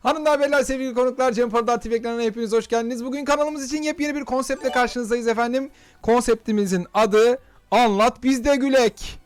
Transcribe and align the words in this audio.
Hanımlar 0.00 0.40
beyler 0.40 0.62
sevgili 0.62 0.94
konuklar 0.94 1.32
Cem 1.32 1.50
Parada 1.50 1.80
TV 1.80 1.92
ekranına 1.92 2.22
hepiniz 2.22 2.52
hoş 2.52 2.68
geldiniz. 2.68 3.04
Bugün 3.04 3.24
kanalımız 3.24 3.66
için 3.66 3.82
yepyeni 3.82 4.14
bir 4.14 4.24
konseptle 4.24 4.70
karşınızdayız 4.70 5.28
efendim. 5.28 5.70
Konseptimizin 6.02 6.86
adı 6.94 7.38
Anlat 7.70 8.22
Bizde 8.22 8.56
Gülek. 8.56 9.18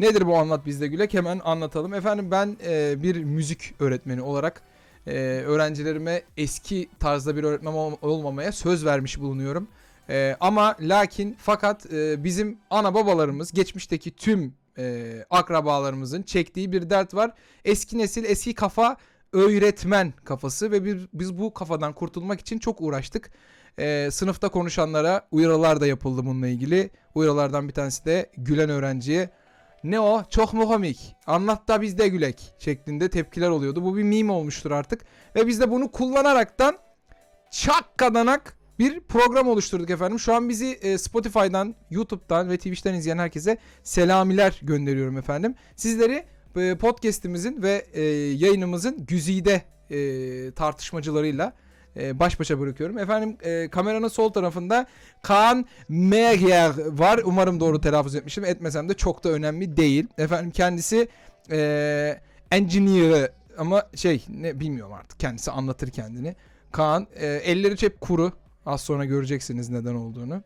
Nedir 0.00 0.26
bu 0.26 0.36
Anlat 0.36 0.66
Bizde 0.66 0.86
Gülek? 0.86 1.14
Hemen 1.14 1.40
anlatalım. 1.44 1.94
Efendim 1.94 2.30
ben 2.30 2.56
e, 2.66 3.02
bir 3.02 3.24
müzik 3.24 3.74
öğretmeni 3.80 4.22
olarak 4.22 4.62
e, 5.06 5.12
öğrencilerime 5.46 6.22
eski 6.36 6.88
tarzda 7.00 7.36
bir 7.36 7.44
öğretmen 7.44 7.72
ol- 7.72 7.96
olmamaya 8.02 8.52
söz 8.52 8.84
vermiş 8.84 9.20
bulunuyorum. 9.20 9.68
E, 10.08 10.36
ama 10.40 10.76
lakin 10.80 11.36
fakat 11.40 11.92
e, 11.92 12.24
bizim 12.24 12.58
ana 12.70 12.94
babalarımız 12.94 13.52
geçmişteki 13.52 14.10
tüm 14.10 14.54
e, 14.78 15.14
akrabalarımızın 15.30 16.22
çektiği 16.22 16.72
bir 16.72 16.90
dert 16.90 17.14
var. 17.14 17.30
Eski 17.64 17.98
nesil 17.98 18.24
eski 18.24 18.54
kafa 18.54 18.96
öğretmen 19.34 20.12
kafası 20.24 20.70
ve 20.70 20.84
bir, 20.84 21.08
biz 21.12 21.38
bu 21.38 21.54
kafadan 21.54 21.92
kurtulmak 21.92 22.40
için 22.40 22.58
çok 22.58 22.80
uğraştık. 22.80 23.30
Ee, 23.78 24.08
sınıfta 24.12 24.48
konuşanlara 24.48 25.28
uyarılar 25.30 25.80
da 25.80 25.86
yapıldı 25.86 26.26
bununla 26.26 26.48
ilgili. 26.48 26.90
Uyarılardan 27.14 27.68
bir 27.68 27.72
tanesi 27.72 28.04
de 28.04 28.30
gülen 28.36 28.70
öğrenciye 28.70 29.30
ne 29.84 30.00
o 30.00 30.22
çok 30.30 30.54
mu 30.54 30.68
komik 30.68 31.16
anlat 31.26 31.68
da 31.68 31.82
biz 31.82 31.98
de 31.98 32.08
gülek 32.08 32.54
şeklinde 32.58 33.10
tepkiler 33.10 33.48
oluyordu. 33.48 33.84
Bu 33.84 33.96
bir 33.96 34.02
meme 34.02 34.32
olmuştur 34.32 34.70
artık 34.70 35.04
ve 35.36 35.46
biz 35.46 35.60
de 35.60 35.70
bunu 35.70 35.90
kullanaraktan 35.90 36.78
çak 37.50 37.98
kadanak 37.98 38.58
bir 38.78 39.00
program 39.00 39.48
oluşturduk 39.48 39.90
efendim. 39.90 40.18
Şu 40.18 40.34
an 40.34 40.48
bizi 40.48 40.66
e, 40.66 40.98
Spotify'dan, 40.98 41.74
YouTube'dan 41.90 42.50
ve 42.50 42.56
Twitch'ten 42.56 42.94
izleyen 42.94 43.18
herkese 43.18 43.58
selamiler 43.82 44.60
gönderiyorum 44.62 45.18
efendim. 45.18 45.54
Sizleri 45.76 46.14
e, 46.14 46.26
podcast'imizin 46.80 47.62
ve 47.62 47.86
e, 47.92 48.02
yayınımızın 48.32 49.06
güzide 49.06 49.62
e, 49.90 50.50
tartışmacılarıyla 50.50 51.52
e, 51.96 52.18
baş 52.18 52.40
başa 52.40 52.60
bırakıyorum. 52.60 52.98
Efendim 52.98 53.36
e, 53.42 53.68
kameranın 53.68 54.08
sol 54.08 54.28
tarafında 54.28 54.86
Kaan 55.22 55.66
Meyer 55.88 56.72
var. 56.86 57.20
Umarım 57.24 57.60
doğru 57.60 57.80
telaffuz 57.80 58.14
etmişim. 58.14 58.44
Etmesem 58.44 58.88
de 58.88 58.94
çok 58.94 59.24
da 59.24 59.28
önemli 59.28 59.76
değil. 59.76 60.06
Efendim 60.18 60.50
kendisi 60.50 61.08
e, 61.50 62.20
engineer 62.50 63.30
ama 63.58 63.82
şey 63.94 64.24
ne 64.28 64.60
bilmiyorum 64.60 64.92
artık. 64.92 65.20
Kendisi 65.20 65.50
anlatır 65.50 65.88
kendini. 65.88 66.36
Kaan 66.72 67.06
e, 67.14 67.26
elleri 67.26 67.82
hep 67.82 68.00
kuru. 68.00 68.32
Az 68.66 68.80
sonra 68.80 69.04
göreceksiniz 69.04 69.68
neden 69.70 69.94
olduğunu. 69.94 70.42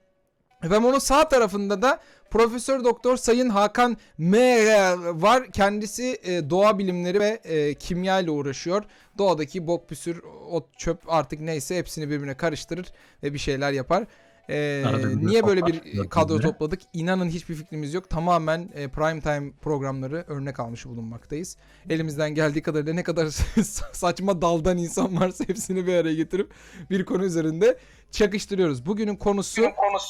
Efendim 0.64 0.84
onun 0.84 0.98
sağ 0.98 1.28
tarafında 1.28 1.82
da 1.82 2.00
Profesör 2.30 2.84
Doktor 2.84 3.16
Sayın 3.16 3.48
Hakan 3.48 3.96
Meyer 4.18 4.98
var. 4.98 5.50
Kendisi 5.52 6.18
e, 6.22 6.50
doğa 6.50 6.78
bilimleri 6.78 7.20
ve 7.20 7.40
e, 7.44 7.74
kimya 7.74 8.20
ile 8.20 8.30
uğraşıyor. 8.30 8.84
Doğadaki 9.18 9.66
bok 9.66 9.88
püsür, 9.88 10.22
ot 10.50 10.78
çöp 10.78 10.98
artık 11.06 11.40
neyse 11.40 11.78
hepsini 11.78 12.10
birbirine 12.10 12.34
karıştırır 12.34 12.86
ve 13.22 13.34
bir 13.34 13.38
şeyler 13.38 13.72
yapar. 13.72 14.04
E, 14.50 14.84
bir 14.86 15.26
niye 15.26 15.46
böyle 15.46 15.66
bir 15.66 15.80
patlar, 15.80 16.08
kadro 16.08 16.40
topladık? 16.40 16.80
İnanın 16.92 17.28
hiçbir 17.28 17.54
fikrimiz 17.54 17.94
yok. 17.94 18.10
Tamamen 18.10 18.70
e, 18.74 18.88
prime 18.88 19.20
time 19.20 19.52
programları 19.60 20.24
örnek 20.28 20.60
almış 20.60 20.86
bulunmaktayız. 20.86 21.56
Elimizden 21.90 22.34
geldiği 22.34 22.62
kadarıyla 22.62 22.94
ne 22.94 23.02
kadar 23.02 23.26
saçma 23.92 24.42
daldan 24.42 24.78
insan 24.78 25.20
varsa 25.20 25.44
hepsini 25.48 25.86
bir 25.86 25.94
araya 25.94 26.14
getirip 26.14 26.50
bir 26.90 27.04
konu 27.04 27.24
üzerinde 27.24 27.78
çakıştırıyoruz. 28.10 28.86
Bugünün 28.86 29.16
konusu 29.16 29.62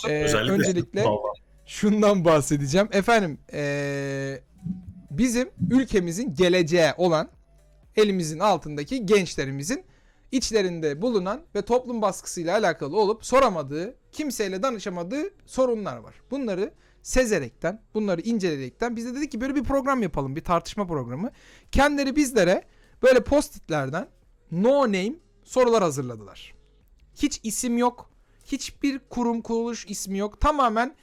e, 0.08 0.24
Özellikle 0.24 0.52
öncelikle 0.52 1.04
Vallahi. 1.04 1.38
şundan 1.66 2.24
bahsedeceğim. 2.24 2.88
Efendim 2.92 3.38
eee, 3.52 4.42
bizim 5.10 5.50
ülkemizin 5.70 6.34
geleceği 6.34 6.90
olan 6.96 7.30
elimizin 7.96 8.38
altındaki 8.38 9.06
gençlerimizin 9.06 9.84
içlerinde 10.32 11.02
bulunan 11.02 11.42
ve 11.54 11.62
toplum 11.62 12.02
baskısıyla 12.02 12.58
alakalı 12.58 12.96
olup 12.96 13.24
soramadığı, 13.24 13.94
kimseyle 14.12 14.62
danışamadığı 14.62 15.30
sorunlar 15.46 15.96
var. 15.96 16.14
Bunları 16.30 16.74
sezerekten, 17.02 17.82
bunları 17.94 18.20
inceleyerekten 18.20 18.96
biz 18.96 19.06
de 19.06 19.14
dedik 19.14 19.32
ki 19.32 19.40
böyle 19.40 19.54
bir 19.54 19.64
program 19.64 20.02
yapalım, 20.02 20.36
bir 20.36 20.44
tartışma 20.44 20.86
programı. 20.86 21.30
Kendileri 21.72 22.16
bizlere 22.16 22.64
böyle 23.02 23.24
postitlerden 23.24 24.08
no 24.50 24.82
name 24.82 25.14
sorular 25.44 25.82
hazırladılar. 25.82 26.54
Hiç 27.14 27.40
isim 27.42 27.78
yok. 27.78 28.10
Hiçbir 28.44 28.98
kurum 28.98 29.40
kuruluş 29.40 29.86
ismi 29.88 30.18
yok. 30.18 30.40
Tamamen 30.40 30.96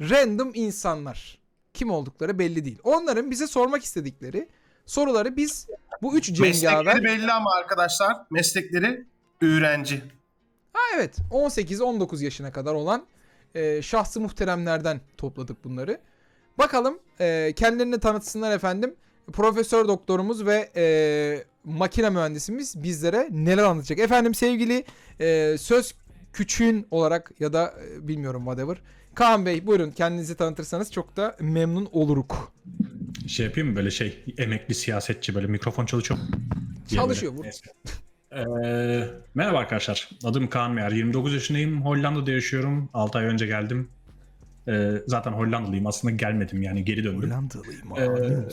random 0.00 0.50
insanlar. 0.54 1.40
Kim 1.74 1.90
oldukları 1.90 2.38
belli 2.38 2.64
değil. 2.64 2.78
Onların 2.84 3.30
bize 3.30 3.46
sormak 3.46 3.84
istedikleri 3.84 4.48
soruları 4.86 5.36
biz 5.36 5.66
bu 6.02 6.16
üç 6.16 6.32
cengaver... 6.32 6.84
Meslekleri 6.84 7.04
belli 7.04 7.32
ama 7.32 7.50
arkadaşlar. 7.54 8.16
Meslekleri 8.30 9.04
öğrenci. 9.42 10.02
Ha 10.72 10.80
evet 10.94 11.16
18-19 11.30 12.24
yaşına 12.24 12.52
kadar 12.52 12.74
olan 12.74 13.06
e, 13.54 13.82
şahsı 13.82 14.20
muhteremlerden 14.20 15.00
topladık 15.16 15.64
bunları. 15.64 16.00
Bakalım 16.58 16.98
e, 17.20 17.52
kendilerini 17.56 18.00
tanıtsınlar 18.00 18.52
efendim. 18.56 18.94
Profesör 19.32 19.88
doktorumuz 19.88 20.46
ve 20.46 20.70
e, 20.76 21.44
makine 21.64 22.10
mühendisimiz 22.10 22.82
bizlere 22.82 23.28
neler 23.30 23.62
anlatacak. 23.62 23.98
Efendim 23.98 24.34
sevgili 24.34 24.84
e, 25.20 25.56
söz 25.58 25.94
küçüğün 26.32 26.86
olarak 26.90 27.32
ya 27.38 27.52
da 27.52 27.74
e, 27.84 28.08
bilmiyorum 28.08 28.42
whatever. 28.44 28.82
Kaan 29.14 29.46
Bey 29.46 29.66
buyurun 29.66 29.90
kendinizi 29.90 30.36
tanıtırsanız 30.36 30.92
çok 30.92 31.16
da 31.16 31.36
memnun 31.40 31.88
oluruk. 31.92 32.52
Şey 33.26 33.46
yapayım 33.46 33.70
mı 33.70 33.76
böyle 33.76 33.90
şey 33.90 34.24
emekli 34.38 34.74
siyasetçi 34.74 35.34
böyle 35.34 35.46
mikrofon 35.46 35.86
çalışıyor. 35.86 36.20
diye 36.88 37.00
Çalışıyor, 37.00 37.32
vur. 37.32 37.44
Neyse. 37.44 37.70
Ee, 38.32 39.08
merhaba 39.34 39.58
arkadaşlar. 39.58 40.08
Adım 40.24 40.48
Kaan 40.50 40.72
Meyer. 40.72 40.90
29 40.90 41.34
yaşındayım. 41.34 41.82
Hollanda'da 41.84 42.30
yaşıyorum. 42.30 42.90
6 42.94 43.18
ay 43.18 43.24
önce 43.24 43.46
geldim. 43.46 43.88
Ee, 44.68 44.92
zaten 45.06 45.32
Hollandalıyım. 45.32 45.86
Aslında 45.86 46.14
gelmedim 46.14 46.62
yani 46.62 46.84
geri 46.84 47.04
döndüm. 47.04 47.30
Hollandalıyım 47.30 47.98
Ee, 47.98 48.48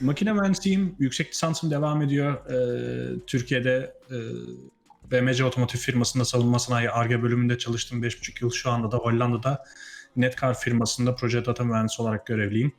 makine 0.00 0.32
mühendisiyim. 0.32 0.96
Yüksek 0.98 1.30
lisansım 1.30 1.70
devam 1.70 2.02
ediyor. 2.02 2.50
Ee, 2.50 3.20
Türkiye'de 3.26 3.94
e, 4.10 4.16
BMC 5.12 5.44
Otomotiv 5.44 5.78
firmasında 5.78 6.24
savunma 6.24 6.58
sanayi 6.58 6.90
ARGE 6.90 7.22
bölümünde 7.22 7.58
çalıştım 7.58 8.02
5,5 8.02 8.44
yıl. 8.44 8.50
Şu 8.50 8.70
anda 8.70 8.90
da 8.92 8.96
Hollanda'da 8.96 9.64
Netcar 10.16 10.58
firmasında 10.58 11.14
proje 11.14 11.44
data 11.44 11.64
mühendisi 11.64 12.02
olarak 12.02 12.26
görevliyim. 12.26 12.72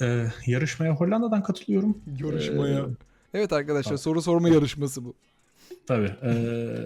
Ee, 0.00 0.26
yarışmaya 0.46 0.92
Hollanda'dan 0.94 1.42
katılıyorum. 1.42 1.98
Yarışmaya. 2.18 2.78
Ee, 2.80 2.84
Evet 3.34 3.52
arkadaşlar 3.52 3.82
Tamam. 3.90 3.98
soru 3.98 4.22
sorma 4.22 4.48
yarışması 4.48 5.04
bu. 5.04 5.14
tabii. 5.86 6.10
Ee, 6.22 6.76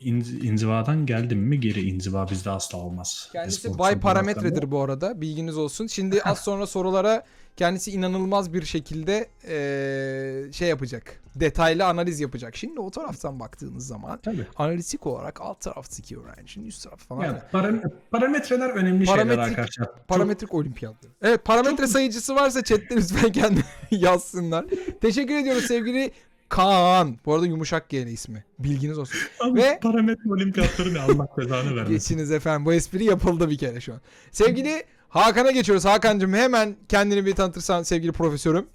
inz- 0.00 0.46
inzivadan 0.46 1.06
geldim 1.06 1.38
mi 1.38 1.60
geri 1.60 1.80
inziva 1.88 2.30
bizde 2.30 2.50
asla 2.50 2.78
olmaz. 2.78 3.28
Kendisi 3.32 3.78
bay 3.78 3.92
çok 3.92 4.02
parametredir 4.02 4.70
bu 4.70 4.80
arada. 4.80 5.20
Bilginiz 5.20 5.58
olsun. 5.58 5.86
Şimdi 5.86 6.22
az 6.24 6.38
sonra 6.38 6.66
sorulara 6.66 7.24
kendisi 7.56 7.90
inanılmaz 7.92 8.52
bir 8.52 8.62
şekilde 8.64 9.28
eee, 9.48 10.52
şey 10.52 10.68
yapacak. 10.68 11.20
Detaylı 11.36 11.84
analiz 11.86 12.20
yapacak. 12.20 12.56
Şimdi 12.56 12.80
o 12.80 12.90
taraftan 12.90 13.40
baktığınız 13.40 13.86
zaman 13.86 14.18
Tabii. 14.22 14.46
analitik 14.56 15.06
olarak 15.06 15.40
alt 15.40 15.60
taraftaki 15.60 16.18
öğrencinin 16.18 16.66
üst 16.66 16.84
tarafı 16.84 17.04
falan. 17.06 17.24
Yani 17.24 17.38
param- 17.52 17.82
parametreler 18.10 18.70
önemli 18.70 19.06
şeyler 19.06 19.22
Parametrik- 19.26 19.40
arkadaşlar. 19.40 19.84
Çok- 19.86 20.08
Parametrik 20.08 20.54
olimpiyatları. 20.54 21.12
Evet 21.22 21.44
parametre 21.44 21.86
sayıcısı 21.86 22.34
varsa 22.34 22.64
chatte 22.64 22.96
lütfen 22.96 23.32
kendi 23.32 23.60
yazsınlar. 23.90 24.64
Teşekkür 25.00 25.34
ediyoruz 25.34 25.64
sevgili 25.64 26.10
Kaan. 26.50 27.18
Bu 27.26 27.34
arada 27.34 27.46
yumuşak 27.46 27.88
G 27.88 28.02
ismi. 28.02 28.44
Bilginiz 28.58 28.98
olsun. 28.98 29.18
Abi, 29.40 29.58
Ve- 29.62 29.78
parametre 29.82 30.30
olimpiyatları 30.32 30.94
ne 30.94 31.00
Allah 31.00 31.28
cezanı 31.40 31.64
vermesin. 31.76 31.92
Geçiniz 31.92 32.32
efendim. 32.32 32.66
Bu 32.66 32.72
espri 32.72 33.04
yapıldı 33.04 33.50
bir 33.50 33.58
kere 33.58 33.80
şu 33.80 33.92
an. 33.92 34.00
Sevgili 34.32 34.84
Hakan'a 35.08 35.50
geçiyoruz. 35.50 35.84
Hakan'cığım 35.84 36.34
hemen 36.34 36.76
kendini 36.88 37.26
bir 37.26 37.34
tanıtırsan 37.34 37.82
sevgili 37.82 38.12
profesörüm. 38.12 38.66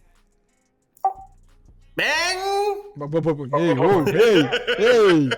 Ben 1.98 2.38
Bak 2.96 3.14
bak 3.14 3.26
bak. 3.26 3.38
bak. 3.52 3.60
Hey 3.60 3.76
ho 3.76 4.06
hey 4.06 4.44
hey. 4.78 5.30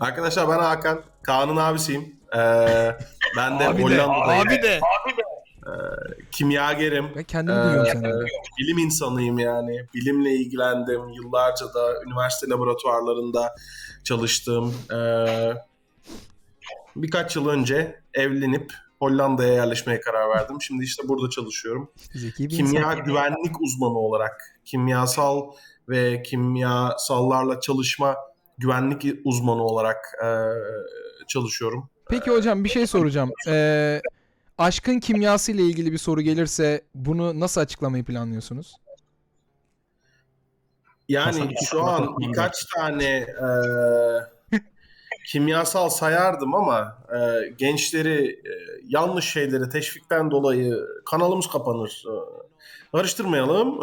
Arkadaşlar 0.00 0.48
ben 0.48 0.58
Hakan. 0.58 1.02
Kaan'ın 1.22 1.56
abisiyim. 1.56 2.16
Ee, 2.36 2.38
ben 3.36 3.58
de 3.58 3.66
Hollanda'dayım. 3.66 4.62
de. 4.62 4.80
Kimyagerim. 6.30 7.06
Ben 7.16 7.24
kendimi 7.24 7.56
duyuyorum 7.64 7.86
Ee, 7.86 7.90
senden. 7.92 8.12
bilim 8.58 8.78
insanıyım 8.78 9.38
yani. 9.38 9.86
Bilimle 9.94 10.30
ilgilendim. 10.30 11.08
Yıllarca 11.08 11.66
da 11.74 12.02
üniversite 12.06 12.48
laboratuvarlarında 12.50 13.54
çalıştım. 14.04 14.74
Ee, 14.94 15.52
birkaç 16.96 17.36
yıl 17.36 17.48
önce 17.48 18.00
evlenip 18.14 18.72
Hollanda'ya 18.98 19.52
yerleşmeye 19.54 20.00
karar 20.00 20.28
verdim. 20.28 20.62
Şimdi 20.62 20.84
işte 20.84 21.08
burada 21.08 21.30
çalışıyorum. 21.30 21.90
Kimya 22.36 22.60
insan. 22.92 23.04
güvenlik 23.04 23.60
uzmanı 23.60 23.98
olarak 23.98 24.60
kimyasal 24.64 25.42
ve 25.88 26.22
kimyasallarla 26.22 27.60
çalışma 27.60 28.16
güvenlik 28.58 29.06
uzmanı 29.24 29.62
olarak 29.64 29.96
e, 30.24 30.28
çalışıyorum. 31.28 31.90
Peki 32.10 32.30
hocam 32.30 32.64
bir 32.64 32.68
şey 32.68 32.86
soracağım. 32.86 33.30
Ee, 33.48 34.00
aşkın 34.58 35.00
kimyası 35.00 35.52
ile 35.52 35.62
ilgili 35.62 35.92
bir 35.92 35.98
soru 35.98 36.20
gelirse 36.20 36.84
bunu 36.94 37.40
nasıl 37.40 37.60
açıklamayı 37.60 38.04
planlıyorsunuz? 38.04 38.74
Yani 41.08 41.54
şu 41.70 41.84
an 41.84 42.16
birkaç 42.18 42.64
tane 42.64 43.04
e, 43.16 43.48
kimyasal 45.26 45.88
sayardım 45.88 46.54
ama 46.54 46.98
e, 47.14 47.48
gençleri 47.58 48.30
e, 48.30 48.52
yanlış 48.88 49.24
şeyleri 49.24 49.68
teşvikten 49.68 50.30
dolayı 50.30 50.86
kanalımız 51.10 51.46
kapanır. 51.46 52.04
E, 52.06 52.14
karıştırmayalım. 52.92 53.80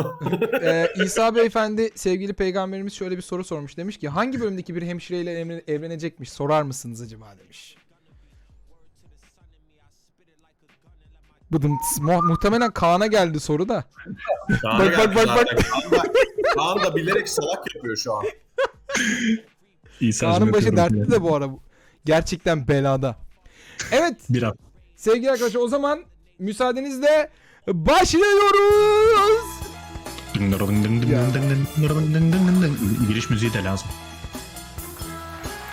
Ee, 0.62 0.88
İsa 1.04 1.36
Beyefendi 1.36 1.90
sevgili 1.96 2.34
peygamberimiz 2.34 2.94
şöyle 2.94 3.18
bir 3.18 3.22
soru 3.22 3.44
sormuş. 3.44 3.78
Demiş 3.78 3.98
ki 3.98 4.10
hangi 4.10 4.42
bölümdeki 4.42 4.76
bir 4.76 4.82
hemşireyle 4.82 5.32
evlen- 5.32 5.64
evlenecekmiş 5.68 6.32
sorar 6.32 6.62
mısınız 6.62 7.02
acaba 7.02 7.26
demiş. 7.44 7.76
Bıdım 11.56 11.78
tıs. 11.78 12.02
Mu- 12.02 12.22
muhtemelen 12.24 12.72
Kaan'a 12.72 13.08
geldi 13.08 13.40
soru 13.40 13.70
da. 13.70 13.84
Kaan 14.62 14.80
Bak, 14.80 14.98
bak, 14.98 15.16
bak, 15.16 15.28
bak. 15.28 15.38
zaten. 15.38 15.58
Kaan 15.72 15.92
da, 15.92 16.04
Kaan 16.56 16.84
da 16.84 16.96
bilerek 16.96 17.30
salak 17.30 17.76
yapıyor 17.76 17.98
şu 17.98 18.14
an. 18.14 18.24
İsa'cığım 20.02 20.34
Kaan'ın 20.40 20.54
başı 20.54 20.68
öpüyorum 20.68 20.78
dertli 20.78 20.96
seni. 21.06 21.12
de 21.12 21.24
bu 21.24 21.36
ara. 21.36 21.46
Gerçekten 22.06 22.68
belada. 22.68 23.16
Evet 23.92 24.16
Biraz. 24.30 24.54
sevgili 24.96 25.32
arkadaşlar 25.32 25.62
o 25.62 25.68
zaman 25.68 26.00
müsaadenizle 26.40 27.30
başlıyoruz. 27.68 29.46
Giriş 33.08 33.30
müziği 33.30 33.54
de 33.54 33.64
lazım. 33.64 33.88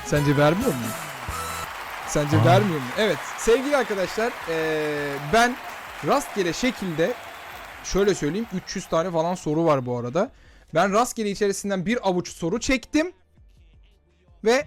Sence 0.07 0.37
vermiyor 0.37 0.69
mu? 0.71 0.75
Sence 2.09 2.37
Aa. 2.41 2.45
vermiyor 2.45 2.79
mu? 2.81 2.87
Evet 2.99 3.17
sevgili 3.39 3.77
arkadaşlar 3.77 4.33
eee, 4.49 5.13
ben 5.33 5.57
rastgele 6.07 6.53
şekilde 6.53 7.15
şöyle 7.85 8.15
söyleyeyim 8.15 8.47
300 8.65 8.87
tane 8.87 9.11
falan 9.11 9.35
soru 9.35 9.65
var 9.65 9.87
bu 9.87 9.99
arada. 9.99 10.31
Ben 10.75 10.93
rastgele 10.93 11.31
içerisinden 11.31 11.87
bir 11.87 12.09
avuç 12.09 12.29
soru 12.29 12.61
çektim 12.61 13.13
ve 14.45 14.67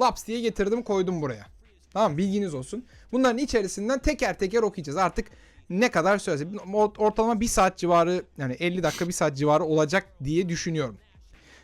laps 0.00 0.26
diye 0.26 0.40
getirdim 0.40 0.82
koydum 0.82 1.22
buraya. 1.22 1.46
Tamam 1.92 2.18
bilginiz 2.18 2.54
olsun. 2.54 2.86
Bunların 3.12 3.38
içerisinden 3.38 3.98
teker 3.98 4.38
teker 4.38 4.62
okuyacağız. 4.62 4.96
Artık 4.96 5.26
ne 5.70 5.90
kadar 5.90 6.18
süresi 6.18 6.48
ortalama 6.98 7.40
bir 7.40 7.46
saat 7.48 7.78
civarı 7.78 8.22
yani 8.38 8.52
50 8.52 8.82
dakika 8.82 9.08
bir 9.08 9.12
saat 9.12 9.36
civarı 9.36 9.64
olacak 9.64 10.06
diye 10.24 10.48
düşünüyorum. 10.48 10.98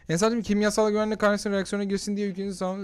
Ensar'cığım 0.08 0.42
kimyasal 0.42 0.90
güvenlik 0.90 1.18
karnesinin 1.18 1.54
reaksiyona 1.54 1.84
girsin 1.84 2.16
diye 2.16 2.28
ülkenin 2.28 2.50
sağ... 2.50 2.76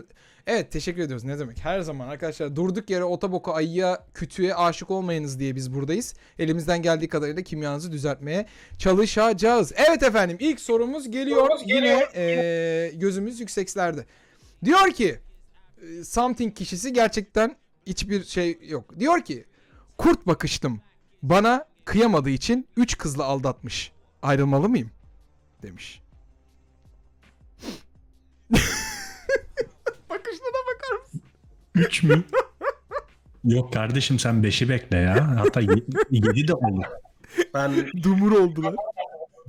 Evet 0.47 0.73
teşekkür 0.73 1.03
ediyoruz 1.03 1.25
ne 1.25 1.38
demek. 1.38 1.65
Her 1.65 1.81
zaman 1.81 2.09
arkadaşlar 2.09 2.56
durduk 2.56 2.91
yere 2.91 3.05
otoboku 3.05 3.55
ayıya 3.55 4.06
kütüğe 4.15 4.55
aşık 4.55 4.91
olmayınız 4.91 5.38
diye 5.38 5.56
biz 5.56 5.75
buradayız. 5.75 6.15
Elimizden 6.38 6.82
geldiği 6.82 7.09
kadarıyla 7.09 7.43
kimyanızı 7.43 7.93
düzeltmeye 7.93 8.47
çalışacağız. 8.79 9.73
Evet 9.76 10.03
efendim 10.03 10.37
ilk 10.41 10.61
sorumuz 10.61 11.11
geliyor. 11.11 11.49
Yine 11.67 12.06
eee, 12.15 12.91
gözümüz 12.94 13.41
yükseklerde. 13.41 14.06
Diyor 14.65 14.91
ki 14.91 15.19
e, 15.82 16.05
something 16.05 16.56
kişisi 16.56 16.93
gerçekten 16.93 17.56
hiçbir 17.87 18.25
şey 18.25 18.59
yok. 18.69 19.00
Diyor 19.00 19.25
ki 19.25 19.44
kurt 19.99 20.26
bakışlım 20.26 20.81
bana 21.23 21.65
kıyamadığı 21.85 22.31
için 22.31 22.69
3 22.76 22.99
kızla 22.99 23.25
aldatmış. 23.25 23.93
Ayrılmalı 24.23 24.69
mıyım? 24.69 24.91
Demiş. 25.62 26.04
Bakışlara 30.11 30.61
bakar 30.75 30.99
mısın? 31.02 31.23
3 31.75 32.02
mü? 32.02 32.25
Yok 33.44 33.73
kardeşim 33.73 34.19
sen 34.19 34.35
5'i 34.35 34.69
bekle 34.69 34.96
ya. 34.99 35.41
Hatta 35.41 35.61
7 36.11 36.49
de 36.49 36.55
olur. 36.55 36.85
Ben 37.55 37.73
Dumur 38.02 38.32
oldular. 38.32 38.75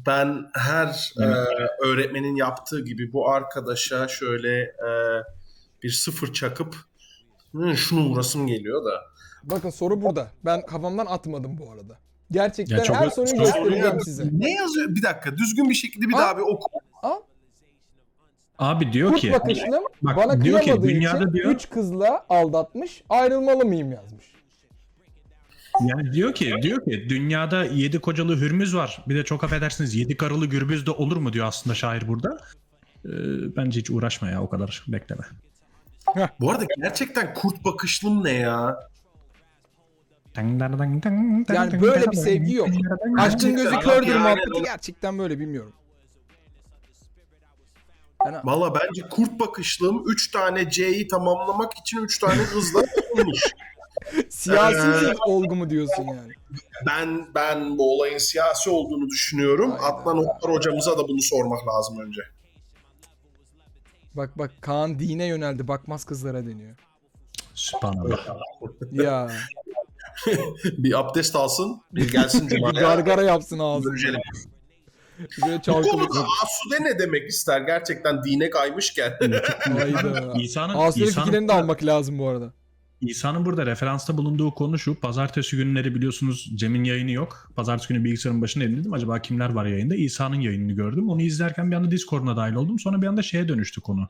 ben 0.07 0.45
her 0.53 1.13
e, 1.19 1.25
öğretmenin 1.85 2.35
yaptığı 2.35 2.85
gibi 2.85 3.13
bu 3.13 3.29
arkadaşa 3.29 4.07
şöyle 4.07 4.59
e, 4.61 4.89
bir 5.83 5.89
sıfır 5.89 6.33
çakıp 6.33 6.75
"Hı, 7.55 7.77
şunu 7.77 8.09
uğrasım 8.09 8.47
geliyor 8.47 8.85
da. 8.85 9.01
Bakın 9.43 9.69
soru 9.69 10.01
burada. 10.01 10.31
Ben 10.45 10.65
kafamdan 10.65 11.05
atmadım 11.05 11.57
bu 11.57 11.71
arada. 11.71 11.99
Gerçekten 12.31 12.77
Ya 12.77 12.83
çok- 12.83 12.95
her 12.95 13.09
soruyu 13.09 13.29
çok- 13.35 13.39
göstereceğim 13.39 13.99
size. 14.01 14.23
Ne 14.31 14.53
yazıyor? 14.53 14.89
Bir 14.95 15.03
dakika 15.03 15.37
düzgün 15.37 15.69
bir 15.69 15.75
şekilde 15.75 16.07
bir 16.07 16.13
Ha? 16.13 16.19
daha 16.19 16.37
bir 16.37 16.41
oku. 16.41 16.79
Al. 17.03 17.21
Abi 18.59 18.93
diyor 18.93 19.09
Kurt 19.11 19.21
ki 19.21 19.31
bakışlım 19.31 19.83
bak, 20.01 20.17
bana 20.17 20.41
diyor 20.41 20.61
ki, 20.61 20.81
dünyada 20.83 21.23
için 21.23 21.33
diyor- 21.33 21.51
3 21.51 21.69
kızla 21.69 22.25
aldatmış. 22.29 23.03
Ayrılmalı 23.09 23.65
mıyım 23.65 23.91
yazmış. 23.91 24.25
yani 25.81 26.11
diyor 26.13 26.33
ki 26.33 26.53
diyor 26.61 26.85
ki 26.85 27.05
dünyada 27.09 27.65
7 27.65 27.99
kocalı 27.99 28.37
hürmüz 28.37 28.75
var. 28.75 29.03
Bir 29.07 29.15
de 29.15 29.23
çok 29.23 29.43
affedersiniz 29.43 29.95
7 29.95 30.17
karılı 30.17 30.45
gürbüz 30.45 30.85
de 30.85 30.91
olur 30.91 31.17
mu 31.17 31.33
diyor 31.33 31.45
aslında 31.47 31.75
şair 31.75 32.07
burada. 32.07 32.37
Ee, 33.05 33.09
bence 33.55 33.79
hiç 33.79 33.89
uğraşma 33.91 34.29
ya 34.29 34.41
o 34.41 34.49
kadar 34.49 34.85
bekleme. 34.87 35.23
Bu 36.39 36.51
arada 36.51 36.65
gerçekten 36.77 37.33
kurt 37.33 37.65
bakışlım 37.65 38.23
ne 38.23 38.31
ya? 38.31 38.79
Yani 41.53 41.81
böyle 41.81 42.11
bir 42.11 42.17
sevgi 42.17 42.53
yok. 42.53 42.67
Aşkın 43.17 43.55
gözü 43.55 43.79
kördür 43.79 44.15
muhabbeti 44.15 44.63
gerçekten 44.63 45.19
böyle 45.19 45.39
bilmiyorum. 45.39 45.73
Yani 48.25 48.37
Valla 48.43 48.73
bence 48.75 49.01
kurt 49.09 49.39
bakışlım 49.39 50.03
3 50.07 50.31
tane 50.31 50.69
C'yi 50.69 51.07
tamamlamak 51.07 51.73
için 51.77 51.97
3 51.97 52.19
tane 52.19 52.41
hızla 52.41 52.79
olmuş. 53.13 53.41
siyasi 54.29 55.07
Ee, 55.07 55.11
bir 55.11 55.17
olgu 55.27 55.55
mu 55.55 55.69
diyorsun 55.69 56.03
yani? 56.03 56.31
Ben 56.87 57.27
ben 57.35 57.77
bu 57.77 57.95
olayın 57.95 58.17
siyasi 58.17 58.69
olduğunu 58.69 59.07
düşünüyorum. 59.09 59.71
Hayda. 59.71 59.85
Adnan 59.85 60.17
Oktar 60.17 60.51
hocamıza 60.51 60.97
da 60.97 61.07
bunu 61.07 61.21
sormak 61.21 61.67
lazım 61.67 61.99
önce. 61.99 62.21
Bak 64.13 64.37
bak 64.37 64.51
Kaan 64.61 64.99
dine 64.99 65.25
yöneldi. 65.25 65.67
Bakmaz 65.67 66.05
kızlara 66.05 66.45
deniyor. 66.45 66.75
Sübhanallah. 67.53 68.27
Ya. 68.91 69.31
Bir 70.77 70.99
abdest 70.99 71.35
alsın, 71.35 71.81
bir 71.91 72.11
gelsin 72.11 72.49
bir 72.49 72.55
Cuma'ya. 72.55 72.81
gargara 72.81 73.21
yapsın 73.23 73.59
ağzını. 73.59 73.89
Görüşelim. 73.89 74.21
Böyle 75.45 75.59
Bu 75.67 75.81
konuda 75.81 76.25
Asude 76.43 76.83
ne 76.83 76.99
demek 76.99 77.29
ister 77.29 77.61
gerçekten 77.61 78.23
dine 78.23 78.49
kaymışken? 78.49 79.13
İsa'nın 80.39 80.75
Aslı'nın 80.75 81.07
İsa'nın 81.07 81.25
fikirlerini 81.25 81.47
de 81.47 81.53
almak 81.53 81.85
lazım 81.85 82.19
bu 82.19 82.27
arada. 82.27 82.53
İsa'nın 83.01 83.45
burada 83.45 83.65
referansta 83.65 84.17
bulunduğu 84.17 84.53
konu 84.53 84.79
şu. 84.79 84.99
Pazartesi 84.99 85.57
günleri 85.57 85.95
biliyorsunuz 85.95 86.51
Cem'in 86.55 86.83
yayını 86.83 87.11
yok. 87.11 87.51
Pazartesi 87.55 87.93
günü 87.93 88.03
bilgisayarın 88.03 88.41
başına 88.41 88.63
edildim. 88.63 88.93
Acaba 88.93 89.21
kimler 89.21 89.49
var 89.49 89.65
yayında? 89.65 89.95
İsa'nın 89.95 90.39
yayınını 90.39 90.71
gördüm. 90.71 91.09
Onu 91.09 91.21
izlerken 91.21 91.71
bir 91.71 91.75
anda 91.75 91.91
Discord'una 91.91 92.37
dahil 92.37 92.53
oldum. 92.53 92.79
Sonra 92.79 93.01
bir 93.01 93.07
anda 93.07 93.21
şeye 93.21 93.47
dönüştü 93.47 93.81
konu. 93.81 94.09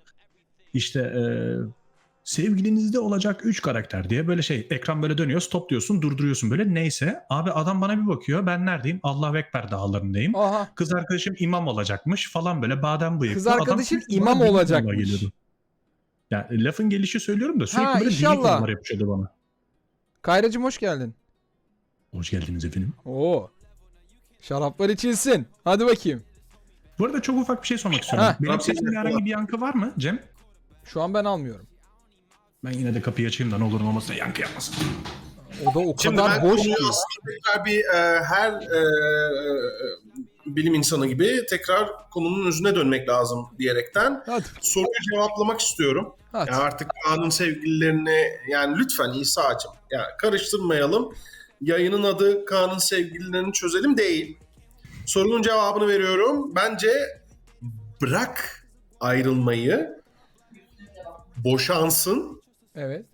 İşte 0.74 1.00
e, 1.00 1.24
sevgilinizde 2.26 3.00
olacak 3.00 3.42
3 3.46 3.62
karakter 3.62 4.10
diye 4.10 4.28
böyle 4.28 4.42
şey 4.42 4.68
ekran 4.72 5.02
böyle 5.02 5.18
dönüyor 5.18 5.40
stop 5.42 5.70
diyorsun 5.70 6.02
durduruyorsun 6.02 6.52
böyle 6.52 6.74
neyse 6.74 7.20
abi 7.30 7.52
adam 7.52 7.82
bana 7.82 8.02
bir 8.02 8.08
bakıyor 8.08 8.46
ben 8.46 8.66
neredeyim 8.66 9.00
Allah 9.04 9.40
Ekber 9.40 9.72
dağlarındayım 9.72 10.36
Aha. 10.36 10.68
kız 10.76 10.94
arkadaşım 10.94 11.36
imam 11.40 11.68
olacakmış 11.68 12.32
falan 12.32 12.62
böyle 12.62 12.82
badem 12.82 13.22
bıyıklı. 13.22 13.36
Kız 13.38 13.48
Adam 13.48 13.62
arkadaşın 13.62 13.84
sürekli 14.00 14.14
imam 14.16 14.42
olacakmış. 14.42 14.86
konular 14.92 15.04
geliyordu. 15.04 15.32
Ya 16.32 16.48
lafın 16.52 16.90
gelişi 16.90 17.20
söylüyorum 17.20 17.60
da 17.60 17.68
sürekli 17.68 17.86
Ha, 17.86 18.00
böyle 18.00 18.10
inşallah. 18.12 18.36
dini 18.36 18.44
konular 18.54 18.70
yapışıyordu 18.70 19.08
bana. 19.08 19.32
Kayracığım 20.22 20.64
hoş 20.64 20.78
geldin. 20.78 21.16
Hoş 22.12 22.30
geldiniz 22.30 22.66
efendim. 22.66 22.94
Oo. 23.06 23.50
Şaraplar 24.42 24.90
içilsin. 24.90 25.48
Hadi 25.64 25.86
bakayım. 25.86 26.24
Bu 27.00 27.06
arada 27.06 27.22
çok 27.22 27.38
ufak 27.42 27.62
bir 27.62 27.68
şey 27.68 27.78
sormak 27.78 28.02
istiyorum. 28.04 28.28
Ha. 28.28 28.38
Benim 28.40 28.62
sesimde 28.62 28.98
herhangi 28.98 29.26
bir 29.26 29.30
yankı 29.30 29.62
var 29.62 29.74
mı 29.74 29.94
Cem? 29.98 30.20
Şu 30.86 31.02
an 31.02 31.14
ben 31.14 31.26
almıyorum. 31.26 31.66
Ben 32.66 32.72
yine 32.72 32.94
de 32.96 33.02
kapıyı 33.02 33.28
açayım 33.28 33.54
da 33.54 33.58
ne 33.58 33.64
olur 33.64 33.80
ne 33.84 33.88
olmaz 33.88 34.10
da 34.10 34.14
yankı 34.14 34.42
yapmasın. 34.42 34.76
O 35.66 35.74
da 35.74 35.80
o 35.80 35.96
Şimdi 36.02 36.16
kadar 36.16 36.44
ben 36.44 36.52
boş 36.52 36.62
ki. 36.62 36.76
aslında 36.90 37.34
tekrar 37.36 37.66
bir 37.66 37.80
e, 37.80 38.24
her 38.24 38.52
e, 38.52 38.82
bilim 40.46 40.74
insanı 40.74 41.08
gibi 41.08 41.46
tekrar 41.50 42.10
konunun 42.10 42.48
özüne 42.48 42.76
dönmek 42.76 43.10
lazım 43.10 43.48
diyerekten 43.60 44.24
Hadi. 44.26 44.46
soruyu 44.62 44.88
cevaplamak 45.14 45.60
istiyorum. 45.60 46.16
Hadi. 46.32 46.52
Ya 46.52 46.58
artık 46.58 46.92
Kaan'ın 47.04 47.30
sevgililerini 47.30 48.24
yani 48.50 48.78
lütfen 48.80 49.10
İsa'cığım 49.10 49.72
yani 49.92 50.08
karıştırmayalım. 50.18 51.16
Yayının 51.62 52.04
adı 52.04 52.46
Kaan'ın 52.46 52.78
sevgililerini 52.78 53.54
çözelim 53.54 53.98
değil. 53.98 54.38
Sorunun 55.06 55.42
cevabını 55.42 55.88
veriyorum. 55.88 56.56
Bence 56.56 56.92
bırak 58.02 58.66
ayrılmayı 59.00 59.96
boşansın. 61.38 62.35
Evet. 62.76 63.06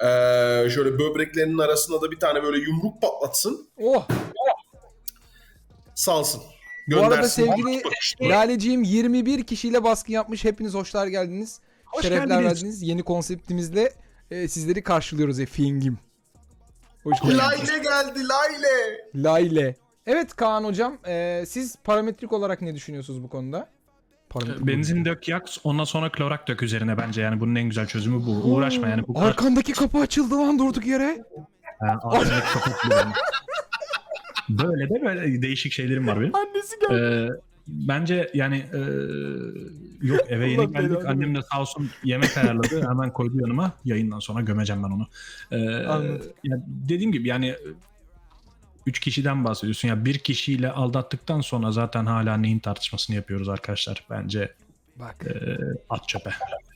Ee, 0.00 0.70
şöyle 0.70 0.98
böbreklerinin 0.98 1.58
arasında 1.58 2.00
da 2.02 2.10
bir 2.10 2.18
tane 2.20 2.42
böyle 2.42 2.58
yumruk 2.58 3.02
patlatsın. 3.02 3.68
Oh. 3.82 4.06
Salsın. 5.94 6.42
Bu 6.90 6.96
arada 6.96 7.14
Göndersin. 7.14 7.44
sevgili 7.46 7.82
Laleciğim 8.20 8.82
21 8.82 9.44
kişiyle 9.44 9.84
baskın 9.84 10.12
yapmış. 10.12 10.44
Hepiniz 10.44 10.74
hoşlar 10.74 11.06
geldiniz. 11.06 11.60
Hoş 11.84 12.02
Şerefler 12.02 12.26
geldiniz. 12.26 12.44
verdiniz. 12.44 12.82
Yeni 12.82 13.02
konseptimizle 13.02 13.92
e, 14.30 14.48
sizleri 14.48 14.82
karşılıyoruz 14.82 15.40
efingim. 15.40 15.98
Hoş 17.04 17.20
geldiniz. 17.20 17.38
Layle 17.38 17.78
geldi 17.78 18.28
Layle. 18.28 19.08
Layle. 19.14 19.76
Evet 20.06 20.36
Kaan 20.36 20.64
hocam, 20.64 20.98
e, 21.06 21.44
siz 21.46 21.76
parametrik 21.84 22.32
olarak 22.32 22.62
ne 22.62 22.74
düşünüyorsunuz 22.74 23.22
bu 23.22 23.28
konuda? 23.28 23.68
Parametre 24.30 24.66
Benzin 24.66 25.04
dök 25.04 25.28
yak 25.28 25.48
ondan 25.64 25.84
sonra 25.84 26.12
klorak 26.12 26.48
dök 26.48 26.62
üzerine 26.62 26.98
bence 26.98 27.22
yani 27.22 27.40
bunun 27.40 27.54
en 27.54 27.68
güzel 27.68 27.86
çözümü 27.86 28.26
bu. 28.26 28.30
Uğraşma 28.30 28.88
yani 28.88 29.02
bu 29.08 29.14
kadar. 29.14 29.26
Arkandaki 29.26 29.72
kapı 29.72 29.98
açıldı 29.98 30.34
lan 30.34 30.58
durduk 30.58 30.86
yere. 30.86 31.24
Ha, 31.80 32.00
benim. 32.90 33.12
Böyle 34.48 34.88
de 34.90 35.02
böyle 35.04 35.42
değişik 35.42 35.72
şeylerim 35.72 36.06
var 36.06 36.20
benim. 36.20 36.34
Annesi 36.34 36.76
geldi. 36.80 36.94
Ee, 36.94 37.28
bence 37.68 38.30
yani 38.34 38.56
e, 38.56 38.80
yok 40.06 40.20
eve 40.28 40.50
yeni 40.50 40.60
Allah 40.60 40.64
geldik. 40.64 40.90
belanı 40.90 41.08
Annem 41.08 41.34
de 41.34 41.40
sağ 41.52 41.60
olsun 41.60 41.90
yemek 42.04 42.38
ayarladı. 42.38 42.88
Hemen 42.88 43.12
koydu 43.12 43.40
yanıma. 43.40 43.72
Yayından 43.84 44.18
sonra 44.18 44.40
gömeceğim 44.40 44.82
ben 44.82 44.88
onu. 44.88 45.06
Ee, 45.50 45.86
Anladım. 45.86 46.22
ya 46.44 46.60
dediğim 46.66 47.12
gibi 47.12 47.28
yani 47.28 47.54
üç 48.88 49.00
kişiden 49.00 49.44
bahsediyorsun. 49.44 49.88
Ya 49.88 50.04
bir 50.04 50.18
kişiyle 50.18 50.70
aldattıktan 50.70 51.40
sonra 51.40 51.72
zaten 51.72 52.06
hala 52.06 52.36
neyin 52.36 52.58
tartışmasını 52.58 53.16
yapıyoruz 53.16 53.48
arkadaşlar. 53.48 54.06
Bence 54.10 54.52
Bak. 54.96 55.16
e, 55.26 55.56
at 55.90 56.08
çöpe. 56.08 56.30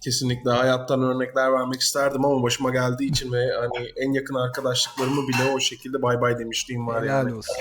Kesinlikle 0.04 0.50
hayattan 0.50 1.02
örnekler 1.02 1.52
vermek 1.52 1.81
isterdim 1.81 2.25
ama 2.25 2.42
başıma 2.42 2.71
geldiği 2.71 3.11
için 3.11 3.33
ve 3.33 3.38
hani 3.61 3.87
en 3.97 4.12
yakın 4.12 4.35
arkadaşlıklarımı 4.35 5.28
bile 5.28 5.50
o 5.54 5.61
şekilde 5.61 6.02
bay 6.02 6.21
bay 6.21 6.38
demişliğim 6.38 6.87
var 6.87 7.02
Helal 7.04 7.09
yani. 7.26 7.35
olsun. 7.35 7.54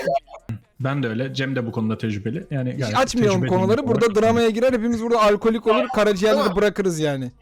Ben 0.80 1.02
de 1.02 1.08
öyle. 1.08 1.34
Cem 1.34 1.56
de 1.56 1.66
bu 1.66 1.72
konuda 1.72 1.98
tecrübeli. 1.98 2.46
Yani 2.50 2.76
Hiç 3.02 3.12
tecrübeli 3.12 3.46
konuları. 3.46 3.86
Burada 3.88 4.06
olarak- 4.06 4.22
dramaya 4.22 4.50
girer. 4.50 4.72
Hepimiz 4.72 5.02
burada 5.02 5.22
alkolik 5.22 5.66
olur. 5.66 5.88
Karaciğerleri 5.94 6.56
bırakırız 6.56 6.98
yani. 6.98 7.32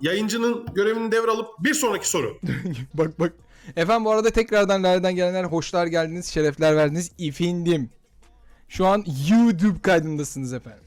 Yayıncının 0.00 0.66
görevini 0.74 1.12
devralıp 1.12 1.46
bir 1.60 1.74
sonraki 1.74 2.08
soru. 2.08 2.38
bak 2.94 3.20
bak. 3.20 3.32
Efendim 3.76 4.04
bu 4.04 4.10
arada 4.10 4.30
tekrardan 4.30 4.82
nereden 4.82 5.14
gelenler 5.16 5.44
hoşlar 5.44 5.86
geldiniz, 5.86 6.26
şerefler 6.26 6.76
verdiniz. 6.76 7.12
İfindim. 7.18 7.90
Şu 8.68 8.86
an 8.86 9.04
YouTube 9.30 9.80
kaydındasınız 9.82 10.52
efendim. 10.52 10.84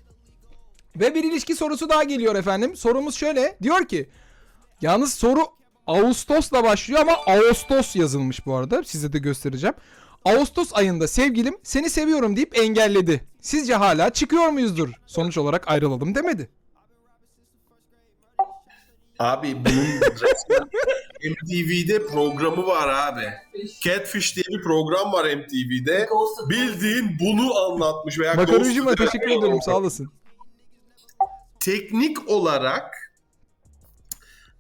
Ve 0.96 1.16
bir 1.16 1.24
ilişki 1.24 1.56
sorusu 1.56 1.90
daha 1.90 2.04
geliyor 2.04 2.36
efendim. 2.36 2.76
Sorumuz 2.76 3.16
şöyle. 3.16 3.58
Diyor 3.64 3.86
ki 3.86 4.10
yalnız 4.82 5.14
soru 5.14 5.48
Ağustos'la 5.88 6.64
başlıyor 6.64 7.02
ama 7.02 7.14
Ağustos 7.14 7.96
yazılmış 7.96 8.46
bu 8.46 8.56
arada. 8.56 8.84
Size 8.84 9.14
de 9.14 9.20
göstereceğim. 9.20 9.76
Ağustos 10.26 10.74
ayında 10.74 11.08
sevgilim 11.08 11.58
seni 11.64 11.90
seviyorum 11.90 12.36
deyip 12.36 12.58
engelledi. 12.58 13.28
Sizce 13.42 13.76
hala 13.76 14.10
çıkıyor 14.10 14.50
muyuzdur? 14.50 14.90
Sonuç 15.06 15.38
olarak 15.38 15.68
ayrılalım 15.72 16.16
demedi. 16.16 16.50
Abi 19.20 19.56
bunun 19.56 20.02
resmen 20.02 20.70
MTV'de 21.24 22.08
programı 22.08 22.68
var 22.68 22.88
abi. 22.90 23.26
Catfish 23.82 24.36
diye 24.36 24.44
bir 24.50 24.62
program 24.64 25.14
var 25.14 25.26
MTV'de. 25.26 26.10
Bildiğin 26.50 27.18
bunu 27.20 27.58
anlatmış 27.58 28.20
veya 28.20 28.34
Makarajıma 28.34 28.92
Ghost'u- 28.92 29.06
teşekkür 29.06 29.30
ederim 29.30 29.62
sağ 29.66 29.78
olasın. 29.78 30.12
Teknik 31.60 32.30
olarak 32.30 32.96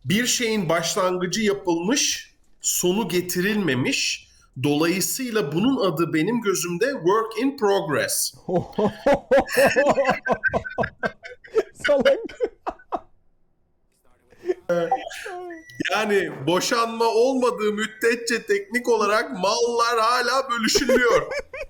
bir 0.05 0.27
şeyin 0.27 0.69
başlangıcı 0.69 1.41
yapılmış, 1.41 2.33
sonu 2.61 3.07
getirilmemiş. 3.07 4.29
Dolayısıyla 4.63 5.51
bunun 5.51 5.77
adı 5.91 6.13
benim 6.13 6.41
gözümde 6.41 6.85
work 6.85 7.37
in 7.41 7.57
progress. 7.57 8.33
Salak. 11.87 12.19
Yani 15.91 16.31
boşanma 16.47 17.05
olmadığı 17.05 17.73
müddetçe 17.73 18.43
teknik 18.43 18.89
olarak 18.89 19.31
mallar 19.31 19.99
hala 19.99 20.49
bölüşülüyor. 20.49 21.21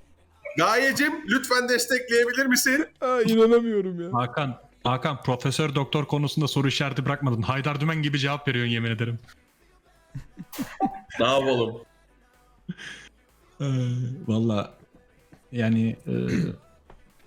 Gayecim 0.57 1.13
lütfen 1.29 1.69
destekleyebilir 1.69 2.45
misin? 2.45 2.87
Aa, 3.01 3.21
inanamıyorum 3.21 4.01
ya. 4.01 4.13
Hakan, 4.13 4.61
Hakan 4.83 5.23
profesör 5.23 5.75
doktor 5.75 6.05
konusunda 6.05 6.47
soru 6.47 6.67
işareti 6.67 7.05
bırakmadın. 7.05 7.41
Haydar 7.41 7.79
Dümen 7.79 8.01
gibi 8.01 8.19
cevap 8.19 8.47
veriyorsun 8.47 8.71
yemin 8.71 8.91
ederim. 8.91 9.19
Ne 11.19 11.25
yapalım? 11.25 11.81
Ee, 13.61 13.65
Valla 14.27 14.73
yani 15.51 15.89
e, 16.07 16.13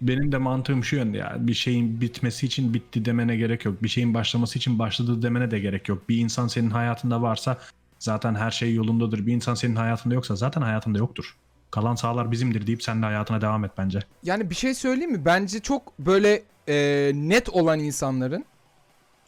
benim 0.09 0.33
de 0.33 0.39
mantığım 0.39 0.85
şu 0.85 0.97
yönde 0.97 1.19
ya. 1.19 1.37
Bir 1.39 1.55
şeyin 1.55 2.01
bitmesi 2.01 2.47
için 2.47 2.75
bitti 2.75 3.05
demene 3.05 3.37
gerek 3.37 3.65
yok. 3.65 3.83
Bir 3.83 3.89
şeyin 3.89 4.15
başlaması 4.15 4.59
için 4.59 4.79
başladı 4.79 5.23
demene 5.23 5.51
de 5.51 5.59
gerek 5.59 5.89
yok. 5.89 6.09
Bir 6.09 6.17
insan 6.19 6.49
senin 6.49 6.71
hayatında 6.71 7.23
varsa 7.23 7.59
zaten 7.99 8.35
her 8.35 8.51
şey 8.51 8.75
yolundadır. 8.75 9.27
Bir 9.27 9.33
insan 9.33 9.55
senin 9.55 9.77
hayatında 9.77 10.15
yoksa 10.15 10.37
zaten 10.37 10.63
hayatında 10.63 10.99
yoktur. 10.99 11.37
Kalan 11.71 11.95
sağlar 11.95 12.31
bizimdir 12.33 12.67
deyip 12.67 12.83
sen 12.83 13.03
de 13.03 13.07
hayatına 13.07 13.41
devam 13.41 13.65
et 13.65 13.71
bence. 13.79 13.99
Yani 14.23 14.51
bir 14.51 14.55
şey 14.55 14.75
söyleyeyim 14.75 15.13
mi? 15.13 15.25
Bence 15.25 15.61
çok 15.61 15.99
böyle 15.99 16.43
e, 16.69 17.11
net 17.15 17.49
olan 17.49 17.79
insanların 17.79 18.45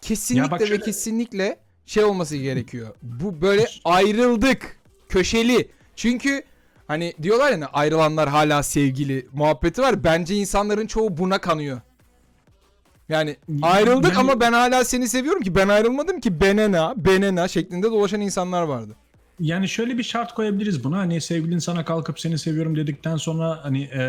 kesinlikle 0.03 0.51
bak 0.51 0.61
ve 0.61 0.67
şöyle- 0.67 0.85
kesinlikle 0.85 1.57
şey 1.87 2.05
olması 2.05 2.37
gerekiyor. 2.37 2.95
Bu 3.03 3.41
böyle 3.41 3.67
ayrıldık, 3.85 4.77
köşeli. 5.09 5.69
Çünkü 5.97 6.43
hani 6.87 7.15
diyorlar 7.23 7.53
ya 7.53 7.69
ayrılanlar 7.73 8.29
hala 8.29 8.63
sevgili 8.63 9.29
muhabbeti 9.33 9.83
var. 9.83 10.05
Bence 10.05 10.35
insanların 10.35 10.87
çoğu 10.87 11.17
buna 11.17 11.39
kanıyor. 11.39 11.81
Yani 13.09 13.37
ayrıldık 13.63 14.19
ama 14.19 14.41
ben 14.41 14.53
hala 14.53 14.85
seni 14.85 15.09
seviyorum 15.09 15.43
ki 15.43 15.55
ben 15.55 15.69
ayrılmadım 15.69 16.21
ki 16.21 16.41
benena 16.41 16.95
benena 16.97 17.49
şeklinde 17.49 17.91
dolaşan 17.91 18.21
insanlar 18.21 18.63
vardı. 18.63 18.97
Yani 19.41 19.69
şöyle 19.69 19.99
bir 19.99 20.03
şart 20.03 20.35
koyabiliriz 20.35 20.85
buna. 20.85 20.99
Hani 20.99 21.21
sevgilin 21.21 21.59
sana 21.59 21.85
kalkıp 21.85 22.21
seni 22.21 22.39
seviyorum 22.39 22.77
dedikten 22.77 23.17
sonra 23.17 23.65
hani 23.65 23.83
e, 23.83 24.03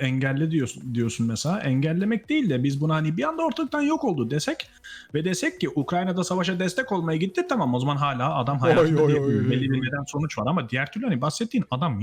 engelle 0.00 0.50
diyorsun, 0.50 0.94
diyorsun 0.94 1.26
mesela. 1.26 1.60
Engellemek 1.60 2.28
değil 2.28 2.50
de 2.50 2.64
biz 2.64 2.80
buna 2.80 2.94
hani 2.94 3.16
bir 3.16 3.22
anda 3.22 3.42
ortalıktan 3.42 3.80
yok 3.80 4.04
oldu 4.04 4.30
desek 4.30 4.68
ve 5.14 5.24
desek 5.24 5.60
ki 5.60 5.68
Ukrayna'da 5.68 6.24
savaşa 6.24 6.58
destek 6.58 6.92
olmaya 6.92 7.16
gitti 7.16 7.46
tamam 7.48 7.74
o 7.74 7.80
zaman 7.80 7.96
hala 7.96 8.38
adam 8.38 8.58
hayatında 8.58 9.02
oy, 9.02 9.08
diye 9.08 9.20
oy, 9.20 9.36
oy, 9.36 9.50
belli 9.50 9.70
bir 9.72 9.78
neden 9.78 10.04
sonuç 10.04 10.38
var 10.38 10.46
ama 10.46 10.68
diğer 10.68 10.92
türlü 10.92 11.04
hani 11.04 11.20
bahsettiğin 11.20 11.64
adam 11.70 12.00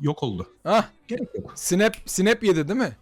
yok 0.00 0.22
oldu. 0.22 0.46
Ah 0.64 0.84
Gerek 1.08 1.28
yok. 1.34 1.52
snap 1.54 1.96
snap 2.06 2.44
yedi 2.44 2.68
değil 2.68 2.80
mi? 2.80 2.92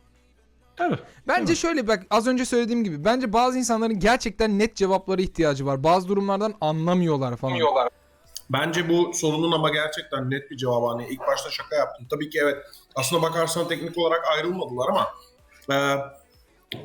Tabii. 0.77 0.99
Bence 1.29 1.47
Değil 1.47 1.59
şöyle 1.59 1.89
bak 1.89 2.07
az 2.11 2.27
önce 2.27 2.45
söylediğim 2.45 2.85
gibi 2.85 3.05
bence 3.05 3.33
bazı 3.33 3.59
insanların 3.59 3.99
gerçekten 3.99 4.59
net 4.59 4.77
cevaplara 4.77 5.23
ihtiyacı 5.23 5.67
var. 5.67 5.85
Bazı 5.85 6.09
durumlardan 6.09 6.55
anlamıyorlar 6.61 7.37
falan. 7.37 7.57
Bence 8.53 8.89
bu 8.89 9.15
sorunun 9.15 9.53
ama 9.53 9.71
gerçekten 9.71 10.31
net 10.31 10.51
bir 10.51 10.57
cevabı. 10.57 10.87
Hani 10.87 11.09
ilk 11.09 11.21
başta 11.21 11.51
şaka 11.51 11.77
yaptım. 11.77 12.07
Tabii 12.11 12.31
ki 12.31 12.39
evet. 12.43 12.57
Aslına 12.95 13.23
bakarsan 13.23 13.69
teknik 13.69 13.99
olarak 13.99 14.29
ayrılmadılar 14.29 14.89
ama 14.89 15.09
e, 15.71 15.79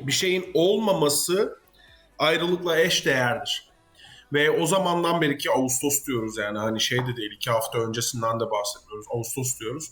bir 0.06 0.12
şeyin 0.12 0.50
olmaması 0.54 1.58
ayrılıkla 2.18 2.80
eş 2.80 3.06
değerdir. 3.06 3.68
Ve 4.32 4.50
o 4.50 4.66
zamandan 4.66 5.20
beri 5.20 5.38
ki 5.38 5.50
Ağustos 5.50 6.06
diyoruz 6.06 6.38
yani 6.38 6.58
hani 6.58 6.80
şey 6.80 6.98
de 7.06 7.16
değil 7.16 7.32
iki 7.32 7.50
hafta 7.50 7.78
öncesinden 7.78 8.40
de 8.40 8.44
bahsediyoruz. 8.50 9.06
Ağustos 9.10 9.60
diyoruz. 9.60 9.90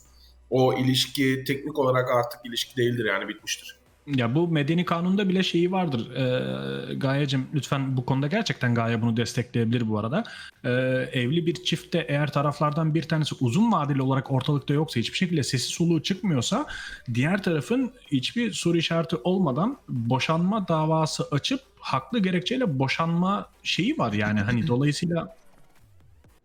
O 0.51 0.75
ilişki 0.75 1.45
teknik 1.45 1.79
olarak 1.79 2.11
artık 2.11 2.41
ilişki 2.45 2.77
değildir 2.77 3.05
yani 3.05 3.29
bitmiştir. 3.29 3.76
Ya 4.15 4.35
bu 4.35 4.49
medeni 4.49 4.85
kanunda 4.85 5.29
bile 5.29 5.43
şeyi 5.43 5.73
vardır. 5.73 6.11
Ee, 6.17 6.95
Gayecim 6.95 7.47
lütfen 7.55 7.97
bu 7.97 8.07
konuda 8.07 8.27
gerçekten 8.27 8.75
Gaye 8.75 9.03
bunu 9.03 9.17
destekleyebilir 9.17 9.89
bu 9.89 9.99
arada. 9.99 10.25
Ee, 10.65 10.71
evli 11.13 11.47
bir 11.47 11.55
çiftte 11.55 12.07
eğer 12.09 12.33
taraflardan 12.33 12.95
bir 12.95 13.03
tanesi 13.03 13.35
uzun 13.41 13.73
vadeli 13.73 14.03
olarak 14.03 14.31
ortalıkta 14.31 14.75
yoksa 14.75 15.01
hiçbir 15.01 15.17
şekilde 15.19 15.43
sesi 15.43 15.69
soluğu 15.69 16.03
çıkmıyorsa 16.03 16.67
diğer 17.15 17.43
tarafın 17.43 17.93
hiçbir 18.13 18.53
soru 18.53 18.77
işareti 18.77 19.17
olmadan 19.17 19.79
boşanma 19.89 20.69
davası 20.69 21.29
açıp 21.31 21.61
haklı 21.81 22.19
gerekçeyle 22.19 22.79
boşanma 22.79 23.49
şeyi 23.63 23.99
var 23.99 24.13
yani 24.13 24.41
hani 24.41 24.67
dolayısıyla 24.67 25.37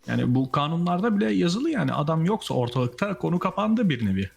yani 0.07 0.35
bu 0.35 0.51
kanunlarda 0.51 1.19
bile 1.19 1.31
yazılı 1.33 1.69
yani 1.69 1.93
adam 1.93 2.25
yoksa 2.25 2.53
ortalıkta 2.53 3.17
konu 3.17 3.39
kapandı 3.39 3.89
bir 3.89 4.05
nevi. 4.05 4.29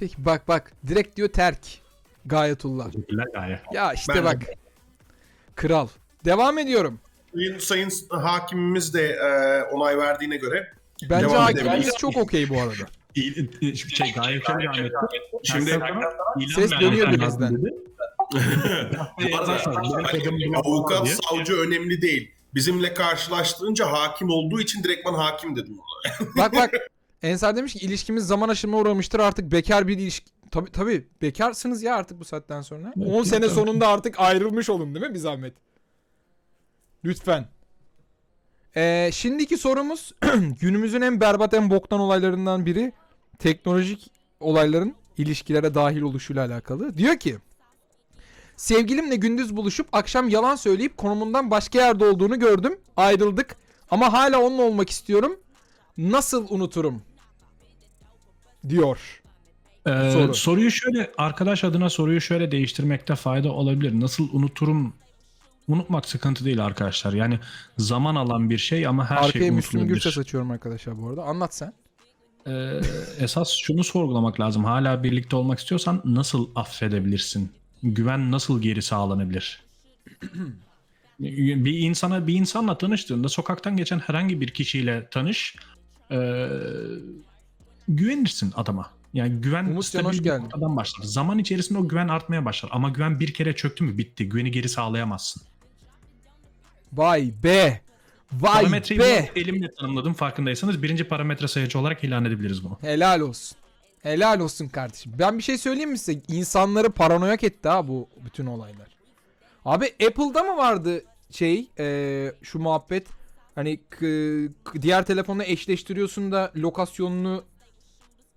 Peki 0.00 0.24
bak 0.24 0.48
bak 0.48 0.72
direkt 0.86 1.16
diyor 1.16 1.28
terk. 1.28 1.82
Gayetullah. 2.26 2.90
Teşekkürler 2.90 3.26
Gaye. 3.34 3.60
Ya 3.72 3.92
işte 3.92 4.14
Ben- 4.14 4.24
bak. 4.24 4.42
Kral. 5.54 5.88
Devam 6.24 6.58
ediyorum. 6.58 7.00
Sayın, 7.34 7.58
sayın 7.58 7.90
hakimimiz 8.10 8.94
de 8.94 9.08
e, 9.08 9.62
onay 9.62 9.98
verdiğine 9.98 10.36
göre 10.36 10.72
Bence 11.10 11.28
Devam 11.28 11.42
hakimimiz 11.42 11.94
çok 11.98 12.16
okey 12.16 12.48
bu 12.48 12.60
arada. 12.60 12.72
İyi- 13.14 13.76
şey 13.76 14.12
Gaye 14.12 14.40
çok 14.40 14.60
devam 14.60 14.74
etti. 14.74 14.92
Şimdi- 15.42 15.80
Ses 16.54 16.70
dönüyor 16.70 17.12
birazdan. 17.12 17.58
avukat 20.64 21.08
savcı 21.08 21.56
önemli 21.56 22.02
değil. 22.02 22.30
Bizimle 22.54 22.94
karşılaştırınca 22.94 23.92
hakim 23.92 24.30
olduğu 24.30 24.60
için 24.60 24.84
direktman 24.84 25.14
hakim 25.14 25.56
dedim 25.56 25.78
ona. 25.78 26.28
Bak 26.36 26.52
bak. 26.52 26.70
Ensar 27.22 27.56
demiş 27.56 27.72
ki 27.72 27.78
ilişkimiz 27.78 28.26
zaman 28.26 28.48
aşımına 28.48 28.80
uğramıştır 28.80 29.20
artık 29.20 29.52
bekar 29.52 29.88
bir 29.88 29.98
ilişki. 29.98 30.30
Tabi 30.52 30.70
tabi 30.70 31.08
bekarsınız 31.22 31.82
ya 31.82 31.96
artık 31.96 32.20
bu 32.20 32.24
saatten 32.24 32.62
sonra. 32.62 32.92
Evet, 32.96 33.08
10 33.08 33.22
sene 33.22 33.48
sonunda 33.48 33.88
artık 33.88 34.20
ayrılmış 34.20 34.70
olun 34.70 34.94
değil 34.94 35.06
mi 35.06 35.14
bir 35.14 35.18
zahmet? 35.18 35.54
Lütfen. 37.04 37.48
Ee, 38.76 39.10
şimdiki 39.12 39.56
sorumuz 39.56 40.12
günümüzün 40.60 41.00
en 41.00 41.20
berbat 41.20 41.54
en 41.54 41.70
boktan 41.70 42.00
olaylarından 42.00 42.66
biri 42.66 42.92
teknolojik 43.38 44.10
olayların 44.40 44.94
ilişkilere 45.18 45.74
dahil 45.74 46.02
oluşuyla 46.02 46.46
alakalı. 46.46 46.98
Diyor 46.98 47.16
ki 47.16 47.38
Sevgilimle 48.56 49.16
gündüz 49.16 49.56
buluşup 49.56 49.88
akşam 49.92 50.28
yalan 50.28 50.56
söyleyip 50.56 50.96
konumundan 50.96 51.50
başka 51.50 51.78
yerde 51.78 52.04
olduğunu 52.04 52.38
gördüm. 52.38 52.80
Ayrıldık. 52.96 53.56
Ama 53.90 54.12
hala 54.12 54.40
onunla 54.40 54.62
olmak 54.62 54.90
istiyorum. 54.90 55.40
Nasıl 55.98 56.46
unuturum? 56.50 57.02
Diyor. 58.68 59.21
Ee, 59.86 60.10
Soru. 60.12 60.34
Soruyu 60.34 60.70
şöyle 60.70 61.12
arkadaş 61.18 61.64
adına 61.64 61.90
soruyu 61.90 62.20
şöyle 62.20 62.50
değiştirmekte 62.50 63.14
fayda 63.14 63.52
olabilir. 63.52 64.00
Nasıl 64.00 64.28
unuturum? 64.32 64.94
Unutmak 65.68 66.06
sıkıntı 66.06 66.44
değil 66.44 66.64
arkadaşlar. 66.64 67.12
Yani 67.12 67.38
zaman 67.78 68.14
alan 68.14 68.50
bir 68.50 68.58
şey 68.58 68.86
ama 68.86 69.10
her 69.10 69.16
Arkaya 69.16 69.30
şey 69.30 69.50
Müslüm 69.50 69.80
unutulabilir. 69.80 69.94
Gürses 69.94 70.18
açıyorum 70.18 70.50
arkadaşlar 70.50 71.02
bu 71.02 71.08
arada. 71.08 71.22
Anlat 71.22 71.54
sen. 71.54 71.72
Ee, 72.46 72.80
esas 73.18 73.56
şunu 73.62 73.84
sorgulamak 73.84 74.40
lazım. 74.40 74.64
Hala 74.64 75.02
birlikte 75.02 75.36
olmak 75.36 75.58
istiyorsan 75.58 76.02
nasıl 76.04 76.50
affedebilirsin? 76.54 77.52
Güven 77.82 78.30
nasıl 78.32 78.62
geri 78.62 78.82
sağlanabilir? 78.82 79.62
bir 81.20 81.78
insana 81.78 82.26
bir 82.26 82.34
insanla 82.34 82.78
tanıştığında 82.78 83.28
sokaktan 83.28 83.76
geçen 83.76 83.98
herhangi 83.98 84.40
bir 84.40 84.48
kişiyle 84.48 85.08
tanış 85.10 85.56
ee, 86.10 86.48
güvenirsin 87.88 88.52
adama. 88.56 88.90
Yani 89.14 89.40
güven 89.40 89.64
Umutcan, 89.64 90.00
stabil 90.00 90.24
bir 90.24 90.30
noktadan 90.30 90.76
başlar. 90.76 91.04
Zaman 91.04 91.38
içerisinde 91.38 91.78
o 91.78 91.88
güven 91.88 92.08
artmaya 92.08 92.44
başlar. 92.44 92.70
Ama 92.72 92.88
güven 92.88 93.20
bir 93.20 93.34
kere 93.34 93.56
çöktü 93.56 93.84
mü 93.84 93.98
bitti. 93.98 94.28
Güveni 94.28 94.50
geri 94.50 94.68
sağlayamazsın. 94.68 95.42
Vay 96.92 97.32
be. 97.44 97.80
Vay 98.32 98.52
Parametreyi 98.52 99.00
be. 99.00 99.30
elimle 99.36 99.70
tanımladım 99.70 100.14
farkındaysanız. 100.14 100.82
Birinci 100.82 101.04
parametre 101.04 101.48
sayıcı 101.48 101.78
olarak 101.78 102.04
ilan 102.04 102.24
edebiliriz 102.24 102.64
bunu. 102.64 102.78
Helal 102.80 103.20
olsun. 103.20 103.56
Helal 104.02 104.40
olsun 104.40 104.68
kardeşim. 104.68 105.12
Ben 105.18 105.38
bir 105.38 105.42
şey 105.42 105.58
söyleyeyim 105.58 105.90
mi 105.90 105.98
size? 105.98 106.20
İnsanları 106.28 106.90
paranoyak 106.90 107.44
etti 107.44 107.68
ha 107.68 107.88
bu 107.88 108.08
bütün 108.24 108.46
olaylar. 108.46 108.86
Abi 109.64 109.84
Apple'da 109.86 110.42
mı 110.42 110.56
vardı 110.56 111.04
şey 111.30 111.68
eee, 111.78 112.34
şu 112.42 112.58
muhabbet? 112.58 113.06
Hani 113.54 113.80
diğer 114.82 115.06
telefonla 115.06 115.44
eşleştiriyorsun 115.44 116.32
da 116.32 116.52
lokasyonunu 116.56 117.44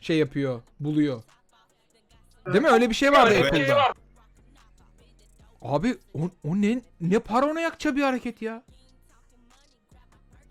şey 0.05 0.17
yapıyor, 0.17 0.61
buluyor. 0.79 1.23
Değil 2.45 2.61
mi? 2.61 2.69
Öyle 2.69 2.89
bir 2.89 2.95
şey 2.95 3.11
vardı 3.11 3.33
Evet. 3.33 3.45
Apple'da. 3.53 3.93
Abi 5.61 5.97
o, 6.13 6.19
o 6.43 6.55
ne 6.55 6.81
ne 7.01 7.19
paranoyakça 7.19 7.95
bir 7.95 8.01
hareket 8.03 8.41
ya. 8.41 8.63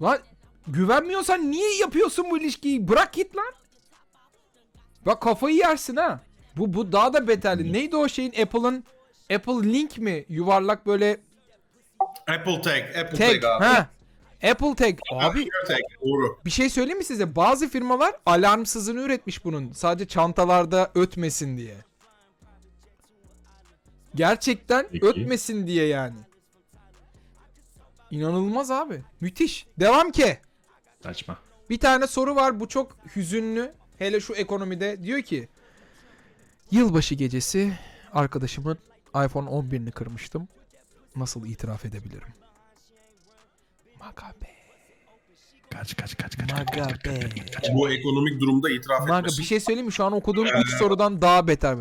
Lan 0.03 0.19
güvenmiyorsan 0.67 1.51
niye 1.51 1.77
yapıyorsun 1.77 2.31
bu 2.31 2.39
ilişkiyi? 2.39 2.89
Bırak 2.89 3.13
git 3.13 3.37
lan. 3.37 3.53
Bak 5.07 5.23
kafayı 5.23 5.57
yersin 5.57 5.97
ha. 5.97 6.21
Bu 6.57 6.75
bu 6.75 6.93
daha 6.93 7.13
da 7.13 7.29
beterli. 7.29 7.73
Neydi 7.73 7.97
o 7.97 8.09
şeyin 8.09 8.33
Apple'ın 8.43 8.85
Apple 9.35 9.73
Link 9.73 9.99
mi? 9.99 10.25
Yuvarlak 10.29 10.87
böyle 10.87 11.21
Apple 12.29 12.61
Tag, 12.63 12.83
Apple 12.97 13.19
tag. 13.19 13.43
Tag 13.43 13.45
abi. 13.45 13.65
Ha. 13.65 13.89
Apple 14.51 14.75
Tag. 14.75 14.99
Abi 15.13 15.49
Tag, 15.69 15.79
doğru. 16.05 16.39
bir 16.45 16.51
şey 16.51 16.71
söyleyeyim 16.71 16.99
mi 16.99 17.05
size? 17.05 17.37
Bazı 17.37 17.69
firmalar 17.69 18.15
alarmsızını 18.27 19.01
üretmiş 19.01 19.45
bunun. 19.45 19.73
Sadece 19.73 20.09
çantalarda 20.09 20.91
ötmesin 20.95 21.57
diye. 21.57 21.77
Gerçekten 24.15 24.87
Peki. 24.93 25.07
ötmesin 25.07 25.67
diye 25.67 25.87
yani. 25.87 26.17
İnanılmaz 28.11 28.71
abi. 28.71 29.03
Müthiş. 29.21 29.67
Devam 29.81 30.11
ki. 30.11 30.39
Saçma. 31.03 31.39
Bir 31.71 31.79
tane 31.79 32.07
soru 32.07 32.37
var. 32.37 32.61
Bu 32.61 32.69
çok 32.69 32.97
hüzünlü. 33.17 33.73
Hele 33.99 34.21
şu 34.21 34.35
ekonomide. 34.35 35.03
Diyor 35.03 35.23
ki 35.23 35.49
Yılbaşı 36.71 37.15
gecesi 37.15 37.73
arkadaşımın 38.13 38.79
iPhone 39.27 39.51
11'ini 39.51 39.91
kırmıştım. 39.91 40.49
Nasıl 41.17 41.47
itiraf 41.47 41.85
edebilirim? 41.85 42.29
Maga 44.05 44.33
be. 44.43 44.47
Kaç 45.71 45.97
kaç 45.97 46.17
kaç 46.17 46.37
kaç. 46.37 46.51
Maga 46.53 46.89
be. 47.05 47.21
Bu 47.75 47.91
ekonomik 47.91 48.41
durumda 48.41 48.71
itiraf 48.71 49.09
Maga 49.09 49.27
bir 49.27 49.43
şey 49.43 49.61
söyleyeyim 49.61 49.87
mi? 49.87 49.93
Şu 49.93 50.05
an 50.05 50.13
okuduğum 50.13 50.47
3 50.47 50.75
sorudan 50.79 51.23
daha 51.23 51.49
beter. 51.49 51.77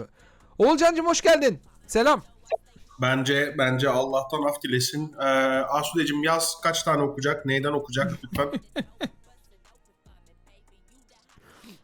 Oğulcancım 0.57 1.05
hoş 1.05 1.21
geldin. 1.21 1.59
Selam. 1.87 2.23
Bence 3.01 3.55
bence 3.57 3.89
Allah'tan 3.89 4.43
af 4.43 4.61
dilesin. 4.63 5.13
Ee, 5.19 5.25
Asude'cim 5.69 6.23
yaz 6.23 6.61
kaç 6.63 6.83
tane 6.83 7.01
okuyacak? 7.01 7.45
Neyden 7.45 7.73
okuyacak 7.73 8.19
lütfen? 8.23 8.49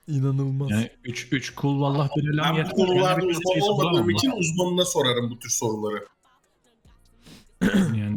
İnanılmaz. 0.08 0.72
Yani 0.72 0.90
3 1.04 1.28
3 1.32 1.56
kul 1.56 1.82
vallah 1.82 2.10
bir 2.16 2.34
elam 2.34 2.58
ben 2.58 2.66
bu 2.72 2.76
konularda 2.76 3.26
uzman 3.26 3.62
olmadığım 3.62 4.10
için 4.10 4.32
uzmanına 4.32 4.86
sorarım 4.86 5.32
bu 5.32 5.40
tür 5.40 5.50
soruları. 5.50 6.08
Yani 7.98 8.09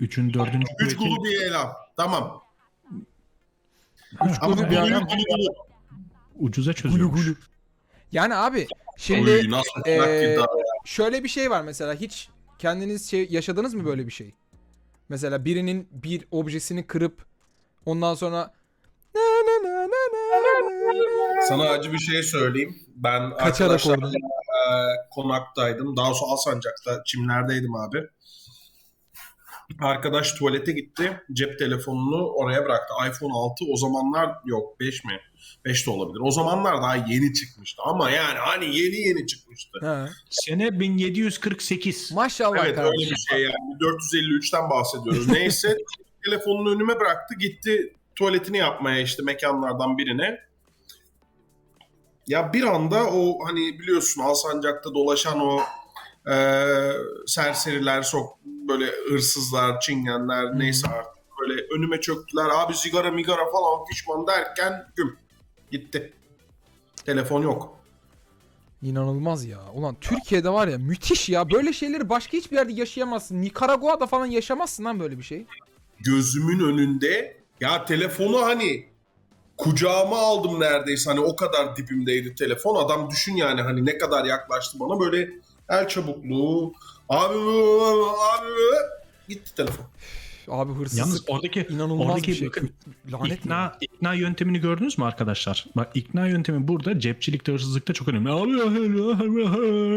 3'ün 0.00 0.30
4'ün 0.30 0.64
Üç 0.80 0.96
kulu 0.96 1.24
bir 1.24 1.42
elam. 1.42 1.72
Tamam. 1.96 2.42
Üç 4.12 4.36
Ama 4.40 4.56
kulu 4.56 4.56
bir 4.70 4.76
gulu 4.76 4.86
elam. 4.88 5.06
gulu 5.06 5.22
gulu. 5.30 5.54
ucuza 6.38 6.72
Gulu. 6.84 7.34
Yani 8.12 8.34
abi 8.34 8.66
şimdi 8.96 9.30
Oy, 9.30 9.50
nasıl 9.50 9.70
daha- 9.84 10.46
şöyle 10.84 11.24
bir 11.24 11.28
şey 11.28 11.50
var 11.50 11.62
mesela 11.62 11.94
hiç 11.94 12.28
kendiniz 12.58 13.10
şey 13.10 13.26
yaşadınız 13.30 13.74
mı 13.74 13.84
böyle 13.84 14.06
bir 14.06 14.12
şey? 14.12 14.34
Mesela 15.08 15.44
birinin 15.44 15.88
bir 15.90 16.24
objesini 16.30 16.86
kırıp 16.86 17.26
ondan 17.86 18.14
sonra 18.14 18.52
na 19.14 19.20
na 19.20 19.68
na 19.68 19.74
na 19.74 19.82
na 19.82 19.88
na 20.42 21.36
na. 21.36 21.42
Sana 21.48 21.62
acı 21.70 21.92
bir 21.92 21.98
şey 21.98 22.22
söyleyeyim. 22.22 22.76
Ben 22.96 23.30
Kaçarak 23.30 23.50
arkadaşlarla 23.60 24.08
e, 24.08 24.68
konaktaydım. 25.10 25.96
Daha 25.96 26.14
sonra 26.14 26.32
Alsancak'ta 26.32 27.02
çimlerdeydim 27.04 27.74
abi. 27.74 28.08
Arkadaş 29.80 30.32
tuvalete 30.32 30.72
gitti. 30.72 31.20
Cep 31.32 31.58
telefonunu 31.58 32.26
oraya 32.26 32.64
bıraktı. 32.64 32.94
iPhone 33.10 33.32
6 33.34 33.64
o 33.72 33.76
zamanlar 33.76 34.30
yok 34.46 34.80
5 34.80 35.04
mi? 35.04 35.20
5 35.64 35.86
de 35.86 35.90
olabilir. 35.90 36.20
O 36.22 36.30
zamanlar 36.30 36.76
daha 36.82 36.96
yeni 36.96 37.34
çıkmıştı. 37.34 37.82
Ama 37.86 38.10
yani 38.10 38.38
hani 38.38 38.64
yeni 38.64 38.96
yeni 38.96 39.26
çıkmıştı. 39.26 39.78
Ha. 39.82 40.08
Sene 40.30 40.80
1748. 40.80 42.12
Maşallah 42.12 42.56
Evet 42.58 42.66
öyle 42.66 42.74
kardeşim. 42.74 43.10
bir 43.10 43.16
şey 43.30 43.42
yani. 43.42 43.76
453'ten 43.80 44.70
bahsediyoruz. 44.70 45.28
Neyse 45.28 45.76
telefonunu 46.24 46.74
önüme 46.74 47.00
bıraktı. 47.00 47.34
Gitti 47.38 47.94
tuvaletini 48.16 48.58
yapmaya 48.58 49.00
işte 49.00 49.22
mekanlardan 49.22 49.98
birine. 49.98 50.38
Ya 52.26 52.52
bir 52.52 52.62
anda 52.62 53.04
o 53.06 53.38
hani 53.46 53.78
biliyorsun 53.78 54.22
Alsancak'ta 54.22 54.94
dolaşan 54.94 55.40
o 55.40 55.60
e, 56.30 56.34
serseriler, 57.26 58.02
sok 58.02 58.38
böyle 58.68 58.86
hırsızlar, 59.08 59.80
çingenler 59.80 60.58
neyse 60.58 60.88
artık 60.88 61.12
böyle 61.40 61.62
önüme 61.76 62.00
çöktüler. 62.00 62.44
Abi 62.54 62.74
sigara 62.74 63.10
migara 63.10 63.50
falan 63.52 63.84
pişman 63.90 64.26
derken 64.26 64.86
güm 64.96 65.16
gitti. 65.70 66.12
Telefon 67.06 67.42
yok. 67.42 67.78
İnanılmaz 68.82 69.44
ya. 69.44 69.58
Ulan 69.74 69.96
Türkiye'de 70.00 70.50
var 70.50 70.68
ya 70.68 70.78
müthiş 70.78 71.28
ya. 71.28 71.50
Böyle 71.50 71.72
şeyleri 71.72 72.08
başka 72.08 72.32
hiçbir 72.36 72.56
yerde 72.56 72.72
yaşayamazsın. 72.72 73.42
Nikaragua'da 73.42 74.06
falan 74.06 74.26
yaşamazsın 74.26 74.84
lan 74.84 75.00
böyle 75.00 75.18
bir 75.18 75.22
şey. 75.22 75.46
gözümün 76.00 76.60
önünde 76.60 77.36
ya 77.60 77.84
telefonu 77.84 78.42
hani 78.42 78.86
kucağıma 79.56 80.18
aldım 80.18 80.60
neredeyse 80.60 81.10
hani 81.10 81.20
o 81.20 81.36
kadar 81.36 81.76
dibimdeydi 81.76 82.34
telefon 82.34 82.84
adam 82.84 83.10
düşün 83.10 83.36
yani 83.36 83.60
hani 83.62 83.86
ne 83.86 83.98
kadar 83.98 84.24
yaklaştı 84.24 84.80
bana 84.80 85.00
böyle 85.00 85.30
el 85.68 85.88
çabukluğu 85.88 86.72
abi 87.08 87.34
abi 87.34 88.50
gitti 89.28 89.54
telefon. 89.54 89.86
Abi 90.48 90.72
hırsızlık 90.72 90.98
Yalnız 91.06 91.24
oradaki 91.28 91.66
inanılmaz 91.70 92.06
oradaki 92.06 92.30
bir 92.30 92.36
şey. 92.36 92.48
bakın, 92.48 92.70
Lanet 93.12 93.30
ya. 93.30 93.36
ikna, 93.36 93.76
ikna 93.80 94.14
yöntemini 94.14 94.58
gördünüz 94.58 94.98
mü 94.98 95.04
arkadaşlar? 95.04 95.66
Bak 95.76 95.90
ikna 95.94 96.26
yöntemi 96.28 96.68
burada 96.68 96.98
cepçilikte 97.00 97.52
hırsızlıkta 97.52 97.92
çok 97.92 98.08
önemli. 98.08 98.28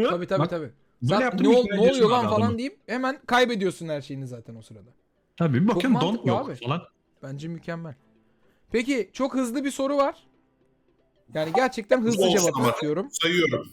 Tabii 0.08 0.26
tabii 0.26 0.38
Bak, 0.40 0.50
tabii. 0.50 0.70
yaptın 1.02 1.44
ne, 1.44 1.48
ol- 1.48 1.64
ikna 1.64 1.74
ne 1.76 1.80
oluyor 1.90 2.10
lan 2.10 2.24
falan 2.24 2.40
adamı. 2.40 2.58
deyip 2.58 2.78
hemen 2.86 3.20
kaybediyorsun 3.26 3.88
her 3.88 4.02
şeyini 4.02 4.26
zaten 4.26 4.54
o 4.56 4.62
sırada. 4.62 4.90
Tabii 5.36 5.68
bakın 5.68 5.94
don 5.94 6.20
yok 6.24 6.50
abi. 6.50 6.54
falan. 6.54 6.82
Bence 7.22 7.48
mükemmel. 7.48 7.94
Peki 8.72 9.10
çok 9.12 9.34
hızlı 9.34 9.64
bir 9.64 9.70
soru 9.70 9.96
var. 9.96 10.14
Yani 11.34 11.52
gerçekten 11.56 12.02
hızlı 12.02 12.30
cevap 12.30 12.56
ama. 12.56 12.70
istiyorum. 12.70 13.08
Sayıyorum. 13.22 13.68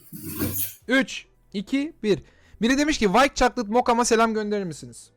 3, 0.87 1.25
2, 1.53 1.93
1. 2.03 2.19
Biri 2.61 2.77
demiş 2.77 2.97
ki 2.97 3.05
White 3.05 3.35
Chocolate 3.35 3.71
Mocha'ma 3.71 4.05
selam 4.05 4.33
gönderir 4.33 4.63
misiniz? 4.63 5.09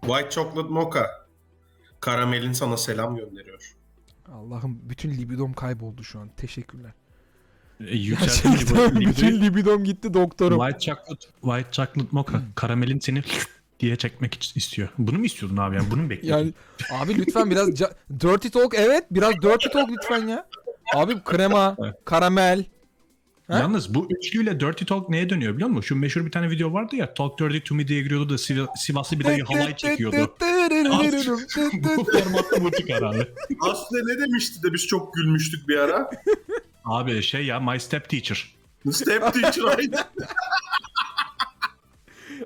White 0.00 0.30
Chocolate 0.30 0.68
Mocha. 0.68 1.06
Karamelin 2.00 2.52
sana 2.52 2.76
selam 2.76 3.16
gönderiyor. 3.16 3.76
Allah'ım 4.32 4.80
bütün 4.82 5.10
libidom 5.10 5.52
kayboldu 5.52 6.04
şu 6.04 6.20
an. 6.20 6.28
Teşekkürler. 6.36 6.92
E, 7.80 7.96
Gerçekten 7.98 9.00
bütün 9.00 9.40
libidom 9.42 9.84
gitti 9.84 10.14
doktorum. 10.14 10.58
White 10.58 10.78
chocolate, 10.80 11.26
white 11.40 11.70
chocolate 11.72 12.08
mocha. 12.12 12.42
Karamelin 12.54 12.98
seni 12.98 13.22
diye 13.80 13.96
çekmek 13.96 14.56
istiyor. 14.56 14.88
Bunu 14.98 15.18
mu 15.18 15.24
istiyordun 15.24 15.56
abi 15.56 15.76
yani? 15.76 15.90
Bunu 15.90 16.02
mu 16.02 16.10
bekliyordun? 16.10 16.42
Yani 16.44 16.54
abi 17.02 17.18
lütfen 17.18 17.50
biraz 17.50 17.68
ca- 17.68 17.92
dirty 18.20 18.48
talk 18.48 18.74
evet 18.74 19.04
biraz 19.10 19.32
dirty 19.34 19.68
talk 19.68 19.90
lütfen 19.90 20.26
ya. 20.26 20.46
Abi 20.94 21.22
krema, 21.24 21.76
Evet. 21.84 21.94
karamel. 22.04 22.64
Ha? 23.48 23.58
Yalnız 23.58 23.94
bu 23.94 24.08
üçlüyle 24.10 24.60
Dirty 24.60 24.84
Talk 24.84 25.08
neye 25.08 25.30
dönüyor 25.30 25.54
biliyor 25.54 25.68
musun? 25.68 25.80
Şu 25.80 25.96
meşhur 25.96 26.26
bir 26.26 26.30
tane 26.30 26.50
video 26.50 26.72
vardı 26.72 26.96
ya 26.96 27.14
Talk 27.14 27.40
Dirty 27.40 27.58
to 27.58 27.74
Me 27.74 27.88
diye 27.88 28.02
giriyordu 28.02 28.28
da 28.28 28.34
Siv- 28.34 28.68
Sivaslı 28.76 29.20
bir 29.20 29.24
dayı 29.24 29.44
halay 29.44 29.76
çekiyordu. 29.76 30.16
bu 31.96 32.04
formatta 32.04 32.64
bu 32.64 32.70
çıkar 32.70 33.02
abi. 33.02 33.26
Aslında 33.60 34.12
ne 34.12 34.18
demişti 34.18 34.62
de 34.62 34.72
biz 34.72 34.86
çok 34.86 35.14
gülmüştük 35.14 35.68
bir 35.68 35.78
ara. 35.78 36.10
Abi 36.84 37.22
şey 37.22 37.44
ya 37.46 37.60
My 37.60 37.80
Step 37.80 38.08
Teacher. 38.08 38.54
Step 38.92 39.34
teacher 39.34 39.62
aynen. 39.78 40.04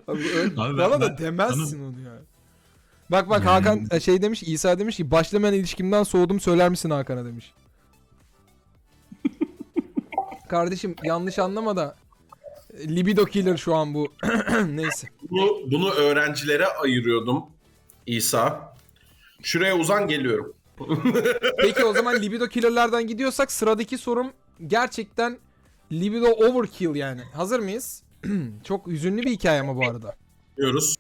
Abi, 0.09 0.23
Abi 0.57 0.79
bana 0.79 0.91
ben- 0.91 1.01
da 1.01 1.19
demezsin 1.19 1.85
onu 1.85 2.01
ya. 2.01 2.13
Bak 3.11 3.29
bak 3.31 3.47
Hakan 3.47 3.87
e, 3.91 4.01
şey 4.01 4.23
demiş 4.23 4.43
İsa 4.43 4.79
demiş 4.79 4.97
ki 4.97 5.11
başlamayan 5.11 5.55
ilişkimden 5.55 6.03
soğudum 6.03 6.41
söyler 6.41 6.69
misin 6.69 6.91
Hakan'a 6.91 7.25
demiş. 7.25 7.53
Kardeşim 10.49 10.95
yanlış 11.05 11.39
anlama 11.39 11.77
da 11.77 11.97
e, 12.79 12.89
libido 12.89 13.25
killer 13.25 13.57
şu 13.57 13.75
an 13.75 13.95
bu. 13.95 14.09
Neyse. 14.69 15.09
Bunu, 15.31 15.71
bunu 15.71 15.91
öğrencilere 15.91 16.67
ayırıyordum 16.67 17.45
İsa. 18.07 18.75
Şuraya 19.43 19.77
uzan 19.77 20.09
geliyorum. 20.09 20.55
Peki 21.59 21.85
o 21.85 21.93
zaman 21.93 22.23
libido 22.23 22.47
killer'lardan 22.47 23.07
gidiyorsak 23.07 23.53
sıradaki 23.53 23.99
sorum 23.99 24.33
gerçekten 24.67 25.39
libido 25.93 26.27
overkill 26.27 26.95
yani. 26.95 27.21
Hazır 27.35 27.61
mıyız? 27.61 28.03
Çok 28.65 28.87
hüzünlü 28.87 29.23
bir 29.23 29.31
hikaye 29.31 29.61
ama 29.61 29.77
bu 29.77 29.83
arada. 29.89 30.15
Diyoruz. 30.57 30.97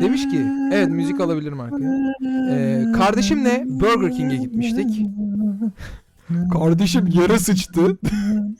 Demiş 0.00 0.22
ki, 0.22 0.46
evet 0.72 0.88
müzik 0.88 1.20
alabilirim 1.20 1.60
arkaya. 1.60 2.14
Ee, 2.50 2.84
kardeşimle 2.96 3.62
Burger 3.66 4.12
King'e 4.12 4.36
gitmiştik. 4.36 4.86
Kardeşim 6.52 7.06
yere 7.06 7.38
sıçtı. 7.38 7.98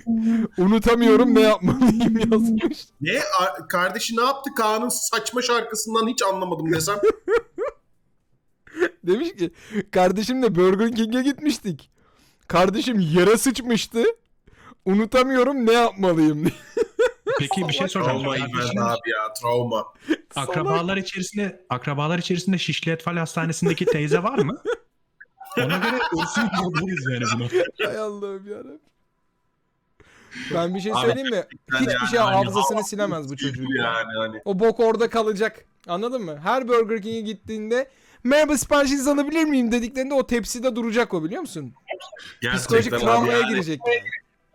Unutamıyorum 0.59 1.35
ne 1.35 1.41
yapmalıyım 1.41 2.19
yazmış. 2.33 2.79
Ne? 3.01 3.21
A- 3.41 3.69
Kardeşi 3.69 4.17
ne 4.17 4.25
yaptı? 4.25 4.51
Kaan'ın 4.57 4.89
saçma 4.89 5.43
şarkısından 5.43 6.09
hiç 6.09 6.23
anlamadım 6.23 6.73
desem. 6.73 6.99
Demiş 9.07 9.29
ki, 9.39 9.51
kardeşimle 9.91 10.55
Burger 10.55 10.93
King'e 10.93 11.23
gitmiştik. 11.23 11.91
Kardeşim 12.49 13.01
yere 13.01 13.37
sıçmıştı. 13.39 14.05
Unutamıyorum 14.85 15.67
ne 15.67 15.73
yapmalıyım. 15.73 16.45
Peki 17.39 17.69
bir 17.69 17.73
şey 17.73 17.89
soracağım. 17.89 18.23
Travma 18.23 18.37
Kardeşiniz- 18.37 18.83
abi 18.83 19.11
ya 19.11 19.33
travma. 19.43 19.85
Akrabalar 20.37 20.97
içerisinde 20.97 21.67
akrabalar 21.71 22.19
içerisinde 22.19 22.59
Şişli 22.59 22.93
Etfal 22.93 23.17
Hastanesi'ndeki 23.17 23.85
teyze 23.87 24.23
var 24.23 24.39
mı? 24.39 24.59
Ona 25.59 25.77
göre 25.77 25.99
ölsün 26.23 26.45
buluruz 26.63 27.05
yani 27.13 27.25
bunu. 27.35 27.49
Hay 27.89 27.99
Allah'ım 27.99 28.51
yarabbim. 28.51 28.81
Ben 30.55 30.75
bir 30.75 30.81
şey 30.81 30.93
söyleyeyim 30.95 31.31
mi? 31.31 31.45
yani 31.73 31.81
Hiçbir 31.87 32.07
şey 32.07 32.19
hani 32.19 32.37
hafızasını 32.37 32.77
hava- 32.79 32.87
silemez 32.87 33.29
bu 33.31 33.37
çocuğun. 33.37 33.77
ya. 33.79 33.85
Yani 33.85 34.19
hani. 34.19 34.43
O 34.45 34.59
bok 34.59 34.81
orada 34.81 35.11
kalacak. 35.11 35.65
Anladın 35.87 36.23
mı? 36.23 36.39
Her 36.43 36.69
Burger 36.69 37.03
King'e 37.03 37.21
gittiğinde 37.21 37.89
merhaba 38.25 38.57
siparişinizi 38.59 39.11
alabilir 39.11 39.45
miyim 39.45 39.73
dediklerinde 39.73 40.15
o 40.15 40.27
tepside 40.27 40.77
duracak 40.77 41.15
o 41.15 41.25
biliyor 41.25 41.41
musun? 41.41 41.75
Psikolojik 42.55 42.91
Gerçekten 42.91 42.97
abi 42.97 43.05
travmaya 43.05 43.39
yani. 43.39 43.49
girecek. 43.49 43.81
yani. 43.87 44.01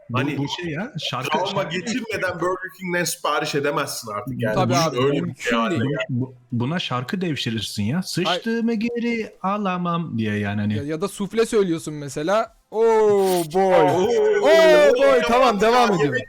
Bu, 0.09 0.17
Hani- 0.19 0.37
bu 0.37 0.45
şey 0.61 0.71
ya 0.71 0.93
şarkı, 1.09 1.29
Travma 1.29 1.47
şarkı- 1.61 1.79
geçirmeden 1.79 2.33
Burger 2.35 2.71
King'den 2.79 3.03
sipariş 3.03 3.55
edemezsin 3.55 4.11
artık 4.11 4.41
yani. 4.41 4.55
Tabii 4.55 4.73
Bu 4.73 4.77
abi, 4.77 4.97
öyle 5.05 5.13
bir 5.17 5.21
mümkün 5.21 5.43
şey 5.49 5.59
yani. 5.59 5.79
değil. 5.79 5.91
Bu- 6.09 6.33
buna 6.51 6.79
şarkı 6.79 7.21
devşirirsin 7.21 7.83
ya. 7.83 8.03
Sıçtığımı 8.03 8.73
geri 8.73 9.33
alamam 9.41 10.17
diye 10.17 10.35
yani 10.37 10.61
hani. 10.61 10.73
Ya, 10.77 10.83
ya 10.83 11.01
da 11.01 11.07
sufle 11.07 11.45
söylüyorsun 11.45 11.93
mesela. 11.93 12.57
Oh 12.71 13.43
boy. 13.53 13.73
Oo, 13.73 14.07
Oh 14.41 14.93
boy 14.97 15.21
tamam 15.27 15.61
devam 15.61 15.93
ediyorum. 15.93 16.21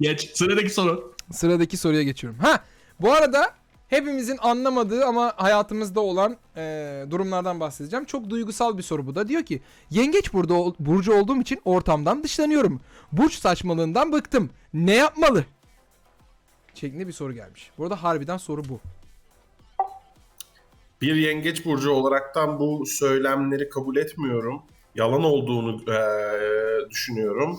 Geç 0.00 0.30
sıradaki 0.34 0.70
soru. 0.70 1.14
Sıradaki 1.32 1.76
soruya 1.76 2.02
geçiyorum. 2.02 2.38
Ha 2.38 2.60
bu 3.00 3.12
arada 3.12 3.46
hepimizin 3.88 4.38
anlamadığı 4.40 5.04
ama 5.04 5.32
hayatımızda 5.36 6.00
olan 6.00 6.36
e, 6.56 7.04
durumlardan 7.10 7.60
bahsedeceğim. 7.60 8.04
Çok 8.04 8.30
duygusal 8.30 8.78
bir 8.78 8.82
soru 8.82 9.06
bu 9.06 9.14
da. 9.14 9.28
Diyor 9.28 9.42
ki 9.42 9.62
yengeç 9.90 10.32
burada 10.32 10.54
burcu 10.78 11.12
olduğum 11.20 11.40
için 11.40 11.60
ortamdan 11.64 12.22
dışlanıyorum. 12.24 12.80
Burç 13.12 13.34
saçmalığından 13.34 14.12
bıktım. 14.12 14.50
Ne 14.74 14.94
yapmalı? 14.94 15.44
Şeklinde 16.74 17.06
bir 17.06 17.12
soru 17.12 17.32
gelmiş. 17.32 17.70
Burada 17.78 18.02
harbiden 18.02 18.36
soru 18.36 18.62
bu. 18.68 18.80
Bir 21.02 21.14
yengeç 21.14 21.64
burcu 21.64 21.90
olaraktan 21.90 22.58
bu 22.58 22.86
söylemleri 22.86 23.68
kabul 23.68 23.96
etmiyorum. 23.96 24.62
Yalan 24.94 25.24
olduğunu 25.24 25.82
eee, 25.88 26.90
düşünüyorum. 26.90 27.58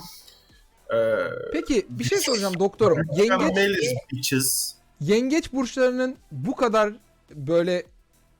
Eee 0.94 1.30
Peki 1.54 1.86
bir 1.89 2.04
şey 2.04 2.18
soracağım 2.18 2.60
doktorum. 2.60 2.98
Yengeç, 3.15 3.96
bitches. 4.12 4.79
Yengeç 5.01 5.53
burçlarının 5.53 6.15
bu 6.31 6.55
kadar 6.55 6.93
böyle 7.35 7.83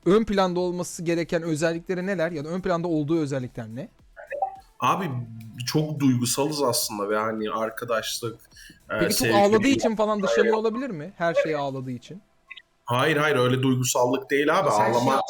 ön 0.06 0.24
planda 0.24 0.60
olması 0.60 1.02
gereken 1.02 1.42
özellikleri 1.42 2.06
neler? 2.06 2.32
Ya 2.32 2.44
da 2.44 2.48
ön 2.48 2.60
planda 2.60 2.88
olduğu 2.88 3.20
özellikler 3.20 3.66
ne? 3.68 3.88
Abi 4.80 5.10
çok 5.66 6.00
duygusalız 6.00 6.62
aslında 6.62 7.10
ve 7.10 7.16
hani 7.18 7.50
arkadaşlık, 7.50 8.40
eee, 8.90 8.96
Peki 9.00 9.14
çok 9.16 9.28
sevgi- 9.28 9.34
ağladığı 9.36 9.68
için 9.68 9.96
falan 9.96 10.22
dışlanıyor 10.22 10.56
olabilir 10.56 10.90
mi? 10.90 11.12
Her 11.16 11.34
şeye 11.34 11.56
ağladığı 11.56 11.90
için. 11.90 12.22
Hayır 12.90 13.16
hayır 13.16 13.36
öyle 13.36 13.62
duygusallık 13.62 14.30
değil 14.30 14.58
abi. 14.58 14.68
Ağlama, 14.70 15.12
şey 15.12 15.20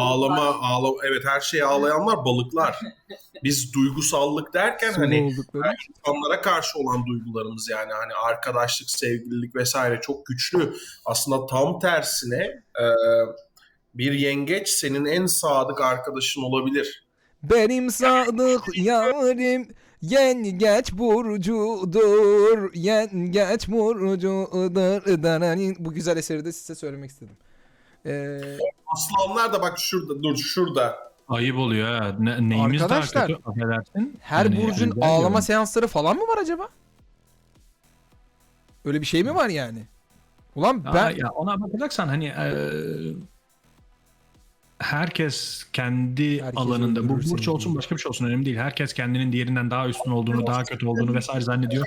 ağlama, 0.00 0.42
ağlama. 0.42 0.96
Evet 1.04 1.24
her 1.26 1.40
şeye 1.40 1.64
ağlayanlar 1.64 2.24
balıklar. 2.24 2.78
Biz 3.44 3.74
duygusallık 3.74 4.54
derken 4.54 4.92
hani 4.92 5.22
oldukları. 5.22 5.74
insanlara 5.88 6.40
karşı 6.40 6.78
olan 6.78 7.06
duygularımız 7.06 7.70
yani 7.70 7.92
hani 7.92 8.12
arkadaşlık, 8.14 8.90
sevgililik 8.90 9.56
vesaire 9.56 10.00
çok 10.00 10.26
güçlü. 10.26 10.74
Aslında 11.04 11.46
tam 11.46 11.80
tersine 11.80 12.44
e, 12.80 12.84
bir 13.94 14.12
yengeç 14.12 14.68
senin 14.68 15.04
en 15.04 15.26
sadık 15.26 15.80
arkadaşın 15.80 16.42
olabilir. 16.42 17.06
Benim 17.42 17.90
sadık 17.90 18.76
yarim 18.76 19.68
yengeç 20.02 20.92
burcudur. 20.92 22.74
Yengeç 22.74 23.68
burcudur. 23.68 25.22
Dananin. 25.22 25.76
Bu 25.78 25.92
güzel 25.92 26.16
eseri 26.16 26.44
de 26.44 26.52
size 26.52 26.74
söylemek 26.74 27.10
istedim. 27.10 27.36
Ee, 28.06 28.40
Aslanlar 28.86 29.52
da 29.52 29.62
bak 29.62 29.78
şurada 29.78 30.22
dur 30.22 30.36
şurada. 30.36 31.10
Ayıp 31.28 31.56
oluyor 31.58 31.88
ha. 31.88 32.16
Ne, 32.18 32.48
neyimiz 32.48 32.82
Arkadaşlar, 32.82 33.14
daha 33.14 33.26
kötü? 33.26 33.48
Affedersin. 33.50 34.16
her 34.20 34.44
Yani 34.44 34.62
burcun 34.62 34.90
ağlama 34.90 35.16
ediyorum. 35.18 35.42
seansları 35.42 35.86
falan 35.86 36.16
mı 36.16 36.22
var 36.22 36.38
acaba? 36.42 36.68
Öyle 38.84 39.00
bir 39.00 39.06
şey 39.06 39.24
mi 39.24 39.34
var 39.34 39.48
yani? 39.48 39.86
Ulan 40.54 40.84
Aa, 40.86 40.94
ben 40.94 41.10
ya 41.10 41.30
ona 41.30 41.60
bakacaksan 41.60 42.08
hani 42.08 42.26
e, 42.26 42.46
herkes 44.80 45.64
kendi 45.72 46.42
Herkes 46.42 46.60
alanında 46.60 47.08
bu 47.08 47.18
burç 47.30 47.48
olsun 47.48 47.76
başka 47.76 47.96
bir 47.96 48.00
şey 48.00 48.08
olsun 48.08 48.26
önemli 48.26 48.46
değil. 48.46 48.56
Herkes 48.56 48.92
kendinin 48.92 49.32
diğerinden 49.32 49.70
daha 49.70 49.88
üstün 49.88 50.10
olduğunu, 50.10 50.46
daha 50.46 50.64
kötü 50.64 50.86
olduğunu 50.86 51.14
vesaire 51.14 51.40
zannediyor. 51.40 51.86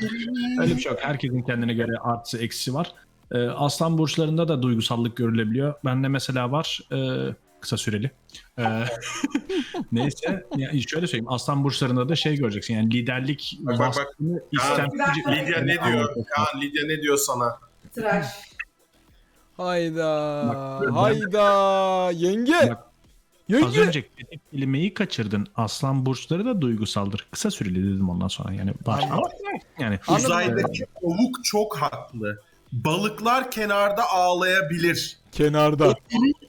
Öyle 0.60 0.75
bir 0.75 0.82
şey 0.82 0.91
yok. 0.91 1.01
Herkesin 1.03 1.41
kendine 1.41 1.73
göre 1.73 1.91
artısı 2.03 2.38
eksisi 2.38 2.73
var. 2.73 2.93
E, 3.32 3.38
aslan 3.38 3.97
burçlarında 3.97 4.47
da 4.47 4.62
duygusallık 4.62 5.17
görülebiliyor. 5.17 5.73
Bende 5.86 6.08
mesela 6.08 6.51
var 6.51 6.79
e, 6.91 7.29
kısa 7.62 7.77
süreli. 7.77 8.12
E, 8.60 8.63
neyse 9.91 10.45
yani 10.58 10.82
şöyle 10.88 11.08
söyleyeyim. 11.08 11.32
Aslan 11.32 11.63
burçlarında 11.63 12.10
da 12.10 12.15
şey 12.15 12.36
göreceksin. 12.36 12.73
Yani 12.73 12.93
liderlik 12.93 13.60
Bak, 13.62 13.79
bak, 13.79 13.95
bak. 13.97 14.08
Kaan, 14.58 14.89
Lidya 15.36 15.62
ne 15.62 15.73
diyor? 15.73 16.15
Kaan 16.36 16.62
Lidya 16.62 16.88
ne 16.88 17.01
diyor 17.01 17.17
sana? 17.17 17.60
Tıraş. 17.95 18.25
Hayda 19.57 20.43
Bak, 20.81 20.91
hayda 20.97 22.11
yenge 22.11 22.69
Bak, 22.69 22.83
Az 23.53 23.75
yenge 23.75 23.79
önce 23.79 24.01
kritik 24.15 24.51
kelimeyi 24.51 24.93
kaçırdın. 24.93 25.47
Aslan 25.55 26.05
burçları 26.05 26.45
da 26.45 26.61
duygusaldır. 26.61 27.27
Kısa 27.31 27.51
süreli 27.51 27.93
dedim 27.93 28.09
ondan 28.09 28.27
sonra. 28.27 28.53
Yani. 28.53 28.73
Anladım. 28.85 29.21
Yani 29.79 29.99
Anladım. 30.07 30.25
Uzaydaki 30.25 30.85
tavuk 31.01 31.43
çok 31.43 31.77
haklı. 31.77 32.41
Balıklar 32.71 33.51
kenarda 33.51 34.09
ağlayabilir. 34.11 35.17
kenarda 35.31 35.93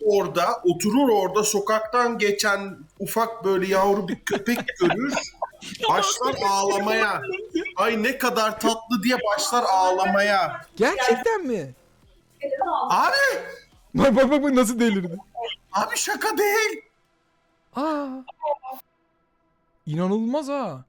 orada 0.05 0.47
oturur 0.65 1.09
orada 1.09 1.43
sokaktan 1.45 2.19
geçen 2.19 2.79
ufak 2.99 3.45
böyle 3.45 3.67
yavru 3.67 4.09
bir 4.09 4.21
köpek 4.21 4.59
görür. 4.81 5.15
Başlar 5.89 6.35
ağlamaya. 6.51 7.23
Ay 7.77 8.03
ne 8.03 8.19
kadar 8.19 8.61
tatlı 8.61 9.03
diye 9.03 9.17
başlar 9.33 9.65
ağlamaya. 9.73 10.61
gerçekten 10.77 11.47
mi? 11.47 11.75
Abi, 12.91 13.15
Bak 13.95 14.17
bak 14.17 14.31
bak 14.31 14.43
bak 14.43 14.53
nasıl 14.53 14.81
delirdi. 14.81 15.19
abi 15.73 15.97
şaka 15.97 16.39
değil. 16.39 16.81
Aa. 17.77 18.07
İnanılmaz 19.87 20.49
ha. 20.49 20.85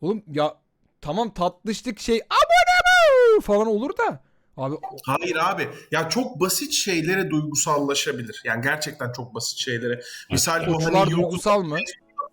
Oğlum 0.00 0.22
ya 0.32 0.54
tamam 1.00 1.34
tatlışlık 1.34 2.00
şey 2.00 2.16
abone 2.16 3.36
bu 3.36 3.40
falan 3.40 3.66
olur 3.66 3.96
da. 3.96 4.20
Abi 4.56 4.76
Hayır 5.06 5.36
abi. 5.36 5.68
Ya 5.90 6.08
çok 6.08 6.40
basit 6.40 6.72
şeylere 6.72 7.30
duygusallaşabilir. 7.30 8.42
Yani 8.44 8.62
gerçekten 8.62 9.12
çok 9.12 9.34
basit 9.34 9.58
şeylere. 9.58 10.00
Misal 10.30 10.66
bu 10.66 10.72
koçlar 10.72 10.94
hani 10.94 11.10
duygusal 11.10 11.62
mı? 11.62 11.78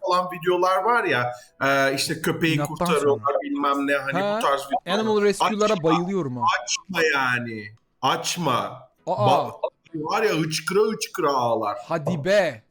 Falan 0.08 0.30
videolar 0.32 0.84
var 0.84 1.04
ya 1.04 1.32
e, 1.64 1.96
işte 1.96 2.22
köpeği 2.22 2.56
İnattan 2.56 2.76
kurtarıyorlar 2.76 3.36
bilmem 3.42 3.88
ne 3.88 3.94
hani 3.96 4.22
Ha, 4.22 4.38
bu 4.38 4.46
tarz 4.46 4.62
videolar. 4.68 5.00
Animal 5.00 5.22
Rescue'lara 5.22 5.74
Açma, 5.74 5.84
bayılıyorum 5.84 6.38
ha. 6.38 6.44
Açma 6.64 7.00
yani. 7.14 7.64
Açma. 8.02 8.90
Aa, 9.08 9.12
Ba- 9.28 9.52
var 9.96 10.24
ya 10.24 10.32
hıçkıra 10.34 10.80
hıçkıra 10.80 11.32
ağlar. 11.32 11.78
hadi 11.88 12.26
be. 12.26 12.64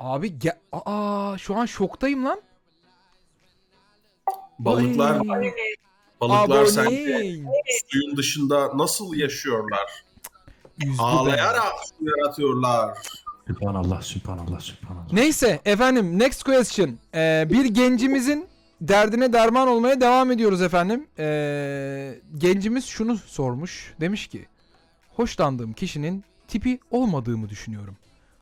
Abi 0.00 0.28
ge- 0.28 0.56
Aa, 0.72 1.38
şu 1.38 1.56
an 1.56 1.66
şoktayım 1.66 2.24
lan. 2.24 2.40
Balıklar 4.58 5.12
Ay. 5.36 5.52
balıklar 6.20 6.66
sence 6.66 6.80
Aboneyin. 7.14 7.48
suyun 7.90 8.16
dışında 8.16 8.78
nasıl 8.78 9.14
yaşıyorlar? 9.14 10.04
Üzdü 10.84 10.98
be. 10.98 11.02
Ağlayarak 11.02 11.72
yaratıyorlar. 12.00 12.98
Sübhanallah, 13.58 14.02
sübhanallah, 14.02 14.60
sübhanallah. 14.60 15.12
Neyse 15.12 15.60
efendim 15.64 16.18
next 16.18 16.42
question. 16.42 16.98
Ee, 17.14 17.46
bir 17.50 17.64
gencimizin 17.64 18.48
derdine 18.80 19.32
derman 19.32 19.68
olmaya 19.68 20.00
devam 20.00 20.30
ediyoruz 20.30 20.62
efendim. 20.62 21.06
Ee, 21.18 22.20
gencimiz 22.38 22.84
şunu 22.84 23.18
sormuş. 23.18 23.94
Demiş 24.00 24.26
ki 24.26 24.46
hoşlandığım 25.10 25.72
kişinin 25.72 26.24
tipi 26.48 26.78
olmadığımı 26.90 27.48
düşünüyorum. 27.48 27.96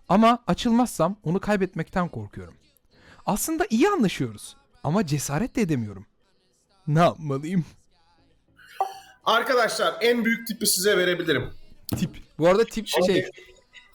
Ama 0.09 0.39
açılmazsam 0.47 1.17
onu 1.25 1.41
kaybetmekten 1.41 2.09
korkuyorum. 2.09 2.55
Aslında 3.27 3.67
iyi 3.71 3.89
anlaşıyoruz 3.89 4.57
ama 4.85 5.07
cesaret 5.07 5.57
de 5.57 5.63
edemiyorum. 5.63 6.07
Ne 6.87 6.99
yapmalıyım? 6.99 7.65
Arkadaşlar 9.25 9.95
en 10.01 10.25
büyük 10.25 10.47
tipi 10.47 10.67
size 10.67 10.97
verebilirim. 10.97 11.51
Tip. 11.97 12.11
Bu 12.39 12.49
arada 12.49 12.65
tip 12.65 12.87
şey. 12.87 13.31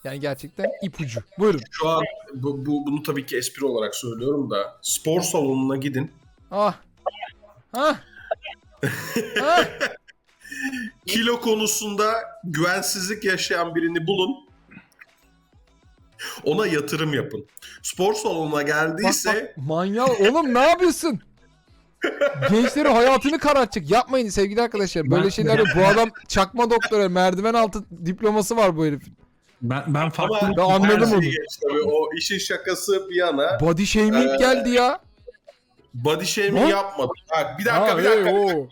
Yani 0.06 0.20
gerçekten 0.20 0.65
ipucu. 0.82 1.20
Buyurun. 1.39 1.62
Şu 1.72 1.89
an 1.89 2.04
bu, 2.34 2.65
bu- 2.65 2.86
bunu 2.86 3.04
tabii 3.04 3.26
ki 3.26 3.38
espri 3.38 3.65
olarak 3.65 3.96
söylüyorum 3.96 4.50
da 4.50 4.78
spor 4.82 5.22
salonuna 5.22 5.76
gidin. 5.76 6.12
Ah. 6.52 6.76
Ah. 7.74 7.98
ah. 9.41 9.65
Kilo 11.06 11.41
konusunda 11.41 12.13
güvensizlik 12.44 13.24
yaşayan 13.24 13.76
birini 13.76 14.08
bulun. 14.08 14.36
Ona 16.44 16.68
yatırım 16.68 17.13
yapın. 17.13 17.46
Spor 17.82 18.13
salonuna 18.13 18.52
Bak 18.54 18.68
geldiyse 18.68 19.54
bak 19.58 19.65
manyak 19.65 20.22
oğlum 20.22 20.54
ne 20.54 20.60
yapıyorsun? 20.60 21.20
Gençlerin 22.50 22.91
hayatını 22.94 23.39
karartacak. 23.39 23.91
Yapmayın 23.91 24.30
sevgili 24.30 24.62
arkadaşlar. 24.62 25.12
Böyle 25.12 25.32
şeyler. 25.32 25.62
Bu 25.76 25.86
adam 25.86 26.10
çakma 26.28 26.70
doktora 26.70 27.10
merdiven 27.10 27.54
altı 27.54 28.06
diploması 28.06 28.58
var 28.58 28.78
bu 28.78 28.86
herifin. 28.86 29.24
Ben, 29.62 29.84
ben 29.88 30.10
farklı... 30.10 30.38
ama 30.38 30.58
Ben 30.58 30.62
anladım 30.63 31.22
şeyi 31.22 31.36
onu. 31.39 31.70
tabii. 31.70 31.82
O 31.91 32.10
işin 32.18 32.38
şakası 32.38 33.10
bir 33.10 33.15
yana 33.15 33.60
Body 33.62 33.86
shaming 33.86 34.32
Ee, 34.34 34.38
geldi 34.38 34.70
ya. 34.70 35.00
body 35.94 36.26
shaming 36.26 36.54
Ne? 36.54 36.70
yapmadım. 36.70 37.12
Ha, 37.28 37.56
bir 37.60 37.65
dakika 37.65 37.94
Ha, 37.94 37.98
bir 37.98 38.04
dakika. 38.04 38.30
ey, 38.30 38.36
oo. 38.56 38.68